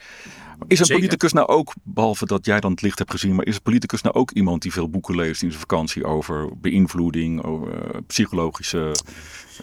Is 0.68 0.80
een 0.80 0.86
Zeker. 0.86 1.02
politicus 1.02 1.34
nou 1.34 1.48
ook, 1.48 1.74
behalve 1.84 2.26
dat 2.26 2.46
jij 2.46 2.60
dan 2.60 2.72
het 2.72 2.82
licht 2.82 2.98
hebt 2.98 3.12
gezien, 3.12 3.36
maar 3.36 3.46
is 3.46 3.56
een 3.56 3.62
politicus 3.62 4.02
nou 4.02 4.16
ook 4.16 4.32
iemand 4.32 4.62
die 4.62 4.72
veel 4.72 4.90
boeken 4.90 5.16
leest 5.16 5.42
in 5.44 5.48
zijn 5.50 5.60
vakantie 5.62 6.06
over 6.06 6.50
beïnvloeding, 6.58 7.44
over 7.44 7.74
eh, 7.94 8.00
psychologische... 8.08 8.92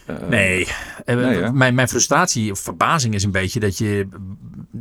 eh, 0.07 0.17
Nee, 0.29 0.67
Eh, 1.05 1.17
nee, 1.17 1.51
mijn, 1.53 1.75
mijn 1.75 1.89
frustratie 1.89 2.51
of 2.51 2.61
verbazing 2.61 3.15
is 3.15 3.25
een 3.25 3.31
beetje 3.31 3.61
dat 3.61 3.79
je. 3.79 4.09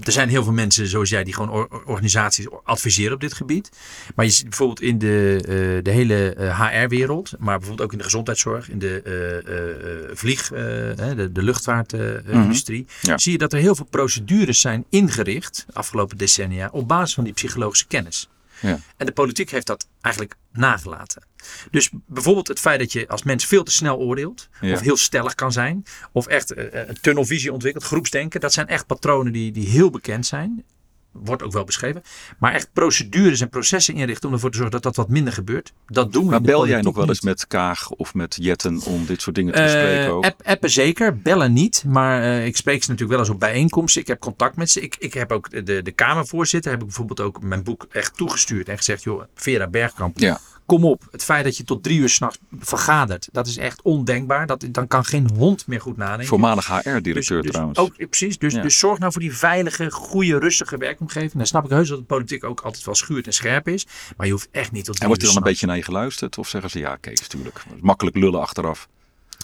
Er 0.03 0.11
zijn 0.11 0.29
heel 0.29 0.43
veel 0.43 0.53
mensen 0.53 0.87
zoals 0.87 1.09
jij 1.09 1.23
die 1.23 1.33
gewoon 1.33 1.49
or- 1.49 1.83
organisaties 1.85 2.47
adviseren 2.63 3.13
op 3.13 3.21
dit 3.21 3.33
gebied. 3.33 3.69
Maar 4.15 4.25
je 4.25 4.31
ziet 4.31 4.43
bijvoorbeeld 4.49 4.81
in 4.81 4.97
de, 4.97 5.79
de 5.83 5.91
hele 5.91 6.35
HR-wereld, 6.37 7.31
maar 7.39 7.57
bijvoorbeeld 7.57 7.81
ook 7.87 7.91
in 7.91 7.97
de 7.97 8.03
gezondheidszorg, 8.03 8.69
in 8.69 8.79
de 8.79 9.01
eh, 9.01 10.15
vlieg, 10.15 10.47
de, 10.47 11.29
de 11.33 11.43
luchtvaartindustrie, 11.43 12.85
Ja. 13.01 13.17
zie 13.17 13.31
je 13.31 13.37
dat 13.37 13.53
er 13.53 13.59
heel 13.59 13.75
veel 13.75 13.87
procedures 13.89 14.61
zijn 14.61 14.85
ingericht 14.89 15.65
de 16.08 16.08
afgelopen 16.09 16.17
decennia 16.17 16.69
op 16.71 16.87
basis 16.87 17.13
van 17.13 17.23
die 17.23 17.33
psychologische 17.33 17.87
kennis. 17.87 18.29
Ja. 18.61 18.79
En 18.97 19.05
de 19.05 19.11
politiek 19.11 19.49
heeft 19.49 19.67
dat 19.67 19.87
eigenlijk 20.01 20.35
nagelaten. 20.51 21.23
Dus 21.71 21.89
bijvoorbeeld 22.05 22.47
het 22.47 22.59
feit 22.59 22.79
dat 22.79 22.91
je 22.91 23.07
als 23.07 23.23
mens 23.23 23.45
veel 23.45 23.63
te 23.63 23.71
snel 23.71 23.97
oordeelt, 23.97 24.49
Ja. 24.61 24.73
of 24.73 24.79
heel 24.79 24.97
stellig 24.97 25.35
kan 25.35 25.51
zijn, 25.51 25.83
of 26.11 26.27
echt 26.27 26.51
eh, 26.53 26.87
een 26.87 26.99
tunnelvisie 27.01 27.53
ontwikkelt, 27.53 27.83
groepsdenken, 27.83 28.39
dat 28.39 28.53
zijn 28.53 28.67
echt 28.67 28.85
patronen 28.85 29.33
die, 29.33 29.51
die 29.51 29.67
heel 29.67 29.89
bekend 29.89 30.25
zijn. 30.25 30.63
Wordt 31.11 31.43
ook 31.43 31.51
wel 31.51 31.63
beschreven. 31.63 32.01
Maar 32.39 32.53
echt 32.53 32.69
procedures 32.73 33.41
en 33.41 33.49
processen 33.49 33.93
inrichten 33.93 34.27
om 34.27 34.33
ervoor 34.35 34.49
te 34.49 34.57
zorgen 34.57 34.75
dat 34.75 34.83
dat 34.83 34.95
wat 34.95 35.09
minder 35.09 35.33
gebeurt. 35.33 35.73
Dat 35.87 36.13
doen 36.13 36.23
we 36.23 36.29
Maar 36.29 36.41
bel 36.41 36.67
jij 36.67 36.81
nog 36.81 36.95
wel 36.95 37.07
eens 37.07 37.21
met 37.21 37.47
Kaag 37.47 37.89
of 37.89 38.13
met 38.13 38.37
Jetten 38.41 38.81
om 38.85 39.05
dit 39.05 39.21
soort 39.21 39.35
dingen 39.35 39.53
te 39.53 39.59
Eh, 39.59 39.65
bespreken 39.65 40.11
ook? 40.11 40.25
app, 40.25 40.41
appen 40.43 40.69
zeker, 40.69 41.17
bellen 41.17 41.53
niet. 41.53 41.83
Maar 41.87 42.21
eh, 42.21 42.45
ik 42.45 42.57
spreek 42.57 42.83
ze 42.83 42.89
natuurlijk 42.89 43.19
wel 43.19 43.27
eens 43.27 43.35
op 43.35 43.39
bijeenkomsten. 43.39 44.01
Ik 44.01 44.07
heb 44.07 44.19
contact 44.19 44.55
met 44.55 44.69
ze. 44.71 44.81
Ik, 44.81 44.95
ik 44.99 45.13
heb 45.13 45.31
ook 45.31 45.65
de, 45.65 45.81
de 45.81 45.91
Kamervoorzitter, 45.91 46.71
heb 46.71 46.79
ik 46.79 46.85
bijvoorbeeld 46.85 47.19
ook 47.19 47.41
mijn 47.41 47.63
boek 47.63 47.87
echt 47.91 48.17
toegestuurd. 48.17 48.69
En 48.69 48.77
gezegd, 48.77 49.03
joh, 49.03 49.23
Vera 49.35 49.67
Bergkamp, 49.67 50.19
Ja. 50.19 50.39
Kom 50.69 50.85
op. 50.85 51.07
Het 51.11 51.23
feit 51.23 51.43
dat 51.43 51.57
je 51.57 51.63
tot 51.63 51.83
drie 51.83 51.99
uur 51.99 52.09
s'nachts 52.09 52.37
vergadert, 52.59 53.29
dat 53.31 53.47
is 53.47 53.57
echt 53.57 53.81
ondenkbaar. 53.81 54.47
Dat, 54.47 54.65
dan 54.71 54.87
kan 54.87 55.05
geen 55.05 55.29
hond 55.35 55.67
meer 55.67 55.81
goed 55.81 55.97
nadenken. 55.97 56.27
Voormalig 56.27 56.67
Dus- 56.67 56.83
HR-directeur 56.93 57.41
dus 57.41 57.51
trouwens. 57.51 57.79
Ook, 57.79 57.95
precies. 58.09 58.37
Dus, 58.37 58.53
Ja. 58.53 58.61
dus 58.61 58.79
zorg 58.79 58.99
nou 58.99 59.11
voor 59.11 59.21
die 59.21 59.35
veilige, 59.37 59.91
goede, 59.91 60.39
rustige 60.39 60.77
werkomgeving. 60.77 61.33
Dan 61.33 61.45
snap 61.45 61.63
ik 61.63 61.69
heus 61.69 61.89
dat 61.89 61.97
de 61.97 62.03
politiek 62.03 62.43
ook 62.43 62.61
altijd 62.61 62.83
wel 62.85 62.95
schuurt 62.95 63.25
en 63.25 63.33
scherp 63.33 63.67
is. 63.67 63.85
Maar 64.17 64.25
je 64.25 64.31
hoeft 64.31 64.47
echt 64.51 64.71
niet 64.71 64.85
tot 64.85 64.99
en 64.99 65.07
wordt 65.07 65.21
er 65.21 65.27
dan 65.27 65.37
een 65.37 65.43
beetje 65.43 65.65
naar 65.65 65.75
je 65.75 65.83
geluisterd? 65.83 66.37
Of 66.37 66.47
zeggen 66.47 66.69
ze 66.69 66.79
ja, 66.79 66.95
Kees, 66.95 67.27
tuurlijk. 67.27 67.63
Makkelijk 67.81 68.15
lullen 68.15 68.41
achteraf. 68.41 68.87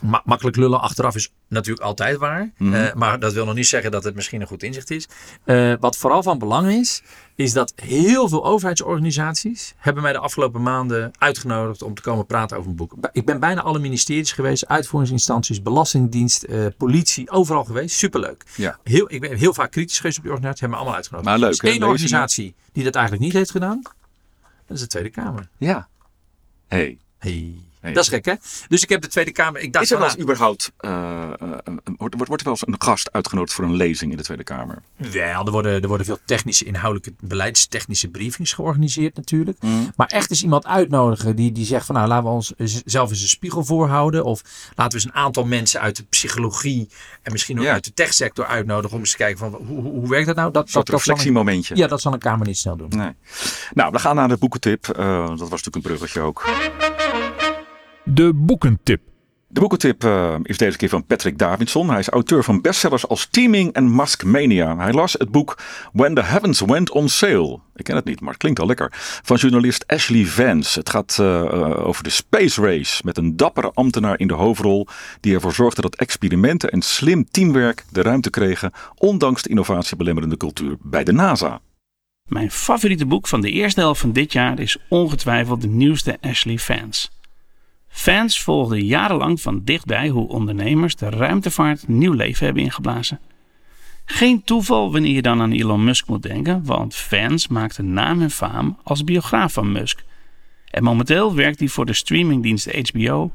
Ma- 0.09 0.21
makkelijk 0.25 0.55
lullen 0.57 0.81
achteraf 0.81 1.15
is 1.15 1.31
natuurlijk 1.47 1.85
altijd 1.85 2.17
waar. 2.17 2.51
Mhm. 2.57 2.73
Eh, 2.73 2.93
maar 2.93 3.19
dat 3.19 3.33
wil 3.33 3.45
nog 3.45 3.55
niet 3.55 3.67
zeggen 3.67 3.91
dat 3.91 4.03
het 4.03 4.15
misschien 4.15 4.41
een 4.41 4.47
goed 4.47 4.63
inzicht 4.63 4.91
is. 4.91 5.07
Eh, 5.43 5.73
wat 5.79 5.97
vooral 5.97 6.23
van 6.23 6.39
belang 6.39 6.67
is, 6.71 7.03
is 7.35 7.53
dat 7.53 7.73
heel 7.75 8.29
veel 8.29 8.45
overheidsorganisaties 8.45 9.73
hebben 9.77 10.03
mij 10.03 10.11
de 10.13 10.19
afgelopen 10.19 10.61
maanden 10.61 11.11
uitgenodigd 11.17 11.81
om 11.81 11.93
te 11.93 12.01
komen 12.01 12.25
praten 12.25 12.57
over 12.57 12.69
een 12.69 12.75
boek. 12.75 12.93
Ik 13.11 13.25
ben 13.25 13.39
bijna 13.39 13.61
alle 13.61 13.79
ministeries 13.79 14.31
geweest, 14.31 14.67
uitvoeringsinstanties, 14.67 15.61
belastingdienst, 15.61 16.43
eh, 16.43 16.65
politie, 16.77 17.29
overal 17.29 17.63
geweest. 17.63 17.95
Superleuk. 17.97 18.43
Ja. 18.55 18.77
Heel, 18.83 19.11
ik 19.11 19.21
ben 19.21 19.35
heel 19.37 19.53
vaak 19.53 19.71
kritisch 19.71 19.97
geweest 19.97 20.17
op 20.17 20.23
die 20.23 20.31
organisatie, 20.31 20.67
hebben 20.67 20.77
me 20.79 20.83
allemaal 20.83 21.01
uitgenodigd. 21.01 21.29
Maar 21.29 21.39
leuk, 21.39 21.47
Er 21.49 21.53
is 21.55 21.59
één 21.59 21.69
lezingen. 21.89 21.93
organisatie 21.93 22.55
die 22.71 22.83
dat 22.83 22.95
eigenlijk 22.95 23.25
niet 23.25 23.33
heeft 23.33 23.51
gedaan. 23.51 23.81
Dat 24.67 24.77
is 24.77 24.79
de 24.79 24.87
Tweede 24.87 25.09
Kamer. 25.09 25.49
Ja. 25.57 25.87
hey, 26.67 26.97
Hey. 27.17 27.55
Dat 27.93 28.03
is 28.03 28.09
gek, 28.09 28.25
hè? 28.25 28.33
Dus 28.67 28.83
ik 28.83 28.89
heb 28.89 29.01
de 29.01 29.07
Tweede 29.07 29.31
Kamer. 29.31 29.61
Ik 29.61 29.73
dacht 29.73 29.85
Is 29.85 29.91
er 29.91 29.97
wel 29.97 30.07
van, 30.07 30.15
eens 30.17 30.25
überhaupt, 30.25 30.71
eh, 30.77 30.89
eh, 31.39 31.57
wordt, 31.97 32.15
wordt 32.15 32.29
er 32.29 32.43
wel 32.43 32.57
eens 32.59 32.67
een 32.67 32.75
gast 32.77 33.11
uitgenodigd 33.11 33.53
voor 33.53 33.63
een 33.63 33.75
lezing 33.75 34.11
in 34.11 34.17
de 34.17 34.23
Tweede 34.23 34.43
Kamer? 34.43 34.81
wel, 34.95 35.45
er 35.45 35.51
worden, 35.51 35.81
er 35.81 35.87
worden 35.87 36.05
veel 36.05 36.19
technische, 36.25 36.65
inhoudelijke, 36.65 37.13
beleidstechnische 37.27 38.07
briefings 38.07 38.53
georganiseerd 38.53 39.15
natuurlijk. 39.15 39.57
Maar 39.95 40.07
echt 40.07 40.29
eens 40.29 40.43
iemand 40.43 40.65
uitnodigen 40.65 41.35
die, 41.35 41.51
die 41.51 41.65
zegt 41.65 41.85
van 41.85 41.95
nou, 41.95 42.07
laten 42.07 42.25
we 42.25 42.31
ons 42.31 42.53
zelf 42.85 43.09
eens 43.09 43.21
een 43.21 43.27
spiegel 43.27 43.63
voorhouden. 43.65 44.23
Of 44.23 44.41
laten 44.75 44.97
we 44.97 45.03
eens 45.03 45.15
een 45.15 45.21
aantal 45.21 45.45
mensen 45.45 45.79
uit 45.81 45.95
de 45.95 46.03
psychologie 46.03 46.89
en 47.21 47.31
misschien 47.31 47.57
ook 47.59 47.63
Ja. 47.65 47.71
uit 47.73 47.83
de 47.83 47.93
techsector 47.93 48.45
uitnodigen 48.45 48.93
om 48.95 48.99
eens 48.99 49.11
te 49.11 49.17
kijken 49.17 49.37
van 49.37 49.53
hoe, 49.53 49.81
hoe, 49.81 49.91
hoe 49.91 50.09
werkt 50.09 50.25
dat 50.27 50.35
nou? 50.35 50.51
Dat, 50.51 50.53
dat, 50.53 50.73
dat 50.73 50.83
zal 50.83 50.83
een, 50.85 50.97
reflectiemomentje. 50.97 51.75
ja, 51.75 51.87
dat 51.87 52.01
zal 52.01 52.13
een 52.13 52.19
Kamer 52.19 52.47
niet 52.47 52.57
snel 52.57 52.77
doen. 52.77 52.89
Nee. 52.89 53.11
Nou, 53.73 53.91
we 53.91 53.99
gaan 53.99 54.15
naar 54.15 54.27
de 54.27 54.37
boekentip. 54.37 54.87
Eh, 54.89 55.27
dat 55.27 55.39
was 55.39 55.49
natuurlijk 55.49 55.75
een 55.75 55.81
bruggetje 55.81 56.21
ook. 56.21 56.43
De 58.07 58.33
boekentip. 58.33 59.01
De 59.47 59.59
boekentip 59.59 60.03
eh, 60.03 60.35
is 60.43 60.57
deze 60.57 60.77
keer 60.77 60.89
van 60.89 61.05
Patrick 61.05 61.37
Davidson. 61.37 61.89
Hij 61.89 61.99
is 61.99 62.09
auteur 62.09 62.43
van 62.43 62.61
bestsellers 62.61 63.07
als 63.07 63.27
Teaming 63.27 63.73
en 63.73 63.89
Maskmania. 63.91 64.77
Hij 64.77 64.93
las 64.93 65.13
het 65.13 65.31
boek 65.31 65.57
When 65.93 66.15
the 66.15 66.21
Heavens 66.21 66.59
Went 66.59 66.91
on 66.91 67.09
Sale. 67.09 67.59
Ik 67.75 67.83
ken 67.83 67.95
het 67.95 68.05
niet, 68.05 68.21
maar 68.21 68.29
het 68.29 68.37
klinkt 68.37 68.59
al 68.59 68.67
lekker. 68.67 68.89
Van 69.23 69.37
journalist 69.37 69.87
Ashley 69.87 70.25
Vance. 70.25 70.79
Het 70.79 70.89
gaat 70.89 71.17
eh, 71.19 71.41
eh, 71.41 71.87
over 71.87 72.03
de 72.03 72.09
Space 72.09 72.61
Race 72.61 73.01
met 73.05 73.17
een 73.17 73.37
dappere 73.37 73.71
ambtenaar 73.73 74.19
in 74.19 74.27
de 74.27 74.33
hoofdrol. 74.33 74.87
Die 75.19 75.33
ervoor 75.33 75.53
zorgde 75.53 75.81
dat 75.81 75.95
experimenten 75.95 76.69
en 76.69 76.81
slim 76.81 77.25
teamwerk 77.31 77.85
de 77.91 78.01
ruimte 78.01 78.29
kregen. 78.29 78.71
Ondanks 78.95 79.41
de 79.41 79.49
innovatiebelemmerende 79.49 80.37
cultuur 80.37 80.75
bij 80.81 81.03
de 81.03 81.11
NASA. 81.11 81.61
Mijn 82.25 82.51
favoriete 82.51 83.05
boek 83.05 83.27
van 83.27 83.41
de 83.41 83.51
eerste 83.51 83.79
helft 83.79 84.01
van 84.01 84.11
dit 84.11 84.33
jaar 84.33 84.59
is 84.59 84.77
ongetwijfeld 84.89 85.61
de 85.61 85.67
nieuwste 85.67 86.17
Ashley 86.21 86.57
Vance. 86.57 87.07
Vance 87.97 88.41
volgde 88.41 88.85
jarenlang 88.85 89.41
van 89.41 89.61
dichtbij 89.63 90.09
hoe 90.09 90.27
ondernemers 90.27 90.95
de 90.95 91.09
ruimtevaart 91.09 91.87
nieuw 91.87 92.13
leven 92.13 92.45
hebben 92.45 92.63
ingeblazen. 92.63 93.19
Geen 94.05 94.43
toeval 94.43 94.91
wanneer 94.91 95.13
je 95.13 95.21
dan 95.21 95.41
aan 95.41 95.51
Elon 95.51 95.83
Musk 95.83 96.07
moet 96.07 96.23
denken, 96.23 96.65
want 96.65 96.95
Vance 96.95 97.53
maakte 97.53 97.83
naam 97.83 98.21
en 98.21 98.31
faam 98.31 98.77
als 98.83 99.03
biograaf 99.03 99.53
van 99.53 99.71
Musk. 99.71 100.03
En 100.69 100.83
momenteel 100.83 101.35
werkt 101.35 101.59
hij 101.59 101.67
voor 101.67 101.85
de 101.85 101.93
streamingdienst 101.93 102.91
HBO 102.91 103.31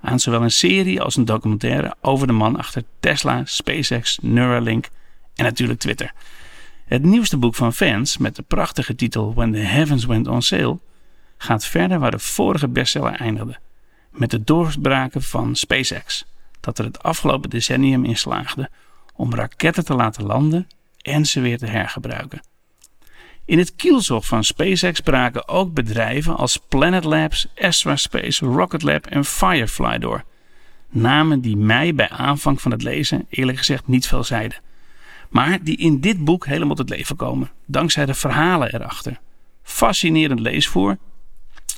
aan 0.00 0.20
zowel 0.20 0.42
een 0.42 0.50
serie 0.50 1.00
als 1.00 1.16
een 1.16 1.24
documentaire 1.24 1.94
over 2.00 2.26
de 2.26 2.32
man 2.32 2.56
achter 2.56 2.82
Tesla, 3.00 3.42
SpaceX, 3.44 4.18
Neuralink 4.22 4.88
en 5.34 5.44
natuurlijk 5.44 5.78
Twitter. 5.80 6.12
Het 6.84 7.02
nieuwste 7.02 7.36
boek 7.36 7.54
van 7.54 7.72
Vance, 7.72 8.22
met 8.22 8.36
de 8.36 8.42
prachtige 8.42 8.94
titel 8.94 9.34
When 9.34 9.52
the 9.52 9.58
Heavens 9.58 10.04
Went 10.04 10.26
on 10.26 10.42
Sale, 10.42 10.78
gaat 11.38 11.66
verder 11.66 11.98
waar 11.98 12.10
de 12.10 12.18
vorige 12.18 12.68
bestseller 12.68 13.12
eindigde. 13.12 13.58
Met 14.16 14.30
de 14.30 14.44
doorbraken 14.44 15.22
van 15.22 15.56
SpaceX, 15.56 16.24
dat 16.60 16.78
er 16.78 16.84
het 16.84 17.02
afgelopen 17.02 17.50
decennium 17.50 18.04
in 18.04 18.16
slaagde 18.16 18.70
om 19.14 19.34
raketten 19.34 19.84
te 19.84 19.94
laten 19.94 20.24
landen 20.24 20.68
en 21.02 21.26
ze 21.26 21.40
weer 21.40 21.58
te 21.58 21.66
hergebruiken. 21.66 22.40
In 23.44 23.58
het 23.58 23.76
kielzog 23.76 24.26
van 24.26 24.44
SpaceX 24.44 25.00
braken 25.00 25.48
ook 25.48 25.74
bedrijven 25.74 26.36
als 26.36 26.56
Planet 26.56 27.04
Labs, 27.04 27.48
Astra 27.60 27.96
Space, 27.96 28.46
Rocket 28.46 28.82
Lab 28.82 29.06
en 29.06 29.24
Firefly 29.24 29.98
door. 29.98 30.24
Namen 30.88 31.40
die 31.40 31.56
mij 31.56 31.94
bij 31.94 32.08
aanvang 32.08 32.60
van 32.60 32.70
het 32.70 32.82
lezen 32.82 33.26
eerlijk 33.28 33.58
gezegd 33.58 33.86
niet 33.86 34.06
veel 34.06 34.24
zeiden 34.24 34.64
maar 35.28 35.62
die 35.62 35.76
in 35.76 36.00
dit 36.00 36.24
boek 36.24 36.46
helemaal 36.46 36.76
tot 36.76 36.88
leven 36.88 37.16
komen, 37.16 37.50
dankzij 37.66 38.06
de 38.06 38.14
verhalen 38.14 38.74
erachter. 38.74 39.20
Fascinerend 39.62 40.40
leesvoer, 40.40 40.98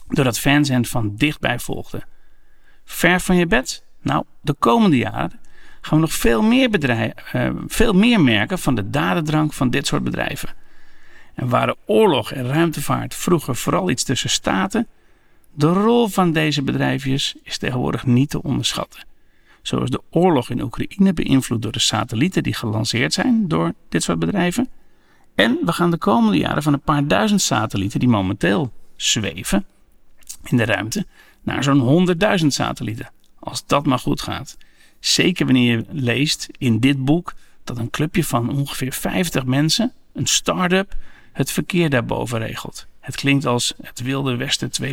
doordat 0.09 0.39
fans 0.39 0.69
hen 0.69 0.85
van 0.85 1.17
dichtbij 1.17 1.59
volgden. 1.59 2.05
Ver 2.89 3.21
van 3.21 3.37
je 3.37 3.47
bed? 3.47 3.85
Nou, 4.03 4.25
de 4.41 4.55
komende 4.59 4.97
jaren 4.97 5.41
gaan 5.81 5.99
we 5.99 6.05
nog 6.05 6.13
veel 6.13 6.43
meer, 6.43 6.71
bedrijven, 6.71 7.17
eh, 7.33 7.51
veel 7.67 7.93
meer 7.93 8.21
merken 8.21 8.59
van 8.59 8.75
de 8.75 8.91
dadendrang 8.91 9.55
van 9.55 9.71
dit 9.71 9.87
soort 9.87 10.05
bedrijven. 10.05 10.49
En 11.35 11.49
waren 11.49 11.77
oorlog 11.87 12.33
en 12.33 12.47
ruimtevaart 12.47 13.15
vroeger 13.15 13.57
vooral 13.57 13.91
iets 13.91 14.05
tussen 14.05 14.31
staten, 14.31 14.87
de 15.55 15.67
rol 15.67 16.09
van 16.09 16.33
deze 16.33 16.63
bedrijfjes 16.63 17.37
is 17.43 17.59
tegenwoordig 17.59 18.07
niet 18.07 18.31
te 18.31 18.43
onderschatten. 18.43 19.05
Zo 19.63 19.83
is 19.83 19.91
de 19.91 20.03
oorlog 20.11 20.51
in 20.51 20.63
Oekraïne 20.63 21.13
beïnvloed 21.13 21.63
door 21.63 21.73
de 21.73 21.79
satellieten 21.79 22.43
die 22.43 22.55
gelanceerd 22.55 23.13
zijn 23.13 23.49
door 23.49 23.73
dit 23.89 24.03
soort 24.03 24.19
bedrijven. 24.19 24.69
En 25.35 25.59
we 25.65 25.73
gaan 25.73 25.91
de 25.91 25.99
komende 25.99 26.39
jaren 26.39 26.63
van 26.63 26.73
een 26.73 26.81
paar 26.81 27.07
duizend 27.07 27.41
satellieten 27.41 28.01
die 28.01 28.09
momenteel 28.09 28.73
zweven 28.97 29.67
in 30.45 30.57
de 30.57 30.65
ruimte 30.65 31.07
naar 31.49 31.63
zo'n 31.63 31.79
honderdduizend 31.79 32.55
satellieten. 32.55 33.11
Als 33.39 33.67
dat 33.67 33.87
maar 33.87 33.99
goed 33.99 34.21
gaat. 34.21 34.57
Zeker 35.01 35.45
wanneer 35.45 35.77
je 35.77 35.85
leest 35.91 36.49
in 36.59 36.81
dit 36.81 37.05
boek 37.05 37.35
dat 37.65 37.79
een 37.79 37.91
clubje 37.91 38.25
van 38.25 38.51
ongeveer 38.51 38.93
50 38.93 39.45
mensen, 39.45 39.93
een 40.13 40.27
start-up, 40.27 40.97
het 41.33 41.51
verkeer 41.51 41.91
daarboven 41.91 42.39
regelt. 42.39 42.87
Het 43.01 43.17
klinkt 43.17 43.47
als 43.47 43.75
het 43.83 44.01
Wilde 44.01 44.37
Westen 44.37 44.71
2.0. 44.83 44.87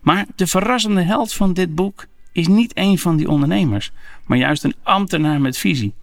Maar 0.00 0.26
de 0.36 0.46
verrassende 0.46 1.02
held 1.02 1.32
van 1.32 1.52
dit 1.52 1.74
boek 1.74 2.06
is 2.32 2.46
niet 2.46 2.72
een 2.74 2.98
van 2.98 3.16
die 3.16 3.28
ondernemers, 3.28 3.90
maar 4.24 4.38
juist 4.38 4.64
een 4.64 4.74
ambtenaar 4.82 5.40
met 5.40 5.58
visie. 5.58 5.94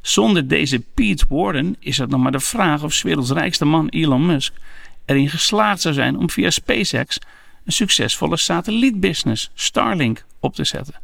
Zonder 0.00 0.48
deze 0.48 0.80
Pete 0.94 1.24
Warden 1.28 1.76
is 1.78 1.98
het 1.98 2.10
nog 2.10 2.20
maar 2.20 2.32
de 2.32 2.40
vraag 2.40 2.82
of 2.82 3.02
werelds 3.02 3.30
rijkste 3.30 3.64
man 3.64 3.88
Elon 3.88 4.26
Musk 4.26 4.54
erin 5.04 5.28
geslaagd 5.28 5.80
zou 5.80 5.94
zijn 5.94 6.16
om 6.16 6.30
via 6.30 6.50
SpaceX 6.50 7.18
een 7.64 7.72
succesvolle 7.72 8.36
satellietbusiness, 8.36 9.50
Starlink, 9.54 10.24
op 10.40 10.54
te 10.54 10.64
zetten. 10.64 10.94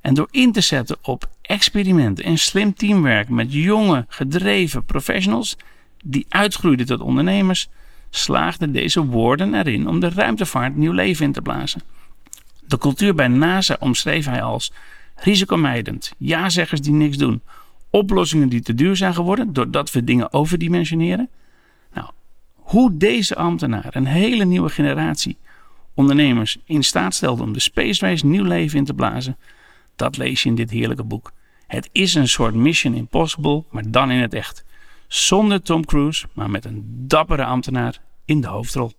En 0.00 0.14
door 0.14 0.28
in 0.30 0.52
te 0.52 0.60
zetten 0.60 0.96
op 1.02 1.30
experimenten 1.42 2.24
en 2.24 2.38
slim 2.38 2.74
teamwerk 2.74 3.28
met 3.28 3.52
jonge, 3.52 4.04
gedreven 4.08 4.84
professionals 4.84 5.56
die 6.04 6.26
uitgroeiden 6.28 6.86
tot 6.86 7.00
ondernemers, 7.00 7.68
slaagde 8.10 8.70
deze 8.70 9.08
Warden 9.08 9.54
erin 9.54 9.88
om 9.88 10.00
de 10.00 10.08
ruimtevaart 10.08 10.76
nieuw 10.76 10.92
leven 10.92 11.24
in 11.24 11.32
te 11.32 11.42
blazen. 11.42 11.82
De 12.66 12.78
cultuur 12.78 13.14
bij 13.14 13.28
NASA 13.28 13.76
omschreef 13.80 14.26
hij 14.26 14.42
als 14.42 14.72
risicomijdend, 15.14 16.12
ja-zeggers 16.18 16.80
die 16.80 16.92
niks 16.92 17.16
doen, 17.16 17.42
oplossingen 17.90 18.48
die 18.48 18.60
te 18.60 18.74
duur 18.74 18.96
zijn 18.96 19.14
geworden 19.14 19.52
doordat 19.52 19.92
we 19.92 20.04
dingen 20.04 20.32
overdimensioneren. 20.32 21.28
Hoe 22.74 22.96
deze 22.96 23.36
ambtenaar 23.36 23.86
een 23.90 24.06
hele 24.06 24.44
nieuwe 24.44 24.68
generatie 24.68 25.36
ondernemers 25.94 26.58
in 26.64 26.82
staat 26.82 27.14
stelde 27.14 27.42
om 27.42 27.52
de 27.52 27.60
Space 27.60 28.06
Race 28.06 28.26
nieuw 28.26 28.44
leven 28.44 28.78
in 28.78 28.84
te 28.84 28.94
blazen, 28.94 29.36
dat 29.96 30.16
lees 30.16 30.42
je 30.42 30.48
in 30.48 30.54
dit 30.54 30.70
heerlijke 30.70 31.04
boek. 31.04 31.32
Het 31.66 31.88
is 31.92 32.14
een 32.14 32.28
soort 32.28 32.54
Mission 32.54 32.94
Impossible, 32.94 33.64
maar 33.70 33.90
dan 33.90 34.10
in 34.10 34.20
het 34.20 34.34
echt. 34.34 34.64
Zonder 35.08 35.62
Tom 35.62 35.84
Cruise, 35.84 36.26
maar 36.32 36.50
met 36.50 36.64
een 36.64 36.82
dappere 36.86 37.44
ambtenaar 37.44 38.00
in 38.24 38.40
de 38.40 38.46
hoofdrol. 38.46 38.92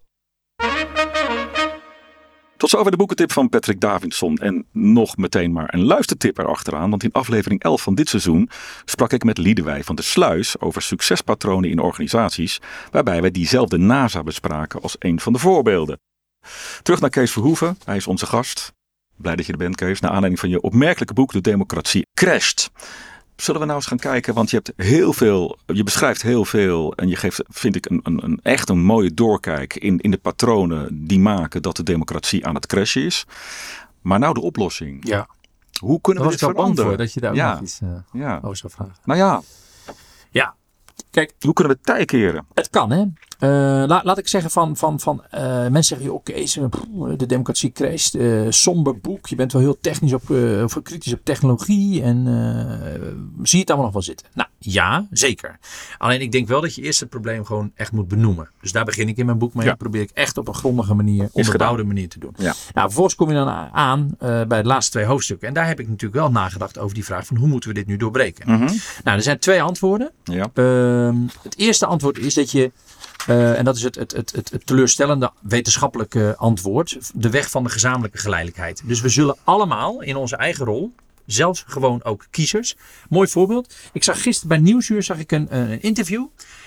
Tot 2.58 2.70
zover 2.70 2.92
de 2.92 2.98
boekentip 2.98 3.32
van 3.32 3.50
Patrick 3.50 3.80
Davidson. 3.80 4.38
En 4.38 4.66
nog 4.72 5.18
meteen 5.18 5.52
maar 5.52 5.74
een 5.74 5.84
luistertip 5.84 6.38
erachteraan. 6.38 6.90
Want 6.90 7.04
in 7.04 7.12
aflevering 7.12 7.64
11 7.64 7.82
van 7.82 7.96
dit 7.96 8.10
seizoen 8.10 8.50
sprak 8.86 9.12
ik 9.14 9.24
met 9.24 9.38
Liedewij 9.38 9.84
van 9.84 9.96
de 9.96 10.02
Sluis 10.02 10.60
over 10.60 10.82
succespatronen 10.82 11.70
in 11.70 11.80
organisaties. 11.80 12.62
Waarbij 12.92 13.22
wij 13.22 13.32
diezelfde 13.32 13.78
NASA 13.78 14.24
bespraken 14.24 14.82
als 14.82 14.96
een 15.00 15.20
van 15.20 15.34
de 15.34 15.40
voorbeelden. 15.40 16.00
Terug 16.82 17.00
naar 17.02 17.10
Kees 17.10 17.32
Verhoeven. 17.32 17.78
Hij 17.86 17.96
is 17.96 18.08
onze 18.08 18.26
gast. 18.26 18.74
Blij 19.18 19.36
dat 19.36 19.46
je 19.46 19.52
er 19.52 19.58
bent, 19.58 19.76
Kees. 19.76 20.00
Naar 20.00 20.12
aanleiding 20.12 20.40
van 20.40 20.50
je 20.50 20.62
opmerkelijke 20.62 21.14
boek 21.14 21.32
De 21.32 21.42
Democratie 21.42 22.08
Crasht. 22.14 22.72
Zullen 23.36 23.60
we 23.62 23.66
nou 23.66 23.78
eens 23.80 23.88
gaan 23.88 23.98
kijken, 23.98 24.34
want 24.34 24.50
je 24.50 24.56
hebt 24.56 24.72
heel 24.76 25.14
veel, 25.14 25.58
je 25.66 25.84
beschrijft 25.84 26.22
heel 26.22 26.46
veel 26.46 26.94
en 26.96 27.08
je 27.08 27.16
geeft, 27.16 27.42
vind 27.48 27.76
ik, 27.76 27.86
een, 27.90 28.00
een, 28.04 28.24
een 28.24 28.40
echt 28.44 28.70
een 28.70 28.84
mooie 28.84 29.14
doorkijk 29.14 29.76
in, 29.76 30.00
in 30.00 30.12
de 30.12 30.18
patronen 30.18 31.06
die 31.08 31.20
maken 31.20 31.62
dat 31.62 31.76
de 31.76 31.84
democratie 31.84 32.46
aan 32.46 32.56
het 32.56 32.66
crashen 32.66 33.02
is. 33.04 33.26
Maar 34.02 34.20
nou 34.20 34.34
de 34.34 34.42
oplossing. 34.42 35.08
Ja, 35.08 35.28
Hoe 35.80 36.02
kunnen 36.02 36.24
we 36.24 36.30
dit 36.30 36.40
bang 36.40 36.54
veranderen? 36.56 36.90
voor 36.90 36.98
dat 36.98 37.14
je 37.14 37.20
daar 37.20 37.30
ook 37.32 37.36
Ja. 37.38 37.52
nog 37.54 37.62
iets 37.62 37.80
eh, 37.82 37.90
Ja, 38.14 38.40
over 38.42 38.58
zou 38.58 38.74
vragen. 38.74 38.94
nou 39.04 39.20
ja, 39.20 39.42
Ja, 40.30 40.56
kijk, 41.12 41.34
hoe 41.40 41.54
kunnen 41.54 41.74
we 41.74 41.80
het 41.84 41.96
tij 41.96 42.06
keren? 42.06 42.46
Het 42.54 42.70
kan, 42.70 42.92
hè. 42.92 43.04
Eh, 43.40 43.50
laat, 44.04 44.18
ik 44.18 44.28
zeggen 44.28 44.52
van, 44.52 44.78
van, 44.78 45.00
van 45.00 45.24
eh, 45.30 45.68
mensen 45.68 45.84
zeggen, 45.84 46.70
pff, 46.70 46.84
de 47.18 47.26
democratie 47.26 47.72
crasht, 47.72 48.16
eh, 48.16 48.42
somber 48.50 49.00
boek. 49.00 49.28
Je 49.28 49.36
bent 49.36 49.52
wel 49.52 49.62
heel 49.62 49.78
technisch 49.82 50.14
op, 50.14 50.30
of 50.64 50.82
kritisch 50.82 51.14
op 51.14 51.20
technologie 51.24 52.02
en 52.02 52.24
zie 53.44 53.58
je 53.58 53.58
het 53.58 53.68
allemaal 53.68 53.86
nog 53.86 53.94
wel 53.94 54.02
zitten. 54.02 54.28
Nou, 54.34 54.50
Ja, 54.60 55.08
zeker. 55.12 55.60
Alleen 55.98 56.22
ik 56.22 56.32
denk 56.32 56.48
wel 56.48 56.62
dat 56.62 56.76
je 56.76 56.82
eerst 56.82 57.00
het 57.00 57.10
probleem 57.10 57.46
gewoon 57.46 57.72
echt 57.76 57.92
moet 57.92 58.08
benoemen. 58.08 58.50
Dus 58.62 58.72
daar 58.72 58.86
begin 58.86 59.08
ik 59.08 59.18
in 59.18 59.26
mijn 59.26 59.38
boek 59.38 59.54
mee. 59.54 59.64
Ja. 59.64 59.70
Dat 59.70 59.80
probeer 59.80 60.02
ik 60.02 60.12
echt 60.14 60.38
op 60.38 60.48
een 60.48 60.54
grondige 60.54 60.94
manier, 60.94 61.30
onderbouwde 61.32 61.84
manier 61.84 62.10
te 62.10 62.20
doen. 62.20 62.34
Ja. 62.38 62.54
Nou, 62.74 62.86
vervolgens 62.86 63.16
kom 63.16 63.30
je 63.30 63.36
dan 63.36 63.48
aan 63.72 64.16
bij 64.48 64.62
de 64.62 64.68
laatste 64.68 64.92
twee 64.92 65.06
hoofdstukken. 65.06 65.48
En 65.48 65.54
daar 65.54 65.68
heb 65.68 65.80
ik 65.80 65.88
natuurlijk 65.88 66.22
wel 66.22 66.32
nagedacht 66.32 66.78
over 66.78 66.96
die 66.96 67.06
vraag 67.06 67.26
van 67.26 67.38
hoe 67.38 67.48
moeten 67.48 67.70
we 67.70 67.76
dit 67.76 67.88
nu 67.88 67.98
doorbreken. 67.98 68.52
Mhm. 68.52 68.74
Nou, 69.04 69.18
er 69.18 69.22
zijn 69.22 69.40
twee 69.40 69.62
antwoorden. 69.62 70.12
Ja. 70.24 70.50
Ehm, 70.54 71.16
het 71.42 71.58
eerste 71.58 71.86
antwoord 71.86 72.18
is 72.18 72.34
dat 72.34 72.52
je, 72.52 72.72
eh, 73.28 73.58
en 73.58 73.66
dat 73.66 73.76
is 73.76 73.84
het, 73.84 73.96
het, 73.96 74.12
het, 74.12 74.32
het, 74.34 74.66
teleurstellende 74.66 75.32
wetenschappelijke 75.42 76.36
antwoord, 76.38 76.98
de 77.14 77.30
weg 77.30 77.50
van 77.50 77.64
de 77.64 77.70
gezamenlijke 77.70 78.18
geleidelijkheid. 78.18 78.82
Dus 78.86 79.02
we 79.02 79.10
zullen 79.10 79.38
allemaal 79.44 80.02
in 80.02 80.16
onze 80.16 80.36
eigen 80.36 80.66
rol, 80.66 80.94
zelfs 81.26 81.64
gewoon 81.68 82.04
ook 82.04 82.26
kiezers. 82.30 82.76
Mooi 83.10 83.28
voorbeeld. 83.28 83.76
Ik 83.94 84.04
zag 84.04 84.22
gisteren 84.22 84.50
bij 84.50 84.58
Nieuwsuur 84.58 85.04
zag 85.04 85.20
ik 85.20 85.32
een, 85.32 85.56
een 85.56 85.82
interview. 85.82 86.26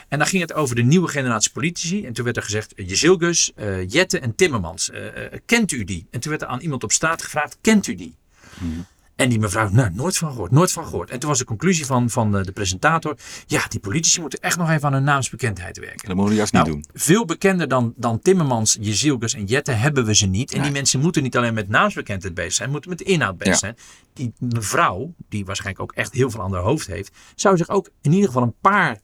En 0.09 0.18
daar 0.18 0.26
ging 0.26 0.43
het 0.43 0.53
over 0.53 0.76
de 0.76 0.82
nieuwe 0.82 1.09
generatie 1.09 1.51
politici. 1.53 2.07
En 2.07 2.12
toen 2.12 2.24
werd 2.24 2.37
er 2.37 2.43
gezegd, 2.43 2.72
Jezilgus, 2.76 3.53
eh 3.55 3.89
Jette 3.89 4.18
en 4.18 4.35
Timmermans, 4.35 4.91
eh, 4.91 5.07
eh, 5.07 5.41
kent 5.47 5.72
u 5.72 5.85
die? 5.85 6.07
En 6.11 6.20
toen 6.20 6.30
werd 6.30 6.43
er 6.43 6.49
aan 6.49 6.61
iemand 6.61 6.85
op 6.85 6.93
straat 6.93 7.22
gevraagd, 7.22 7.59
kent 7.61 7.87
u 7.87 7.95
die? 7.95 8.14
En 9.19 9.29
die 9.29 9.39
mevrouw, 9.39 9.69
nou, 9.69 9.91
nooit 9.95 10.16
van 10.16 10.31
gehoord, 10.31 10.51
nooit 10.51 10.73
van 10.73 10.85
gehoord. 10.85 11.11
En 11.11 11.19
toen 11.19 11.29
was 11.29 11.39
de 11.39 11.45
conclusie 11.45 11.87
van, 11.87 12.11
van 12.11 12.33
de, 12.33 12.45
de 12.45 12.53
presentator, 12.53 13.16
ja, 13.47 13.64
die 13.69 13.81
politici 13.81 14.21
moeten 14.21 14.39
echt 14.41 14.57
nog 14.59 14.71
even 14.71 14.87
aan 14.87 14.93
hun 14.93 15.05
naamsbekendheid 15.05 15.79
werken. 15.79 16.07
Dat 16.07 16.14
moeten 16.16 16.29
we 16.33 16.37
juist 16.37 16.53
niet 16.53 16.62
Nou, 16.62 16.75
doen. 16.75 16.85
veel 16.95 17.25
bekender 17.25 17.69
dan, 17.69 17.93
dan 17.97 18.21
Timmermans, 18.21 18.77
Jezilgus 18.81 19.35
en 19.35 19.45
Jette 19.45 19.73
hebben 19.73 20.05
we 20.05 20.14
ze 20.14 20.27
niet. 20.27 20.53
En 20.53 20.62
die 20.62 20.71
mensen 20.73 21.01
moeten 21.01 21.23
niet 21.23 21.37
alleen 21.37 21.55
met 21.55 21.69
naamsbekendheid 21.69 22.35
bezig 22.35 22.53
zijn, 22.53 22.71
moeten 22.71 22.91
met 22.91 23.01
inhoud 23.01 23.39
bezig 23.39 23.53
Ja. 23.53 23.59
zijn. 23.59 23.77
Die 24.12 24.33
mevrouw, 24.39 25.14
die 25.29 25.45
waarschijnlijk 25.45 25.83
ook 25.83 25.93
echt 25.93 26.12
heel 26.12 26.31
veel 26.31 26.43
aan 26.43 26.53
haar 26.53 26.62
hoofd 26.62 26.87
heeft, 26.87 27.12
zou 27.35 27.57
zich 27.57 27.69
ook 27.69 27.91
in 28.03 28.12
ieder 28.12 28.27
geval 28.27 28.43
een 28.43 28.55
paar 28.61 28.99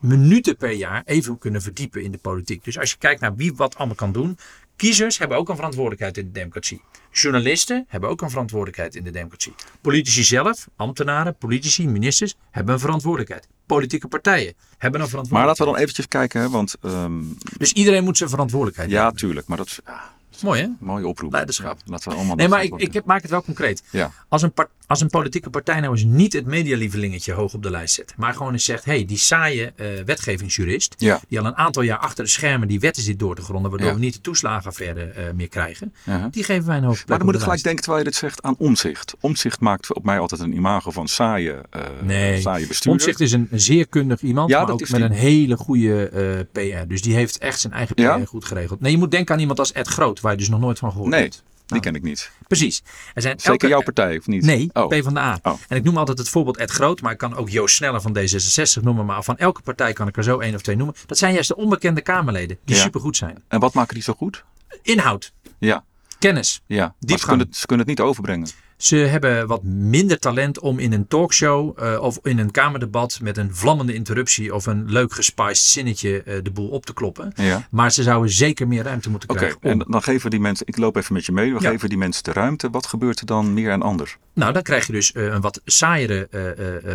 minuten 0.00 0.56
per 0.56 0.72
jaar 0.72 1.02
even 1.04 1.38
kunnen 1.38 1.62
verdiepen 1.62 2.02
in 2.02 2.10
de 2.12 2.18
politiek. 2.18 2.64
Dus 2.64 2.78
als 2.78 2.90
je 2.90 2.96
kijkt 2.98 3.20
naar 3.20 3.34
wie 3.36 3.54
wat 3.54 3.76
allemaal 3.76 3.96
kan 3.96 4.12
doen, 4.12 4.38
kiezers 4.78 5.18
hebben 5.18 5.36
ook 5.38 5.48
een 5.48 5.54
verantwoordelijkheid 5.56 6.16
in 6.16 6.24
de 6.24 6.32
democratie. 6.32 6.82
Journalisten 7.12 7.84
hebben 7.88 8.10
ook 8.10 8.20
een 8.22 8.30
verantwoordelijkheid 8.30 8.94
in 8.94 9.04
de 9.04 9.10
democratie. 9.10 9.54
Politici 9.80 10.22
zelf, 10.24 10.68
ambtenaren, 10.76 11.36
politici, 11.36 11.88
ministers 11.88 12.34
hebben 12.50 12.74
een 12.74 12.80
verantwoordelijkheid. 12.80 13.48
Politieke 13.66 14.08
partijen 14.08 14.54
hebben 14.78 15.00
een 15.00 15.06
Maar 15.06 15.08
verantwoordelijkheid. 15.08 15.46
laten 15.46 15.64
we 15.64 15.70
dan 15.70 15.80
eventjes 15.80 16.08
kijken, 16.08 16.40
hè, 16.40 16.48
want 16.48 16.74
ehm, 16.82 17.22
Dus 17.56 17.72
iedereen 17.72 18.04
moet 18.04 18.16
zijn 18.16 18.30
verantwoordelijkheid 18.30 18.90
ja, 18.90 19.10
tuurlijk, 19.10 19.46
maar 19.46 19.56
dat 19.56 19.66
is 19.66 19.80
ja, 19.86 20.10
Mooi 20.42 20.60
hè? 20.60 20.68
mooie 20.80 21.06
oproep. 21.06 21.32
Leiderschap. 21.32 21.76
Ja, 21.78 21.90
laten 21.90 22.10
we 22.10 22.16
allemaal 22.16 22.36
Nee, 22.36 22.48
maar 22.48 22.62
ik, 22.62 22.74
ik 22.76 22.92
heb- 22.92 23.04
maak 23.04 23.22
het 23.22 23.30
wel 23.30 23.42
concreet. 23.42 23.82
Ja. 23.90 24.12
Als 24.28 24.42
een, 24.42 24.52
par- 24.52 24.70
als 24.88 25.00
een 25.00 25.08
politieke 25.08 25.50
partij 25.50 25.80
nou 25.80 25.92
eens 25.92 26.04
niet 26.04 26.32
het 26.32 26.46
medialievelingetje 26.46 27.32
hoog 27.32 27.54
op 27.54 27.62
de 27.62 27.70
lijst 27.70 27.94
zet. 27.94 28.14
Maar 28.16 28.32
gewoon 28.34 28.52
eens 28.52 28.64
zegt, 28.64 28.84
hé, 28.84 28.92
hey, 28.92 29.04
die 29.04 29.16
saaie 29.18 29.72
eh, 29.76 29.86
wetgevingsjurist. 30.04 30.94
Ja. 30.98 31.20
Die 31.28 31.40
al 31.40 31.46
een 31.46 31.56
aantal 31.56 31.82
jaar 31.82 31.98
achter 31.98 32.24
de 32.24 32.30
schermen 32.30 32.68
die 32.68 32.80
wetten 32.80 33.02
zit 33.02 33.18
door 33.18 33.34
te 33.34 33.42
gronden. 33.42 33.70
Waardoor 33.70 33.88
Ja. 33.88 33.94
we 33.94 34.00
niet 34.00 34.14
de 34.14 34.20
toeslagenaffaire 34.20 35.00
eh, 35.04 35.24
meer 35.34 35.48
krijgen. 35.48 35.94
Die 36.30 36.44
geven 36.44 36.66
wij 36.66 36.76
een 36.76 36.82
Maar 36.82 37.04
dan 37.06 37.18
moet 37.22 37.28
de 37.32 37.34
ik 37.38 37.44
gelijk 37.44 37.62
denken, 37.62 37.82
terwijl 37.82 38.04
je 38.04 38.10
dit 38.10 38.18
zegt, 38.18 38.42
aan 38.42 38.54
omzicht. 38.58 39.14
Omzicht 39.20 39.60
maakt 39.60 39.94
op 39.94 40.04
mij 40.04 40.18
altijd 40.18 40.40
een 40.40 40.52
imago 40.54 40.90
van 40.90 41.08
saaie, 41.08 41.52
eh 41.70 41.82
Nee, 42.02 42.40
saaie 42.40 42.66
bestuurder. 42.66 42.92
Omtzigt 42.92 43.20
is 43.20 43.32
een, 43.32 43.48
zeer 43.52 43.86
kundig 43.88 44.20
iemand, 44.22 44.50
Ja, 44.50 44.62
maar 44.62 44.70
ook 44.72 44.80
met 44.80 44.88
die. 44.88 45.02
een 45.02 45.10
hele 45.12 45.56
goede 45.56 46.46
PR. 46.52 46.88
Dus 46.88 47.02
die 47.02 47.14
heeft 47.14 47.38
echt 47.38 47.60
zijn 47.60 47.72
eigen 47.72 47.94
PR 47.94 48.26
goed 48.26 48.44
geregeld. 48.44 48.80
Nee, 48.80 48.92
je 48.92 48.98
moet 48.98 49.10
denken 49.10 49.34
aan 49.34 49.40
iemand 49.40 49.58
als 49.58 49.72
Ed 49.72 49.88
Groot, 49.88 50.20
waar 50.20 50.32
je 50.32 50.38
dus 50.38 50.48
nog 50.48 50.60
nooit 50.60 50.78
van 50.78 50.90
gehoord 50.90 51.10
Nee, 51.10 51.22
hebt. 51.22 51.42
Die 51.68 51.80
ken 51.80 51.94
ik 51.94 52.02
niet. 52.02 52.30
Precies. 52.46 52.82
Er 53.14 53.22
zijn 53.22 53.34
Zeker 53.40 53.52
elke- 53.52 53.68
jouw 53.68 53.82
partij, 53.82 54.18
of 54.18 54.26
niet? 54.26 54.42
Nee, 54.44 54.70
Oh. 54.72 54.88
PvdA. 54.88 55.38
Oh. 55.42 55.52
En 55.68 55.76
ik 55.76 55.82
noem 55.84 55.96
altijd 55.96 56.18
het 56.18 56.28
voorbeeld 56.28 56.56
Ed 56.56 56.70
Groot, 56.70 57.00
maar 57.00 57.12
ik 57.12 57.18
kan 57.18 57.36
ook 57.36 57.48
Joost 57.50 57.74
Sneller 57.76 58.00
van 58.00 58.16
D66 58.18 58.82
noemen. 58.82 59.06
Maar 59.06 59.22
van 59.24 59.36
elke 59.36 59.62
partij 59.62 59.92
kan 59.92 60.08
ik 60.08 60.16
er 60.16 60.22
zo 60.24 60.38
één 60.38 60.54
of 60.54 60.62
twee 60.62 60.76
noemen. 60.76 60.94
Dat 61.06 61.18
zijn 61.18 61.32
juist 61.32 61.48
de 61.48 61.56
onbekende 61.56 62.00
Kamerleden, 62.00 62.58
die 62.64 62.76
supergoed 62.76 63.16
zijn. 63.16 63.42
En 63.48 63.60
wat 63.60 63.74
maken 63.74 63.94
die 63.94 64.02
zo 64.02 64.12
goed? 64.12 64.44
Inhoud, 64.82 65.32
Ja, 65.58 65.84
kennis. 66.18 66.62
ja. 66.66 66.94
Ze 67.00 67.06
Diepgang. 67.06 67.28
kunnen, 67.28 67.46
het, 67.46 67.56
ze 67.56 67.66
kunnen 67.66 67.86
het 67.86 67.98
niet 67.98 68.06
overbrengen. 68.06 68.48
Ze 68.78 68.96
hebben 68.96 69.46
wat 69.46 69.62
minder 69.62 70.18
talent 70.18 70.58
om 70.60 70.78
in 70.78 70.92
een 70.92 71.08
talkshow 71.08 71.82
eh, 71.82 72.00
of 72.02 72.18
in 72.22 72.38
een 72.38 72.50
kamerdebat 72.50 73.18
met 73.22 73.36
een 73.36 73.54
vlammende 73.54 73.94
interruptie 73.94 74.54
of 74.54 74.66
een 74.66 74.84
leuk 74.90 75.12
gespiced 75.12 75.56
zinnetje 75.56 76.22
eh, 76.22 76.38
de 76.42 76.50
boel 76.50 76.68
op 76.68 76.86
te 76.86 76.92
kloppen. 76.92 77.32
Ja. 77.34 77.66
Maar 77.70 77.92
ze 77.92 78.02
zouden 78.02 78.30
zeker 78.30 78.68
meer 78.68 78.82
ruimte 78.82 79.10
moeten 79.10 79.28
Oké, 79.28 79.38
krijgen. 79.38 79.60
om- 79.62 79.70
en 79.70 79.84
dan 79.90 80.02
geven 80.02 80.30
die 80.30 80.40
mensen, 80.40 80.66
ik 80.66 80.76
loop 80.76 80.96
even 80.96 81.14
met 81.14 81.26
je 81.26 81.32
mee, 81.32 81.54
we 81.54 81.60
Ja. 81.62 81.70
geven 81.70 81.88
die 81.88 81.98
mensen 81.98 82.24
de 82.24 82.32
ruimte. 82.32 82.70
Wat 82.70 82.86
gebeurt 82.86 83.20
er 83.20 83.26
dan 83.26 83.54
meer 83.54 83.70
en 83.70 83.82
anders? 83.82 84.16
Nou, 84.34 84.52
dan 84.52 84.62
krijg 84.62 84.86
je 84.86 84.92
dus 84.92 85.12
eh, 85.12 85.24
een 85.24 85.40
wat 85.40 85.60
saaiere, 85.64 86.28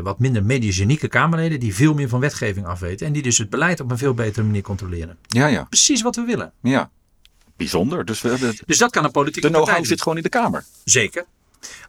wat 0.04 0.20
minder 0.20 0.44
mediagenieke 0.44 1.08
Kamerleden 1.08 1.60
die 1.60 1.76
veel 1.76 1.94
meer 1.94 2.10
van 2.10 2.20
wetgeving 2.20 2.66
afweten. 2.66 3.08
En 3.08 3.14
die 3.14 3.22
dus 3.22 3.38
het 3.38 3.50
beleid 3.50 3.80
op 3.80 3.92
een 3.92 3.98
veel 3.98 4.14
betere 4.14 4.46
manier 4.46 4.62
controleren. 4.62 5.18
Ja, 5.28 5.48
ja, 5.48 5.64
Precies 5.64 6.02
wat 6.02 6.16
we 6.16 6.22
willen. 6.22 6.52
ja. 6.62 6.90
Bijzonder. 7.58 8.06
Dus 8.06 8.22
we, 8.22 8.40
de, 8.40 8.58
Dus 8.66 8.78
dat 8.78 8.92
kan 8.92 9.04
een 9.04 9.12
politieke 9.12 9.48
de 9.48 9.54
partij 9.58 9.76
doen. 9.76 9.86
zit 9.86 10.02
gewoon 10.02 10.18
in 10.18 10.24
de 10.24 10.30
Kamer. 10.30 10.64
Zeker. 10.84 11.26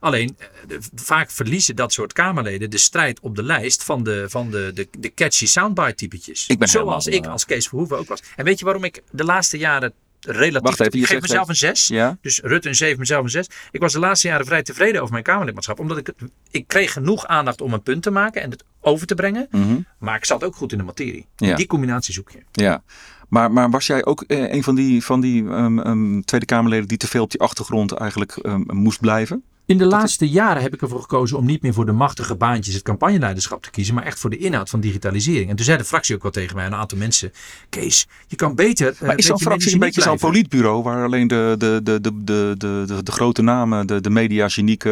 Alleen, 0.01 0.37
eh, 0.69 0.77
vaak 0.95 1.31
verliezen 1.31 1.77
dat 1.77 1.93
soort 1.93 2.13
Kamerleden 2.13 2.71
de 2.71 2.79
strijd 2.79 3.21
op 3.21 3.37
de 3.37 3.43
lijst 3.43 3.83
van 3.83 4.03
de, 4.03 4.25
van 4.29 4.51
de, 4.51 4.71
de, 4.75 4.89
de 4.99 5.15
catchy 5.15 5.47
soundbite 5.47 5.95
typetjes. 5.95 6.47
Ik 6.47 6.59
ben 6.59 6.69
Zoals 6.69 7.05
helemaal, 7.05 7.23
ik 7.23 7.27
eh, 7.27 7.33
als 7.33 7.45
Kees 7.45 7.69
Verhoeven 7.69 7.99
ook 7.99 8.09
was. 8.09 8.23
En 8.37 8.45
weet 8.45 8.59
je 8.59 8.65
waarom 8.65 8.85
ik 8.85 9.03
de 9.11 9.25
laatste 9.25 9.59
jaren 9.59 9.93
relatief... 10.21 10.63
Wacht 10.63 10.81
even, 10.81 10.99
ik 10.99 11.07
geef 11.07 11.21
mezelf 11.21 11.49
een 11.49 11.57
6. 11.57 11.87
Ja? 11.87 12.19
Dus 12.21 12.41
Rutte 12.41 12.69
een 12.69 12.75
7, 12.75 12.99
mezelf 12.99 13.25
een 13.25 13.31
6. 13.31 13.47
Ik 13.71 13.81
was 13.81 13.93
de 13.93 13.99
laatste 13.99 14.29
jaren 14.29 14.47
vrij 14.47 14.63
tevreden 14.63 15.01
over 15.01 15.13
mijn 15.13 15.25
Kamerlidmaatschap. 15.25 15.79
Omdat 15.79 15.97
ik, 15.97 16.13
ik 16.51 16.67
kreeg 16.67 16.93
genoeg 16.93 17.27
aandacht 17.27 17.61
om 17.61 17.73
een 17.73 17.83
punt 17.83 18.03
te 18.03 18.11
maken 18.11 18.43
en 18.43 18.51
het 18.51 18.65
over 18.81 19.07
te 19.07 19.15
brengen. 19.15 19.47
Mhm. 19.51 19.79
Maar 19.99 20.17
ik 20.17 20.25
zat 20.25 20.45
ook 20.45 20.57
goed 20.57 20.73
in 20.73 20.79
de 20.79 20.85
materie. 20.85 21.27
Ja. 21.37 21.57
Die 21.57 21.67
combinatie 21.67 22.15
zoek 22.15 22.31
je. 22.31 22.39
Ja. 22.53 22.83
Maar, 23.29 23.53
maar 23.53 23.71
was 23.71 23.87
jij 23.87 24.05
ook 24.05 24.23
eh, 24.23 24.53
een 24.53 24.63
van 24.63 24.75
die, 24.75 25.05
van 25.05 25.21
die 25.21 25.49
ehm, 25.49 25.79
ehm, 25.79 26.21
Tweede 26.21 26.47
Kamerleden 26.47 26.89
die 26.89 26.99
te 26.99 27.07
veel 27.07 27.23
op 27.23 27.31
die 27.31 27.41
achtergrond 27.41 27.93
eigenlijk 27.93 28.37
ehm, 28.37 28.63
moest 28.67 29.01
blijven? 29.01 29.45
In 29.67 29.79
de 29.79 29.87
laatste 29.87 30.29
jaren 30.29 30.63
heb 30.63 30.75
ik 30.75 30.83
ervoor 30.83 31.01
gekozen 31.01 31.37
om 31.39 31.45
niet 31.47 31.63
meer 31.63 31.73
voor 31.73 31.87
de 31.87 31.93
machtige 31.93 32.35
baantjes 32.35 32.75
het 32.75 32.83
campagneleiderschap 32.83 33.63
te 33.63 33.71
kiezen, 33.71 33.95
maar 33.95 34.05
echt 34.05 34.19
voor 34.19 34.31
de 34.31 34.37
inhoud 34.39 34.71
van 34.71 34.81
digitalisering. 34.81 35.51
En 35.51 35.57
toen 35.57 35.65
zei 35.65 35.79
de 35.79 35.85
fractie 35.85 36.15
ook 36.15 36.23
wel 36.23 36.31
tegen 36.31 36.57
mij, 36.57 36.67
een 36.67 36.75
aantal 36.75 36.99
mensen, 36.99 37.33
Kees, 37.69 38.07
je 38.27 38.37
kan 38.37 38.55
beter. 38.55 38.95
eh, 38.99 39.01
Maar 39.07 39.17
is 39.19 39.27
zo'n 39.27 39.41
fractie 39.41 39.73
een 39.73 39.79
beetje 39.79 40.01
zo'n 40.03 40.19
politbureau 40.19 40.83
waar 40.83 41.05
alleen 41.05 41.29
de, 41.29 41.55
de, 41.59 41.81
de, 41.83 42.01
de, 42.01 42.25
de, 42.25 42.55
de, 42.59 43.03
de, 43.03 43.13
grote 43.13 43.43
namen, 43.43 43.87
de, 43.87 44.01
de 44.01 44.11
mediagenieke 44.11 44.91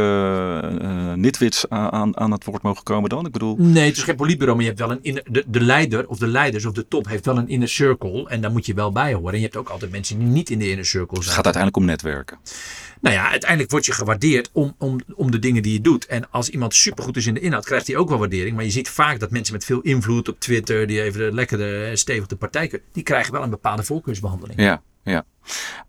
eh 0.82 1.12
nitwits 1.14 1.68
aan, 1.68 2.16
aan, 2.18 2.30
het 2.32 2.44
woord 2.44 2.62
mogen 2.62 2.82
komen 2.84 3.10
dan? 3.10 3.26
Ik 3.26 3.32
bedoel? 3.32 3.56
Nee, 3.58 3.86
het 3.88 3.96
is 3.96 4.02
geen 4.02 4.16
politbureau, 4.16 4.56
maar 4.58 4.66
je 4.68 4.72
hebt 4.74 4.82
wel 4.86 4.96
een 4.96 5.02
inner, 5.04 5.22
de, 5.30 5.44
de 5.46 5.60
leider 5.60 6.08
of 6.08 6.18
de 6.18 6.26
leiders 6.26 6.64
of 6.64 6.72
de 6.72 6.88
top 6.88 7.08
heeft 7.08 7.24
wel 7.26 7.38
een 7.38 7.48
inner 7.48 7.68
circle 7.68 8.28
en 8.28 8.40
daar 8.40 8.52
moet 8.52 8.66
je 8.66 8.74
wel 8.74 8.92
bij 8.92 9.14
horen. 9.14 9.30
En 9.32 9.36
je 9.38 9.44
hebt 9.44 9.56
ook 9.56 9.68
altijd 9.68 9.90
mensen 9.90 10.18
die 10.18 10.28
niet 10.28 10.50
in 10.50 10.58
de 10.58 10.70
inner 10.70 10.84
circle 10.86 11.14
het 11.16 11.22
zijn. 11.24 11.34
gaat 11.36 11.44
uiteindelijk 11.44 11.76
om 11.82 11.84
netwerken. 11.90 12.38
Nou 13.00 13.14
ja, 13.14 13.30
uiteindelijk 13.30 13.70
word 13.70 13.84
je 13.86 13.92
gewaardeerd 13.92 14.50
om, 14.78 15.00
om, 15.14 15.30
de 15.30 15.38
dingen 15.38 15.62
die 15.62 15.72
je 15.72 15.80
doet. 15.80 16.06
En 16.06 16.30
als 16.30 16.48
iemand 16.48 16.74
supergoed 16.74 17.16
is 17.16 17.26
in 17.26 17.34
de 17.34 17.40
inhoud, 17.40 17.64
krijgt 17.64 17.86
hij 17.86 17.96
ook 17.96 18.08
wel 18.08 18.18
waardering. 18.18 18.54
Maar 18.54 18.64
je 18.64 18.70
ziet 18.70 18.88
vaak 18.88 19.20
dat 19.20 19.30
mensen 19.30 19.54
met 19.54 19.64
veel 19.64 19.80
invloed 19.80 20.28
op 20.28 20.40
Twitter, 20.40 20.86
die 20.86 21.02
even 21.02 21.34
de 21.34 21.88
eh, 21.90 21.96
stevige 21.96 22.36
partij 22.36 22.66
kunnen, 22.66 22.86
die 22.92 23.02
krijgen 23.02 23.32
wel 23.32 23.42
een 23.42 23.50
bepaalde 23.50 23.82
voorkeursbehandeling. 23.82 24.60
Ja, 24.60 24.82
ja. 25.04 25.24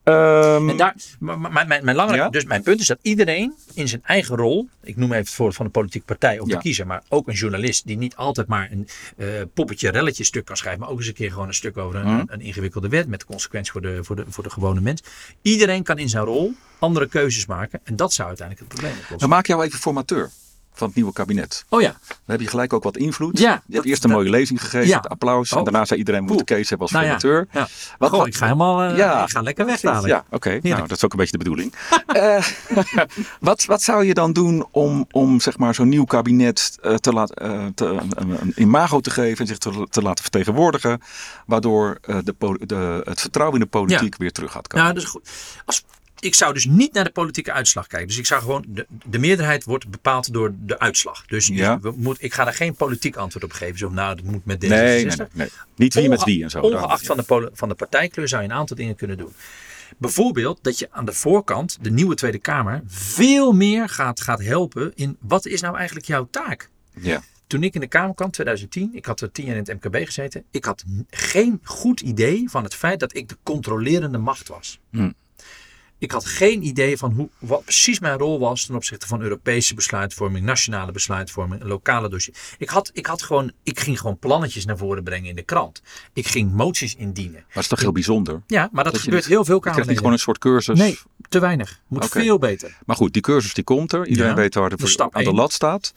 Ehm, 0.03 0.69
En 0.69 0.77
daar, 0.77 0.95
maar- 1.19 1.39
maar 1.39 1.51
mijn, 1.51 1.67
mijn, 1.67 1.83
mijn 1.85 1.95
lange, 1.97 2.15
Ja? 2.15 2.29
dus 2.29 2.45
mijn 2.45 2.63
punt 2.63 2.79
is 2.79 2.87
dat 2.87 2.97
iedereen 3.01 3.53
in 3.73 3.87
zijn 3.87 4.01
eigen 4.03 4.35
rol, 4.35 4.67
ik 4.83 4.95
noem 4.95 5.09
even 5.11 5.17
het 5.23 5.29
voorbeeld 5.33 5.55
van 5.55 5.65
de 5.65 5.71
politieke 5.71 6.05
partij 6.05 6.39
of 6.39 6.47
Ja. 6.47 6.55
de 6.55 6.61
kiezer, 6.61 6.87
maar 6.87 7.03
ook 7.09 7.27
een 7.27 7.33
journalist 7.33 7.85
die 7.87 7.97
niet 7.97 8.15
altijd 8.15 8.47
maar 8.47 8.71
een 8.71 8.87
eh, 9.17 9.27
poppetje, 9.53 9.89
relletje 9.89 10.23
stuk 10.23 10.45
kan 10.45 10.57
schrijven, 10.57 10.81
maar 10.81 10.89
ook 10.89 10.97
eens 10.97 11.07
een 11.07 11.13
keer 11.13 11.31
gewoon 11.31 11.47
een 11.47 11.53
stuk 11.53 11.77
over 11.77 11.95
een, 11.99 12.07
Mhm. 12.13 12.23
een 12.27 12.41
ingewikkelde 12.41 12.89
wet 12.89 13.07
met 13.07 13.19
de 13.19 13.25
consequentie 13.25 13.71
voor 13.71 13.81
de, 13.81 14.03
voor, 14.03 14.15
de, 14.15 14.25
voor 14.27 14.43
de 14.43 14.49
gewone 14.49 14.81
mens. 14.81 15.03
Iedereen 15.41 15.83
kan 15.83 15.97
in 15.97 16.09
zijn 16.09 16.23
rol 16.23 16.53
andere 16.79 17.07
keuzes 17.07 17.45
maken 17.45 17.79
en 17.83 17.95
dat 17.95 18.13
zou 18.13 18.27
uiteindelijk 18.27 18.67
het 18.69 18.77
probleem 18.79 18.99
oplossen. 18.99 19.19
dan 19.19 19.29
maak 19.29 19.45
jou 19.47 19.63
even 19.63 19.79
formateur 19.79 20.29
van 20.73 20.87
het 20.87 20.95
nieuwe 20.95 21.13
kabinet. 21.13 21.65
Oh 21.69 21.81
ja, 21.81 21.95
Dan 22.07 22.17
heb 22.25 22.41
je 22.41 22.47
gelijk 22.47 22.73
ook 22.73 22.83
wat 22.83 22.97
invloed. 22.97 23.39
Ja, 23.39 23.45
je 23.49 23.53
hebt 23.53 23.73
dat- 23.73 23.85
eerst 23.85 24.03
een 24.03 24.09
dat- 24.09 24.19
mooie 24.19 24.29
lezing 24.31 24.61
gegeven, 24.61 24.87
Ja. 24.87 24.97
het 24.97 25.09
applaus. 25.09 25.51
En 25.51 25.57
Oh. 25.57 25.63
daarna 25.63 25.85
zei 25.85 25.99
iedereen, 25.99 26.21
we 26.21 26.27
moeten 26.27 26.45
Kees 26.45 26.69
hebben 26.69 26.87
als 26.87 26.91
nou 26.91 27.03
ja. 27.05 27.19
formateur. 27.19 27.47
ja. 27.51 27.67
Wat- 27.97 28.09
Goh, 28.09 28.17
wat- 28.19 28.27
ik 28.27 28.35
ga 28.35 28.45
helemaal, 28.45 28.81
eh, 28.81 28.97
Ja. 28.97 29.23
ik 29.23 29.29
ga 29.29 29.41
lekker 29.41 29.65
weg 29.65 29.79
dadelijk. 29.79 30.13
Ja, 30.13 30.23
oké. 30.29 30.59
Nou, 30.61 30.81
dat 30.87 30.91
is 30.97 31.03
ook 31.05 31.11
een 31.11 31.17
beetje 31.17 31.37
de 31.37 31.43
bedoeling. 31.43 31.73
Eh, 32.07 32.43
wat, 33.39 33.65
wat 33.65 33.81
zou 33.81 34.05
je 34.05 34.13
dan 34.13 34.33
doen 34.33 34.65
om, 34.71 35.05
om 35.11 35.39
zeg 35.39 35.57
maar, 35.57 35.75
zo'n 35.75 35.89
nieuw 35.89 36.03
kabinet 36.03 36.77
eh, 36.81 36.95
te 36.95 37.13
laat, 37.13 37.31
eh, 37.31 37.65
te, 37.75 37.85
een, 37.85 38.11
een 38.41 38.51
imago 38.55 38.99
te 38.99 39.09
geven 39.09 39.37
en 39.39 39.47
zich 39.47 39.57
te, 39.57 39.87
te 39.89 40.01
laten 40.01 40.21
vertegenwoordigen, 40.23 41.01
waardoor 41.45 41.97
de, 42.01 42.35
de, 42.65 43.01
het 43.03 43.21
vertrouwen 43.21 43.57
in 43.59 43.63
de 43.63 43.69
politiek 43.69 44.15
weer 44.17 44.31
terug 44.31 44.51
gaat 44.51 44.67
komen? 44.67 44.85
Nou, 44.85 44.97
dat 44.97 45.03
is 45.03 45.09
goed. 45.09 45.29
Als, 45.65 45.83
ik 46.23 46.35
zou 46.35 46.53
dus 46.53 46.65
niet 46.65 46.93
naar 46.93 47.03
de 47.03 47.09
politieke 47.09 47.51
uitslag 47.51 47.87
kijken. 47.87 48.07
Dus 48.07 48.17
ik 48.17 48.25
zou 48.25 48.41
gewoon, 48.41 48.65
de, 48.67 48.85
de 49.05 49.19
meerderheid 49.19 49.63
wordt 49.63 49.87
bepaald 49.89 50.33
door 50.33 50.53
de 50.59 50.79
uitslag. 50.79 51.25
Dus, 51.25 51.47
dus 51.47 51.57
Ja. 51.57 51.79
we 51.79 51.93
moet, 51.95 52.23
ik 52.23 52.33
ga 52.33 52.43
daar 52.43 52.53
geen 52.53 52.75
politiek 52.75 53.15
antwoord 53.15 53.45
op 53.45 53.51
geven. 53.51 53.77
Zo, 53.77 53.89
nou, 53.89 54.15
dat 54.15 54.25
moet 54.25 54.45
met 54.45 54.61
deze. 54.61 54.73
nee, 54.75 55.05
nee, 55.05 55.27
nee. 55.33 55.49
Niet 55.75 55.93
wie 55.93 56.09
met 56.09 56.23
wie 56.23 56.43
en 56.43 56.49
zo. 56.49 56.59
Ongeacht 56.59 57.05
van 57.05 57.17
de, 57.17 57.49
van 57.53 57.69
de 57.69 57.75
partijkleur 57.75 58.27
zou 58.27 58.41
je 58.43 58.49
een 58.49 58.55
aantal 58.55 58.75
dingen 58.77 58.95
kunnen 58.95 59.17
doen. 59.17 59.33
Bijvoorbeeld 59.97 60.59
dat 60.61 60.79
je 60.79 60.87
aan 60.91 61.05
de 61.05 61.13
voorkant, 61.13 61.77
de 61.81 61.91
nieuwe 61.91 62.15
Tweede 62.15 62.39
Kamer, 62.39 62.81
veel 62.87 63.51
meer 63.51 63.89
gaat, 63.89 64.21
gaat 64.21 64.41
helpen 64.43 64.91
in 64.95 65.17
wat 65.19 65.45
is 65.45 65.61
nou 65.61 65.77
eigenlijk 65.77 66.05
jouw 66.05 66.27
taak? 66.31 66.69
Ja. 66.99 67.21
toen 67.47 67.63
ik 67.63 67.73
in 67.73 67.79
de 67.79 67.87
Kamer 67.87 68.15
kwam, 68.15 68.31
2010, 68.31 68.89
ik 68.93 69.05
had 69.05 69.21
er 69.21 69.31
tien 69.31 69.45
jaar 69.45 69.55
in 69.55 69.63
het 69.67 69.83
MKB 69.83 70.05
gezeten. 70.05 70.43
Ik 70.51 70.65
had 70.65 70.83
geen 71.09 71.59
goed 71.63 72.01
idee 72.01 72.49
van 72.49 72.63
het 72.63 72.75
feit 72.75 72.99
dat 72.99 73.15
ik 73.15 73.29
de 73.29 73.37
controlerende 73.43 74.17
macht 74.17 74.47
was. 74.47 74.79
Hm. 74.91 75.11
Ik 76.03 76.11
had 76.11 76.25
geen 76.25 76.65
idee 76.65 76.97
van 76.97 77.11
hoe, 77.11 77.29
wat 77.39 77.63
precies 77.63 77.99
mijn 77.99 78.17
rol 78.17 78.39
was 78.39 78.65
ten 78.65 78.75
opzichte 78.75 79.07
van 79.07 79.21
Europese 79.21 79.73
besluitvorming, 79.73 80.45
nationale 80.45 80.91
besluitvorming, 80.91 81.63
lokale 81.63 82.09
dossier. 82.09 82.35
Ik, 82.57 82.69
had, 82.69 82.89
ik, 82.93 83.05
had 83.05 83.23
gewoon, 83.23 83.51
ik 83.63 83.79
ging 83.79 83.99
gewoon 83.99 84.17
plannetjes 84.17 84.65
naar 84.65 84.77
voren 84.77 85.03
brengen 85.03 85.29
in 85.29 85.35
de 85.35 85.43
krant. 85.43 85.81
Ik 86.13 86.27
ging 86.27 86.51
moties 86.51 86.95
indienen. 86.95 87.33
Maar 87.33 87.43
het 87.47 87.63
is 87.63 87.67
toch 87.67 87.79
heel 87.79 87.91
bijzonder? 87.91 88.41
Ja, 88.47 88.69
maar 88.71 88.83
dat, 88.83 88.93
Dat 88.93 89.01
gebeurt 89.01 89.25
heel 89.25 89.45
veel 89.45 89.55
Je 89.55 89.61
krijgt 89.61 89.79
niet 89.79 89.87
Kamerleden. 89.87 89.97
gewoon 89.97 90.13
een 90.13 90.19
soort 90.19 90.37
cursus. 90.37 90.79
Nee, 90.79 90.99
te 91.33 91.39
weinig. 91.39 91.79
Moet 91.87 92.09
veel 92.09 92.37
beter. 92.37 92.77
Maar 92.85 92.95
goed, 92.95 93.13
die 93.13 93.21
cursus 93.21 93.53
die 93.53 93.63
komt 93.63 93.93
er. 93.93 94.07
Iedereen 94.07 94.29
Ja, 94.31 94.35
weet 94.35 94.55
waar 94.55 94.69
de, 94.69 94.87
stap 94.87 95.15
aan 95.15 95.23
de 95.23 95.33
lat 95.33 95.51
staat. 95.53 95.93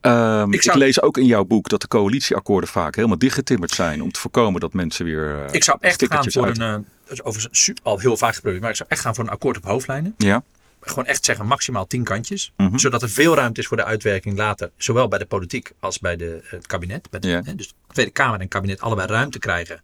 Ehm, 0.00 0.48
ik, 0.48 0.54
Ik 0.54 0.62
zou- 0.62 0.78
lees 0.78 1.00
ook 1.02 1.16
in 1.18 1.26
jouw 1.26 1.44
boek 1.44 1.68
dat 1.68 1.80
de 1.80 1.88
coalitieakkoorden 1.88 2.68
vaak 2.70 2.94
helemaal 2.94 3.18
dichtgetimmerd 3.18 3.70
zijn. 3.70 4.02
Om 4.02 4.12
te 4.12 4.20
voorkomen 4.20 4.60
dat 4.60 4.72
mensen 4.72 5.04
weer. 5.04 5.44
eh, 5.44 5.52
Ik 5.54 5.64
zou 5.64 5.78
echt 5.80 6.04
gaan 6.06 6.30
voor 6.32 6.44
uit- 6.46 6.58
een, 6.58 6.64
eh, 6.64 6.72
dat 7.04 7.12
is 7.12 7.22
overigens 7.22 7.72
al 7.82 7.98
heel 7.98 8.16
vaak 8.16 8.34
geprobeerd, 8.34 8.60
maar 8.62 8.70
ik 8.70 8.76
zou 8.76 8.88
echt 8.88 9.00
gaan 9.00 9.14
voor 9.14 9.24
een 9.24 9.30
akkoord 9.30 9.56
op 9.56 9.64
hoofdlijnen. 9.64 10.14
Ja, 10.18 10.42
Gewoon 10.80 11.06
echt 11.06 11.24
zeggen 11.24 11.46
maximaal 11.46 11.86
tien 11.86 12.04
kantjes. 12.04 12.52
Mhm. 12.56 12.78
Zodat 12.78 13.02
er 13.02 13.10
veel 13.10 13.34
ruimte 13.34 13.60
is 13.60 13.66
voor 13.66 13.76
de 13.76 13.84
uitwerking 13.84 14.36
later. 14.36 14.70
Zowel 14.76 15.08
bij 15.08 15.18
de 15.18 15.26
politiek 15.26 15.72
als 15.80 15.98
bij 15.98 16.16
de, 16.16 16.40
het 16.44 16.66
kabinet. 16.66 17.10
Bij 17.10 17.20
de- 17.20 17.28
Ja. 17.28 17.40
hè, 17.44 17.54
dus 17.54 17.68
de 17.68 17.74
Tweede 17.92 18.10
Kamer 18.12 18.34
en 18.34 18.40
het 18.40 18.48
kabinet 18.48 18.80
allebei 18.80 19.08
ruimte 19.08 19.38
krijgen. 19.38 19.80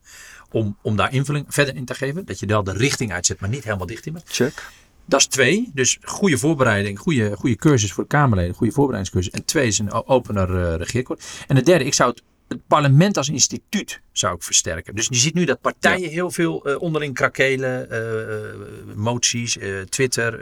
Om, 0.50 0.76
om 0.82 0.96
daar 0.96 1.12
invulling 1.12 1.44
verder 1.48 1.76
in 1.76 1.84
te 1.84 1.94
geven. 1.94 2.24
Dat 2.24 2.38
je 2.38 2.46
wel 2.46 2.64
de 2.64 2.72
richting 2.72 3.12
uitzet, 3.12 3.40
maar 3.40 3.48
niet 3.50 3.64
helemaal 3.64 3.86
dicht 3.86 4.06
in 4.06 4.18
check. 4.26 4.64
Dat 5.10 5.20
is 5.20 5.26
twee. 5.26 5.70
Dus 5.74 5.98
goede 6.02 6.38
voorbereiding, 6.38 6.98
goede, 6.98 7.36
goede 7.36 7.56
cursus 7.56 7.92
voor 7.92 8.02
de 8.02 8.08
Kamerleden, 8.08 8.54
goede 8.54 8.72
voorbereidingscursus. 8.72 9.32
En 9.32 9.44
twee 9.44 9.66
is 9.66 9.78
een 9.78 9.92
opener 9.92 10.76
regeerakkoord. 10.76 11.24
En 11.46 11.54
de 11.54 11.62
derde, 11.62 11.84
ik 11.84 11.94
zou 11.94 12.10
het, 12.10 12.22
het 12.48 12.66
parlement 12.66 13.16
als 13.16 13.28
instituut 13.28 14.00
zou 14.12 14.34
ik 14.34 14.42
versterken. 14.42 14.94
Dus 14.94 15.06
je 15.10 15.16
ziet 15.16 15.34
nu 15.34 15.44
dat 15.44 15.60
partijen 15.60 16.10
heel 16.10 16.30
veel 16.30 16.64
eh, 16.64 16.80
onderling 16.80 17.14
krakelen, 17.14 17.90
eh, 17.90 18.96
moties, 18.96 19.58
Twitter, 19.88 20.38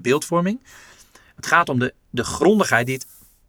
beeldvorming. 0.00 0.60
Het 1.36 1.46
gaat 1.46 1.68
om 1.68 1.78
de, 1.78 1.94
de 2.10 2.24
grondigheid 2.24 2.86
die 2.86 2.94
het 2.94 3.06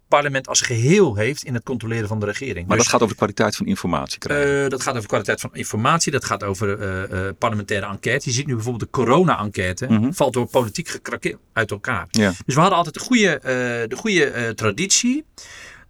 parlement 0.09 0.47
als 0.47 0.61
geheel 0.61 1.15
heeft 1.15 1.43
in 1.43 1.53
het 1.53 1.63
controleren 1.63 2.07
van 2.07 2.19
de 2.19 2.25
regering. 2.25 2.67
Maar 2.67 2.75
Dus- 2.77 2.85
dat 2.85 2.93
gaat 2.93 3.01
over 3.01 3.13
de 3.13 3.19
kwaliteit 3.19 3.55
van 3.55 3.65
informatie 3.65 4.19
krijgen. 4.19 4.63
eh, 4.63 4.69
dat 4.69 4.81
gaat 4.81 4.95
over 4.95 5.07
kwaliteit 5.07 5.41
van 5.41 5.49
informatie. 5.53 6.11
Dat 6.11 6.25
gaat 6.25 6.43
over 6.43 6.79
eh, 6.79 7.27
eh, 7.27 7.35
parlementaire 7.37 7.85
enquête. 7.85 8.29
Je 8.29 8.35
ziet 8.35 8.47
nu 8.47 8.53
bijvoorbeeld 8.53 8.83
de 8.83 8.97
corona-enquête. 8.99 9.85
Mhm. 9.89 10.11
Valt 10.11 10.33
door 10.33 10.45
politiek 10.47 10.87
gekrakeeld 10.87 11.39
uit 11.53 11.71
elkaar. 11.71 12.07
ja. 12.11 12.33
Dus 12.45 12.55
we 12.55 12.59
hadden 12.61 12.77
altijd 12.77 12.95
de 12.95 13.01
goede, 13.01 13.39
de 13.87 13.95
goede 13.95 14.51
traditie. 14.55 15.25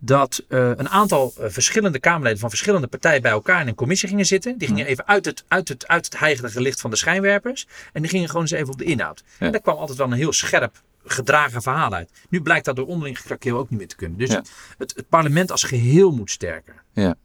Dat 0.02 0.44
een 0.48 0.90
aantal 0.90 1.34
verschillende 1.38 2.00
Kamerleden 2.00 2.40
van 2.40 2.50
verschillende 2.50 2.88
partijen 2.88 3.22
bij 3.22 3.32
elkaar 3.32 3.62
in 3.62 3.68
een 3.68 3.76
commissie 3.76 4.10
gingen 4.10 4.26
zitten. 4.26 4.58
Die 4.58 4.68
gingen 4.68 4.86
even 4.86 5.08
uit 5.08 5.26
het, 5.26 5.44
uit, 5.48 5.68
het, 5.68 5.88
uit 5.88 6.06
het 6.06 6.20
heilige 6.20 6.62
licht 6.62 6.82
van 6.82 6.90
de 6.90 6.96
schijnwerpers. 6.96 7.68
En 7.94 8.02
die 8.02 8.12
gingen 8.12 8.28
gewoon 8.28 8.42
eens 8.42 8.52
even 8.52 8.72
op 8.72 8.78
de 8.78 8.84
inhoud. 8.84 9.24
Ja. 9.40 9.46
En 9.46 9.52
daar 9.52 9.62
kwam 9.62 9.78
altijd 9.78 9.98
wel 9.98 10.08
een 10.08 10.14
heel 10.14 10.34
scherp 10.34 10.82
gedragen 11.06 11.62
verhaal 11.62 11.94
uit. 11.94 12.12
Nu 12.30 12.42
blijkt 12.42 12.66
dat 12.66 12.76
door 12.76 12.88
onderling 12.88 13.20
gekrakeel 13.20 13.58
ook 13.58 13.70
niet 13.70 13.80
meer 13.80 13.88
te 13.88 13.96
kunnen. 13.96 14.18
Dus 14.18 14.30
Ja. 14.30 14.44
het, 14.78 14.94
het 14.96 15.10
parlement 15.10 15.52
als 15.52 15.64
geheel 15.64 16.12
moet 16.12 16.32
sterker. 16.32 16.84
Ja. 16.94 17.16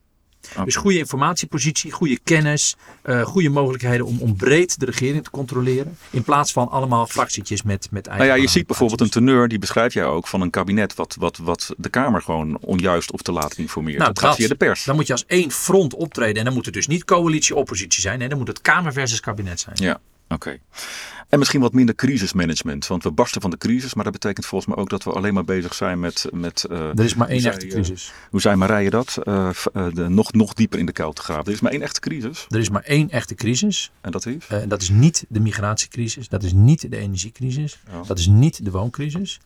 Dus 0.65 0.77
goede 0.77 0.99
informatiepositie, 0.99 1.93
goede 1.93 2.19
kennis, 2.25 2.77
eh, 3.03 3.23
goede 3.23 3.49
mogelijkheden 3.49 4.07
om, 4.07 4.19
om 4.21 4.37
breed 4.37 4.81
de 4.81 4.87
regering 4.87 5.25
te 5.25 5.31
controleren. 5.31 5.97
In 6.11 6.23
plaats 6.23 6.53
van 6.53 6.69
allemaal 6.69 7.07
fractietjes 7.07 7.63
met, 7.63 7.89
met 7.91 8.07
eigen 8.07 8.27
Nou 8.27 8.39
ja, 8.39 8.45
je 8.45 8.51
ziet 8.51 8.67
bijvoorbeeld 8.67 9.01
een 9.01 9.11
teneur, 9.11 9.49
die 9.49 9.59
beschrijf 9.59 9.95
jij 9.95 10.05
ook, 10.05 10.27
van 10.27 10.41
een 10.41 10.51
kabinet 10.51 10.95
wat, 10.95 11.17
wat, 11.19 11.37
wat 11.37 11.75
de 11.77 11.89
Kamer 11.89 12.23
gewoon 12.23 12.59
onjuist 12.61 13.13
of 13.13 13.23
te 13.23 13.33
laat 13.33 13.57
informeert. 13.57 13.99
Nou, 13.99 14.13
dat 14.13 14.23
gaat 14.25 14.37
via 14.37 14.49
de 14.49 14.55
pers. 14.55 14.85
Dan 14.85 14.95
moet 14.95 15.07
je 15.07 15.13
als 15.13 15.27
één 15.27 15.51
front 15.51 15.95
optreden. 15.95 16.37
En 16.37 16.45
dan 16.45 16.55
moet 16.55 16.65
het 16.65 16.75
dus 16.75 16.87
niet 16.87 17.05
coalitie-oppositie 17.05 18.01
zijn. 18.01 18.19
Nee, 18.19 18.29
dan 18.29 18.39
moet 18.39 18.49
het 18.49 18.61
Kamer 18.61 18.93
versus 18.93 19.21
kabinet 19.21 19.61
zijn. 19.61 19.77
Ja, 19.79 20.01
oké. 20.35 20.59
En 21.29 21.39
misschien 21.39 21.61
wat 21.61 21.73
minder 21.73 21.95
crisismanagement. 21.95 22.87
Want 22.87 23.03
we 23.03 23.11
barsten 23.11 23.41
van 23.41 23.51
de 23.51 23.59
crisis, 23.59 23.95
maar 23.95 24.05
dat 24.05 24.13
betekent 24.13 24.47
volgens 24.47 24.75
mij 24.75 24.83
ook 24.83 24.91
dat 24.91 25.05
we 25.05 25.13
alleen 25.13 25.35
maar 25.35 25.45
bezig 25.45 25.75
zijn 25.75 26.01
met. 26.01 26.27
met 26.33 26.65
eh, 26.65 26.79
Er 26.89 27.05
is 27.05 27.15
maar 27.15 27.29
één 27.29 27.45
echte 27.45 27.61
zei, 27.61 27.73
crisis. 27.73 28.13
hoe 28.31 28.41
zei 28.41 28.57
Marije 28.57 28.91
dat? 28.91 29.19
Eh, 29.23 29.49
eh, 29.73 29.87
de, 29.95 30.09
nog, 30.09 30.33
nog 30.33 30.55
dieper 30.55 30.79
in 30.79 30.87
de 30.87 30.93
kuil 30.93 31.13
te 31.13 31.23
graven. 31.23 31.45
Er 31.45 31.53
is 31.53 31.61
maar 31.61 31.73
één 31.73 31.83
echte 31.83 32.01
crisis. 32.01 32.47
Er 32.49 32.59
is 32.59 32.71
maar 32.71 32.83
één 32.83 33.11
echte 33.11 33.35
crisis. 33.35 33.91
En 34.01 34.11
dat 34.11 34.27
is? 34.27 34.47
Dat 34.69 34.83
is 34.83 34.89
niet 34.89 35.25
de 35.29 35.41
migratiecrisis. 35.41 36.29
Dat 36.29 36.43
is 36.43 36.53
niet 36.53 36.91
de 36.91 36.97
energiecrisis. 36.97 37.79
Oh. 37.93 38.07
Dat 38.07 38.19
is 38.19 38.27
niet 38.27 38.65
de 38.65 38.71
wooncrisis. 38.71 39.41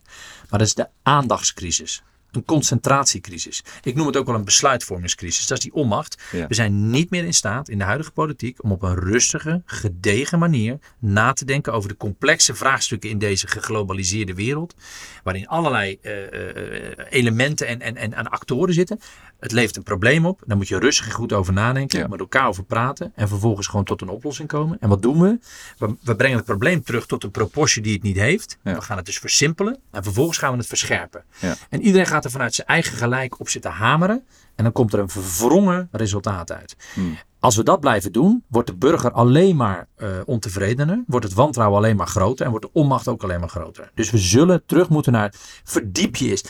Maar 0.49 0.59
dat 0.59 0.67
is 0.67 0.73
de 0.73 0.87
aandachtscrisis. 1.03 2.03
Een 2.31 2.45
concentratiecrisis. 2.45 3.63
Ik 3.83 3.95
noem 3.95 4.07
het 4.07 4.17
ook 4.17 4.25
wel 4.25 4.35
een 4.35 4.45
besluitvormingscrisis. 4.45 5.47
Dat 5.47 5.57
is 5.57 5.63
die 5.63 5.73
onmacht. 5.73 6.21
Ja. 6.31 6.47
We 6.47 6.53
zijn 6.53 6.89
niet 6.89 7.09
meer 7.09 7.25
in 7.25 7.33
staat 7.33 7.69
in 7.69 7.77
de 7.77 7.83
huidige 7.83 8.11
politiek 8.11 8.63
om 8.63 8.71
op 8.71 8.81
een 8.81 8.95
rustige, 8.95 9.61
gedegen 9.65 10.39
manier 10.39 10.79
na 10.99 11.33
te 11.33 11.45
denken 11.45 11.73
over 11.73 11.89
de 11.89 11.97
complexe 11.97 12.55
vraagstukken 12.55 13.09
in 13.09 13.17
deze 13.17 13.47
geglobaliseerde 13.47 14.33
wereld. 14.33 14.75
Waarin 15.23 15.47
allerlei 15.47 15.97
eh, 16.01 16.23
eh, 16.23 17.05
elementen 17.09 17.67
en, 17.67 17.81
en, 17.81 17.95
en, 17.95 18.13
en 18.13 18.27
actoren 18.27 18.73
zitten. 18.73 18.99
Het 19.39 19.51
levert 19.51 19.75
een 19.75 19.83
probleem 19.83 20.25
op. 20.25 20.41
Daar 20.45 20.57
moet 20.57 20.67
je 20.67 20.79
rustig 20.79 21.05
en 21.05 21.11
goed 21.11 21.33
over 21.33 21.53
nadenken. 21.53 21.99
Ja. 21.99 22.07
Met 22.07 22.19
elkaar 22.19 22.47
over 22.47 22.63
praten. 22.63 23.11
En 23.15 23.27
vervolgens 23.27 23.67
gewoon 23.67 23.85
tot 23.85 24.01
een 24.01 24.09
oplossing 24.09 24.47
komen. 24.47 24.77
En 24.79 24.89
wat 24.89 25.01
doen 25.01 25.21
we? 25.21 25.39
We, 25.77 25.95
we 26.01 26.15
brengen 26.15 26.37
het 26.37 26.45
probleem 26.45 26.83
terug 26.83 27.05
tot 27.05 27.23
een 27.23 27.31
proportie 27.31 27.81
die 27.81 27.93
het 27.93 28.03
niet 28.03 28.17
heeft. 28.17 28.57
Ja. 28.63 28.73
We 28.73 28.81
gaan 28.81 28.97
het 28.97 29.05
dus 29.05 29.19
versimpelen. 29.19 29.79
En 29.91 30.03
vervolgens 30.03 30.37
gaan 30.37 30.51
we 30.51 30.57
het 30.57 30.67
verscherpen. 30.67 31.23
Ja. 31.39 31.55
En 31.69 31.81
iedereen 31.81 32.07
gaat 32.07 32.25
er 32.25 32.31
vanuit 32.31 32.53
zijn 32.53 32.67
eigen 32.67 32.97
gelijk 32.97 33.39
op 33.39 33.49
zitten 33.49 33.71
hameren. 33.71 34.23
En 34.55 34.63
dan 34.63 34.73
komt 34.73 34.93
er 34.93 34.99
een 34.99 35.09
verwrongen 35.09 35.87
resultaat 35.91 36.51
uit. 36.51 36.75
Hmm. 36.93 37.17
Als 37.39 37.55
we 37.55 37.63
dat 37.63 37.79
blijven 37.79 38.11
doen, 38.11 38.43
wordt 38.47 38.67
de 38.67 38.75
burger 38.75 39.11
alleen 39.11 39.55
maar 39.55 39.87
eh, 39.95 40.09
ontevredener. 40.25 41.03
Wordt 41.07 41.25
het 41.25 41.35
wantrouwen 41.35 41.77
alleen 41.77 41.95
maar 41.95 42.07
groter. 42.07 42.45
En 42.45 42.51
wordt 42.51 42.65
de 42.65 42.73
onmacht 42.73 43.07
ook 43.07 43.23
alleen 43.23 43.39
maar 43.39 43.49
groter. 43.49 43.91
Dus 43.93 44.11
we 44.11 44.17
zullen 44.17 44.63
terug 44.65 44.89
moeten 44.89 45.11
naar 45.11 45.33
verdiep 45.63 46.15
je 46.15 46.29
eens. 46.29 46.43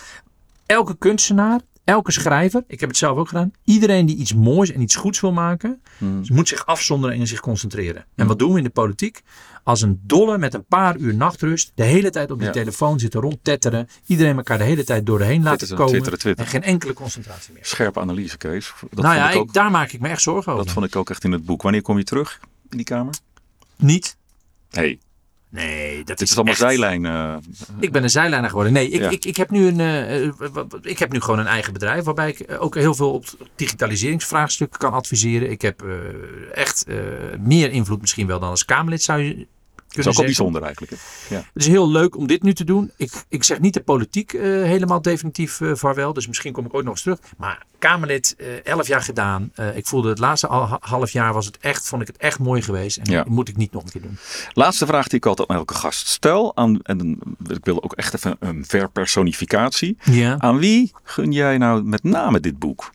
Elke 0.65 0.97
kunstenaar, 0.97 1.59
elke 1.89 2.11
schrijver, 2.11 2.63
ik 2.67 2.79
heb 2.79 2.89
het 2.89 2.97
zelf 2.97 3.17
ook 3.17 3.27
gedaan. 3.27 3.51
Iedereen 3.63 4.05
die 4.05 4.15
iets 4.15 4.33
moois 4.33 4.71
en 4.71 4.81
iets 4.81 4.95
goeds 4.95 5.19
wil 5.19 5.31
maken, 5.31 5.81
Hmm. 5.97 6.21
moet 6.27 6.47
zich 6.47 6.65
afzonderen 6.65 7.19
en 7.19 7.27
zich 7.27 7.39
concentreren. 7.39 8.05
En 8.15 8.27
wat 8.27 8.39
doen 8.39 8.51
we 8.51 8.57
in 8.57 8.63
de 8.63 8.69
politiek? 8.69 9.21
Als 9.63 9.81
een 9.81 9.99
dolle 10.03 10.37
met 10.37 10.53
een 10.53 10.65
paar 10.65 10.97
uur 10.97 11.15
nachtrust, 11.15 11.71
de 11.75 11.83
hele 11.83 12.09
tijd 12.09 12.31
op 12.31 12.37
die 12.37 12.47
Ja. 12.47 12.53
telefoon 12.53 12.99
zitten 12.99 13.21
rondtetteren. 13.21 13.87
Iedereen 14.05 14.37
elkaar 14.37 14.57
de 14.57 14.63
hele 14.63 14.83
tijd 14.83 15.05
door 15.05 15.17
de 15.17 15.23
heen 15.23 15.43
laten 15.43 15.57
Twitteren, 15.57 15.77
komen. 15.85 15.91
twitteren, 15.91 16.19
twitteren. 16.19 16.51
En 16.53 16.59
geen 16.61 16.71
enkele 16.73 16.93
concentratie 16.93 17.53
meer. 17.53 17.65
Scherpe 17.65 17.99
analyse, 17.99 18.37
Kees. 18.37 18.73
Dat, 18.89 19.03
nou 19.03 19.15
ja, 19.15 19.29
ik, 19.31 19.37
ook, 19.37 19.53
daar 19.53 19.71
maak 19.71 19.91
ik 19.91 19.99
me 19.99 20.07
echt 20.07 20.21
zorgen 20.21 20.51
over. 20.51 20.65
dat 20.65 20.73
vond 20.73 20.85
ik 20.85 20.95
ook 20.95 21.09
echt 21.09 21.23
in 21.23 21.31
het 21.31 21.45
boek. 21.45 21.61
Wanneer 21.61 21.81
kom 21.81 21.97
je 21.97 22.03
terug 22.03 22.39
in 22.69 22.77
die 22.77 22.85
Kamer? 22.85 23.13
Niet. 23.77 24.17
hey, 24.69 24.99
Nee, 25.51 25.97
dat 26.03 26.17
dit 26.17 26.29
is 26.29 26.35
allemaal 26.35 26.53
echt- 26.53 26.61
zijlijn. 26.61 27.05
eh, 27.05 27.35
Ik 27.79 27.91
ben 27.91 28.03
een 28.03 28.09
zijlijner 28.09 28.49
geworden. 28.49 28.73
Nee, 28.73 28.89
ik, 28.89 28.99
Ja. 29.01 29.09
ik, 29.09 29.25
ik, 29.25 29.37
heb 29.37 29.49
nu 29.49 29.67
een, 29.67 29.79
eh, 29.79 30.23
ik 30.81 30.99
heb 30.99 31.11
nu 31.11 31.19
gewoon 31.21 31.39
een 31.39 31.47
eigen 31.47 31.73
bedrijf 31.73 32.03
waarbij 32.03 32.29
ik 32.29 32.39
eh, 32.39 32.61
ook 32.61 32.75
heel 32.75 32.95
veel 32.95 33.13
op 33.13 33.25
digitaliseringsvraagstukken 33.55 34.79
kan 34.79 34.93
adviseren. 34.93 35.51
Ik 35.51 35.61
heb 35.61 35.81
eh, 35.81 35.89
echt 36.53 36.83
eh, 36.87 36.95
meer 37.39 37.71
invloed 37.71 38.01
misschien 38.01 38.27
wel 38.27 38.39
dan 38.39 38.49
als 38.49 38.65
Kamerlid 38.65 39.03
zou 39.03 39.21
je 39.21 39.47
dat 39.95 40.05
is 40.05 40.07
ook 40.07 40.15
al 40.17 40.23
bijzonder 40.23 40.61
eigenlijk. 40.63 40.91
hè? 40.91 41.35
Ja. 41.35 41.41
Het 41.53 41.63
is 41.63 41.67
heel 41.67 41.91
leuk 41.91 42.17
om 42.17 42.27
dit 42.27 42.43
nu 42.43 42.53
te 42.53 42.63
doen. 42.63 42.91
Ik, 42.97 43.11
ik 43.29 43.43
zeg 43.43 43.59
niet 43.59 43.73
de 43.73 43.81
politiek 43.81 44.33
eh, 44.33 44.41
helemaal 44.41 45.01
definitief 45.01 45.61
eh, 45.61 45.71
vaarwel. 45.73 46.13
Dus 46.13 46.27
misschien 46.27 46.53
kom 46.53 46.65
ik 46.65 46.73
ooit 46.73 46.83
nog 46.85 46.93
eens 46.93 47.01
terug. 47.03 47.19
Maar 47.37 47.65
Kamerlid, 47.79 48.35
eh, 48.37 48.65
elf 48.65 48.87
jaar 48.87 49.01
gedaan. 49.01 49.51
Ik 49.75 49.87
voelde 49.87 50.09
het 50.09 50.19
laatste 50.19 50.47
al- 50.47 50.77
half 50.81 51.11
jaar 51.11 51.33
was 51.33 51.45
het 51.45 51.57
echt, 51.57 51.87
vond 51.87 52.01
ik 52.01 52.07
het 52.07 52.17
echt 52.17 52.39
mooi 52.39 52.61
geweest. 52.61 52.97
En 52.97 53.11
Ja. 53.11 53.17
dat 53.17 53.27
moet 53.27 53.47
ik 53.47 53.57
niet 53.57 53.71
nog 53.71 53.83
een 53.83 53.89
keer 53.89 54.01
doen. 54.01 54.17
Laatste 54.53 54.85
vraag 54.85 55.07
die 55.07 55.17
ik 55.17 55.25
altijd 55.25 55.49
aan 55.49 55.55
elke 55.55 55.73
gast 55.73 56.07
stel. 56.07 56.55
Aan, 56.55 56.81
en 56.81 57.19
ik 57.47 57.65
wil 57.65 57.83
ook 57.83 57.93
echt 57.93 58.13
even 58.13 58.35
een 58.39 58.65
verpersonificatie. 58.67 59.97
Ja. 60.03 60.39
Aan 60.39 60.57
wie 60.57 60.91
gun 61.03 61.31
jij 61.31 61.57
nou 61.57 61.83
met 61.83 62.03
name 62.03 62.39
dit 62.39 62.59
boek? 62.59 62.91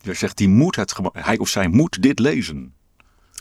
Je 0.00 0.14
zegt, 0.14 0.36
die 0.36 0.48
moet 0.48 0.76
het, 0.76 0.94
hij 1.12 1.38
of 1.38 1.48
zij 1.48 1.68
moet 1.68 2.02
dit 2.02 2.18
lezen. 2.18 2.72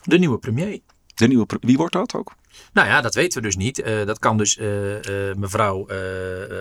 De 0.03 0.19
nieuwe 0.19 0.37
premier. 0.37 0.79
De 1.15 1.27
nieuwe, 1.27 1.45
wie 1.61 1.77
wordt 1.77 1.93
dat 1.93 2.13
ook? 2.15 2.31
Nou 2.73 2.87
ja, 2.87 3.01
dat 3.01 3.15
weten 3.15 3.41
we 3.41 3.47
dus 3.47 3.55
niet. 3.55 3.81
Eh, 3.81 4.05
dat 4.05 4.19
kan 4.19 4.37
dus 4.37 4.57
eh, 4.57 5.29
eh, 5.29 5.35
mevrouw 5.35 5.85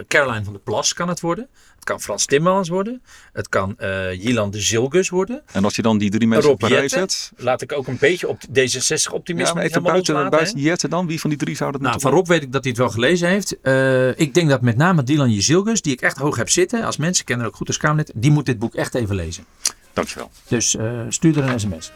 Caroline 0.09 0.45
van 0.45 0.53
der 0.53 0.63
Plas 0.63 0.93
kan 0.93 1.09
het 1.09 1.21
worden. 1.21 1.49
Het 1.75 1.85
kan 1.85 2.01
Frans 2.01 2.27
Timmermans 2.27 2.69
worden. 2.69 3.03
Het 3.33 3.49
kan 3.49 3.77
Jilan 4.13 4.51
de 4.51 4.61
Zilgus 4.61 5.09
worden. 5.09 5.43
En 5.53 5.65
als 5.65 5.77
je 5.77 5.83
dan 5.83 5.99
die 5.99 6.11
drie 6.11 6.29
mensen 6.29 6.51
op 6.51 6.63
Rob 6.63 6.71
Jetten. 6.71 6.91
zet. 6.91 7.33
Laat 7.37 7.63
ik 7.63 7.73
ook 7.73 7.87
een 7.87 7.97
beetje 8.01 8.29
op 8.29 8.41
D66 8.49 9.13
optimisme 9.13 9.49
Ja, 9.49 9.55
maar 9.55 9.65
even 9.65 9.83
buiten, 9.83 10.15
loslaten, 10.15 10.31
buiten? 10.31 10.61
Jette 10.61 10.89
dan. 10.89 11.07
Wie 11.07 11.21
van 11.21 11.31
die 11.31 11.39
drie 11.39 11.57
zou 11.57 11.73
dat 11.73 11.81
Nou, 11.81 11.93
moeten 11.93 12.11
van 12.11 12.19
Rob 12.19 12.29
weet 12.29 12.43
ik 12.43 12.53
dat 12.53 12.63
hij 12.63 12.71
het 12.71 12.81
wel 12.81 12.91
gelezen 12.91 13.29
heeft. 13.29 13.53
Ik 14.19 14.35
denk 14.35 14.49
dat 14.49 14.61
met 14.61 14.77
name 14.77 15.03
Dylan 15.03 15.31
Jezilgus, 15.31 15.83
die 15.83 15.93
ik 15.93 16.01
echt 16.01 16.17
hoog 16.17 16.37
heb 16.37 16.51
zitten, 16.51 16.85
als 16.85 16.97
mensen 16.97 17.25
kennen 17.25 17.47
ook 17.47 17.57
goed 17.57 17.67
als 17.67 17.77
Kamerlid, 17.77 18.13
die 18.15 18.31
moet 18.31 18.47
dit 18.47 18.59
boek 18.59 18.75
echt 18.75 18.95
even 18.95 19.15
lezen. 19.15 19.45
Dankjewel. 19.97 20.31
Dus 20.49 20.75
uh, 20.75 20.91
stuur 21.09 21.39
er 21.39 21.51
een 21.51 21.61
sms. 21.61 21.93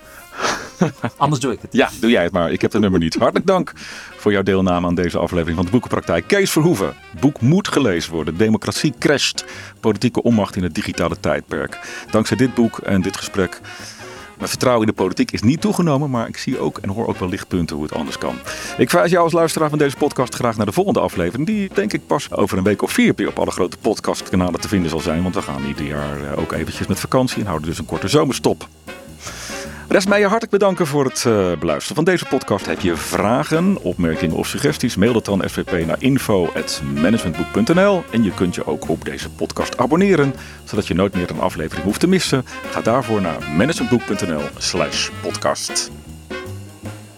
Anders 1.17 1.41
doe 1.41 1.53
ik 1.53 1.61
het. 1.61 1.73
Ja, 1.73 1.91
doe 2.01 2.11
jij 2.11 2.23
het 2.23 2.33
maar. 2.33 2.53
Ik 2.53 2.61
heb 2.61 2.73
het 2.73 2.81
nummer 2.81 3.01
niet. 3.01 3.15
Hartelijk 3.15 3.47
dank 3.47 3.73
voor 4.17 4.33
jouw 4.33 4.43
deelname 4.43 4.87
aan 4.87 4.95
deze 4.95 5.19
aflevering 5.19 5.57
van 5.57 5.65
de 5.65 5.71
Boekenpraktijk. 5.71 6.27
Kees 6.27 6.51
Verhoeven. 6.51 6.95
Boek 7.21 7.41
moet 7.41 7.69
gelezen 7.69 8.13
worden. 8.13 8.37
Democratie 8.37 8.95
crasht. 8.99 9.45
Politieke 9.81 10.23
onmacht 10.23 10.57
in 10.57 10.63
het 10.63 10.75
digitale 10.75 11.21
tijdperk. 11.21 11.79
Dankzij 12.11 12.37
dit 12.37 12.55
boek 12.55 12.79
en 12.79 13.03
dit 13.03 13.17
gesprek 13.17 13.61
mijn 14.41 14.53
vertrouwen 14.53 14.87
in 14.87 14.95
de 14.95 15.03
politiek 15.03 15.31
is 15.31 15.43
niet 15.43 15.61
toegenomen, 15.61 16.11
maar 16.11 16.29
ik 16.29 16.37
zie 16.37 16.59
ook 16.59 16.79
en 16.79 16.89
hoor 16.89 17.07
ook 17.07 17.19
wel 17.19 17.29
lichtpunten 17.29 17.77
hoe 17.77 17.85
het 17.85 17.95
anders 17.95 18.19
kan. 18.19 18.35
Ik 18.79 18.91
verwijs 18.91 19.11
jou 19.11 19.25
als 19.25 19.33
luisteraar 19.33 19.69
van 19.69 19.79
deze 19.79 19.97
podcast 19.97 20.35
graag 20.35 20.57
naar 20.57 20.67
de 20.67 20.73
volgende 20.73 21.01
aflevering, 21.01 21.47
die 21.47 21.71
denk 21.75 21.93
ik 21.93 22.07
pas 22.07 22.33
over 22.33 22.59
een 22.59 22.65
week 22.65 22.83
of 22.83 22.93
vier 22.93 23.29
op 23.29 23.39
alle 23.39 23.51
grote 23.51 23.77
podcastkanalen 23.77 24.61
te 24.61 24.69
vinden 24.69 24.91
zal 24.91 25.01
zijn, 25.01 25.23
want 25.23 25.35
we 25.35 25.43
gaan 25.43 25.65
ieder 25.65 25.87
jaar 25.87 26.33
eh, 26.33 26.39
ook 26.39 26.53
eventjes 26.53 26.87
met 26.87 27.01
vakantie 27.01 27.41
en 27.41 27.47
houden 27.47 27.69
dus 27.69 27.79
een 27.79 27.85
korte 27.85 28.09
zomerstop. 28.09 28.69
Rest 29.91 30.09
mij 30.09 30.19
je 30.19 30.27
hartelijk 30.27 30.53
bedanken 30.53 30.87
voor 30.87 31.05
het 31.05 31.25
uh, 31.27 31.53
beluisteren 31.59 31.97
van 31.97 32.05
deze 32.05 32.25
podcast. 32.25 32.67
Heb 32.67 32.81
je 32.81 32.97
vragen, 32.97 33.83
opmerkingen 33.83 34.37
of 34.37 34.47
suggesties? 34.47 34.97
Mail 34.97 35.13
dat 35.13 35.25
dan 35.25 35.43
SVP 35.47 35.87
naar 35.87 35.97
info.managementboek.nl. 35.99 38.05
En 38.11 38.23
je 38.23 38.35
kunt 38.35 38.55
je 38.55 38.67
ook 38.67 38.89
op 38.89 39.05
deze 39.05 39.31
podcast 39.31 39.79
abonneren, 39.79 40.35
zodat 40.65 40.87
je 40.87 40.95
nooit 40.95 41.15
meer 41.15 41.31
een 41.31 41.41
aflevering 41.41 41.85
hoeft 41.85 42.01
te 42.01 42.07
missen. 42.07 42.45
Ga 42.71 42.81
daarvoor 42.81 43.21
naar 43.21 43.39
managementboek.nl 43.57 44.43
slash 44.57 45.11
podcast. 45.23 45.91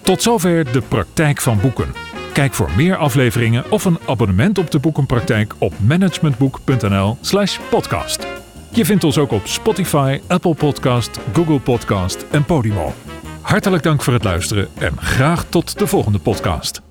Tot 0.02 0.22
zover 0.22 0.72
de 0.72 0.80
praktijk 0.80 1.40
van 1.40 1.60
boeken. 1.60 1.94
Kijk 2.32 2.54
voor 2.54 2.70
meer 2.76 2.96
afleveringen 2.96 3.70
of 3.70 3.84
een 3.84 3.98
abonnement 4.06 4.58
op 4.58 4.70
de 4.70 4.78
boekenpraktijk 4.78 5.54
op 5.58 5.72
managementboek.nl 5.80 7.16
slash 7.20 7.58
podcast. 7.70 8.41
Je 8.74 8.84
vindt 8.84 9.04
ons 9.04 9.18
ook 9.18 9.32
op 9.32 9.46
Spotify, 9.46 10.20
Apple 10.26 10.54
Podcast, 10.54 11.18
Google 11.32 11.60
Podcast 11.60 12.24
en 12.30 12.44
Podimo. 12.44 12.92
Hartelijk 13.40 13.82
dank 13.82 14.02
voor 14.02 14.12
het 14.12 14.24
luisteren 14.24 14.68
en 14.78 14.96
graag 14.96 15.44
tot 15.44 15.78
de 15.78 15.86
volgende 15.86 16.18
podcast. 16.18 16.82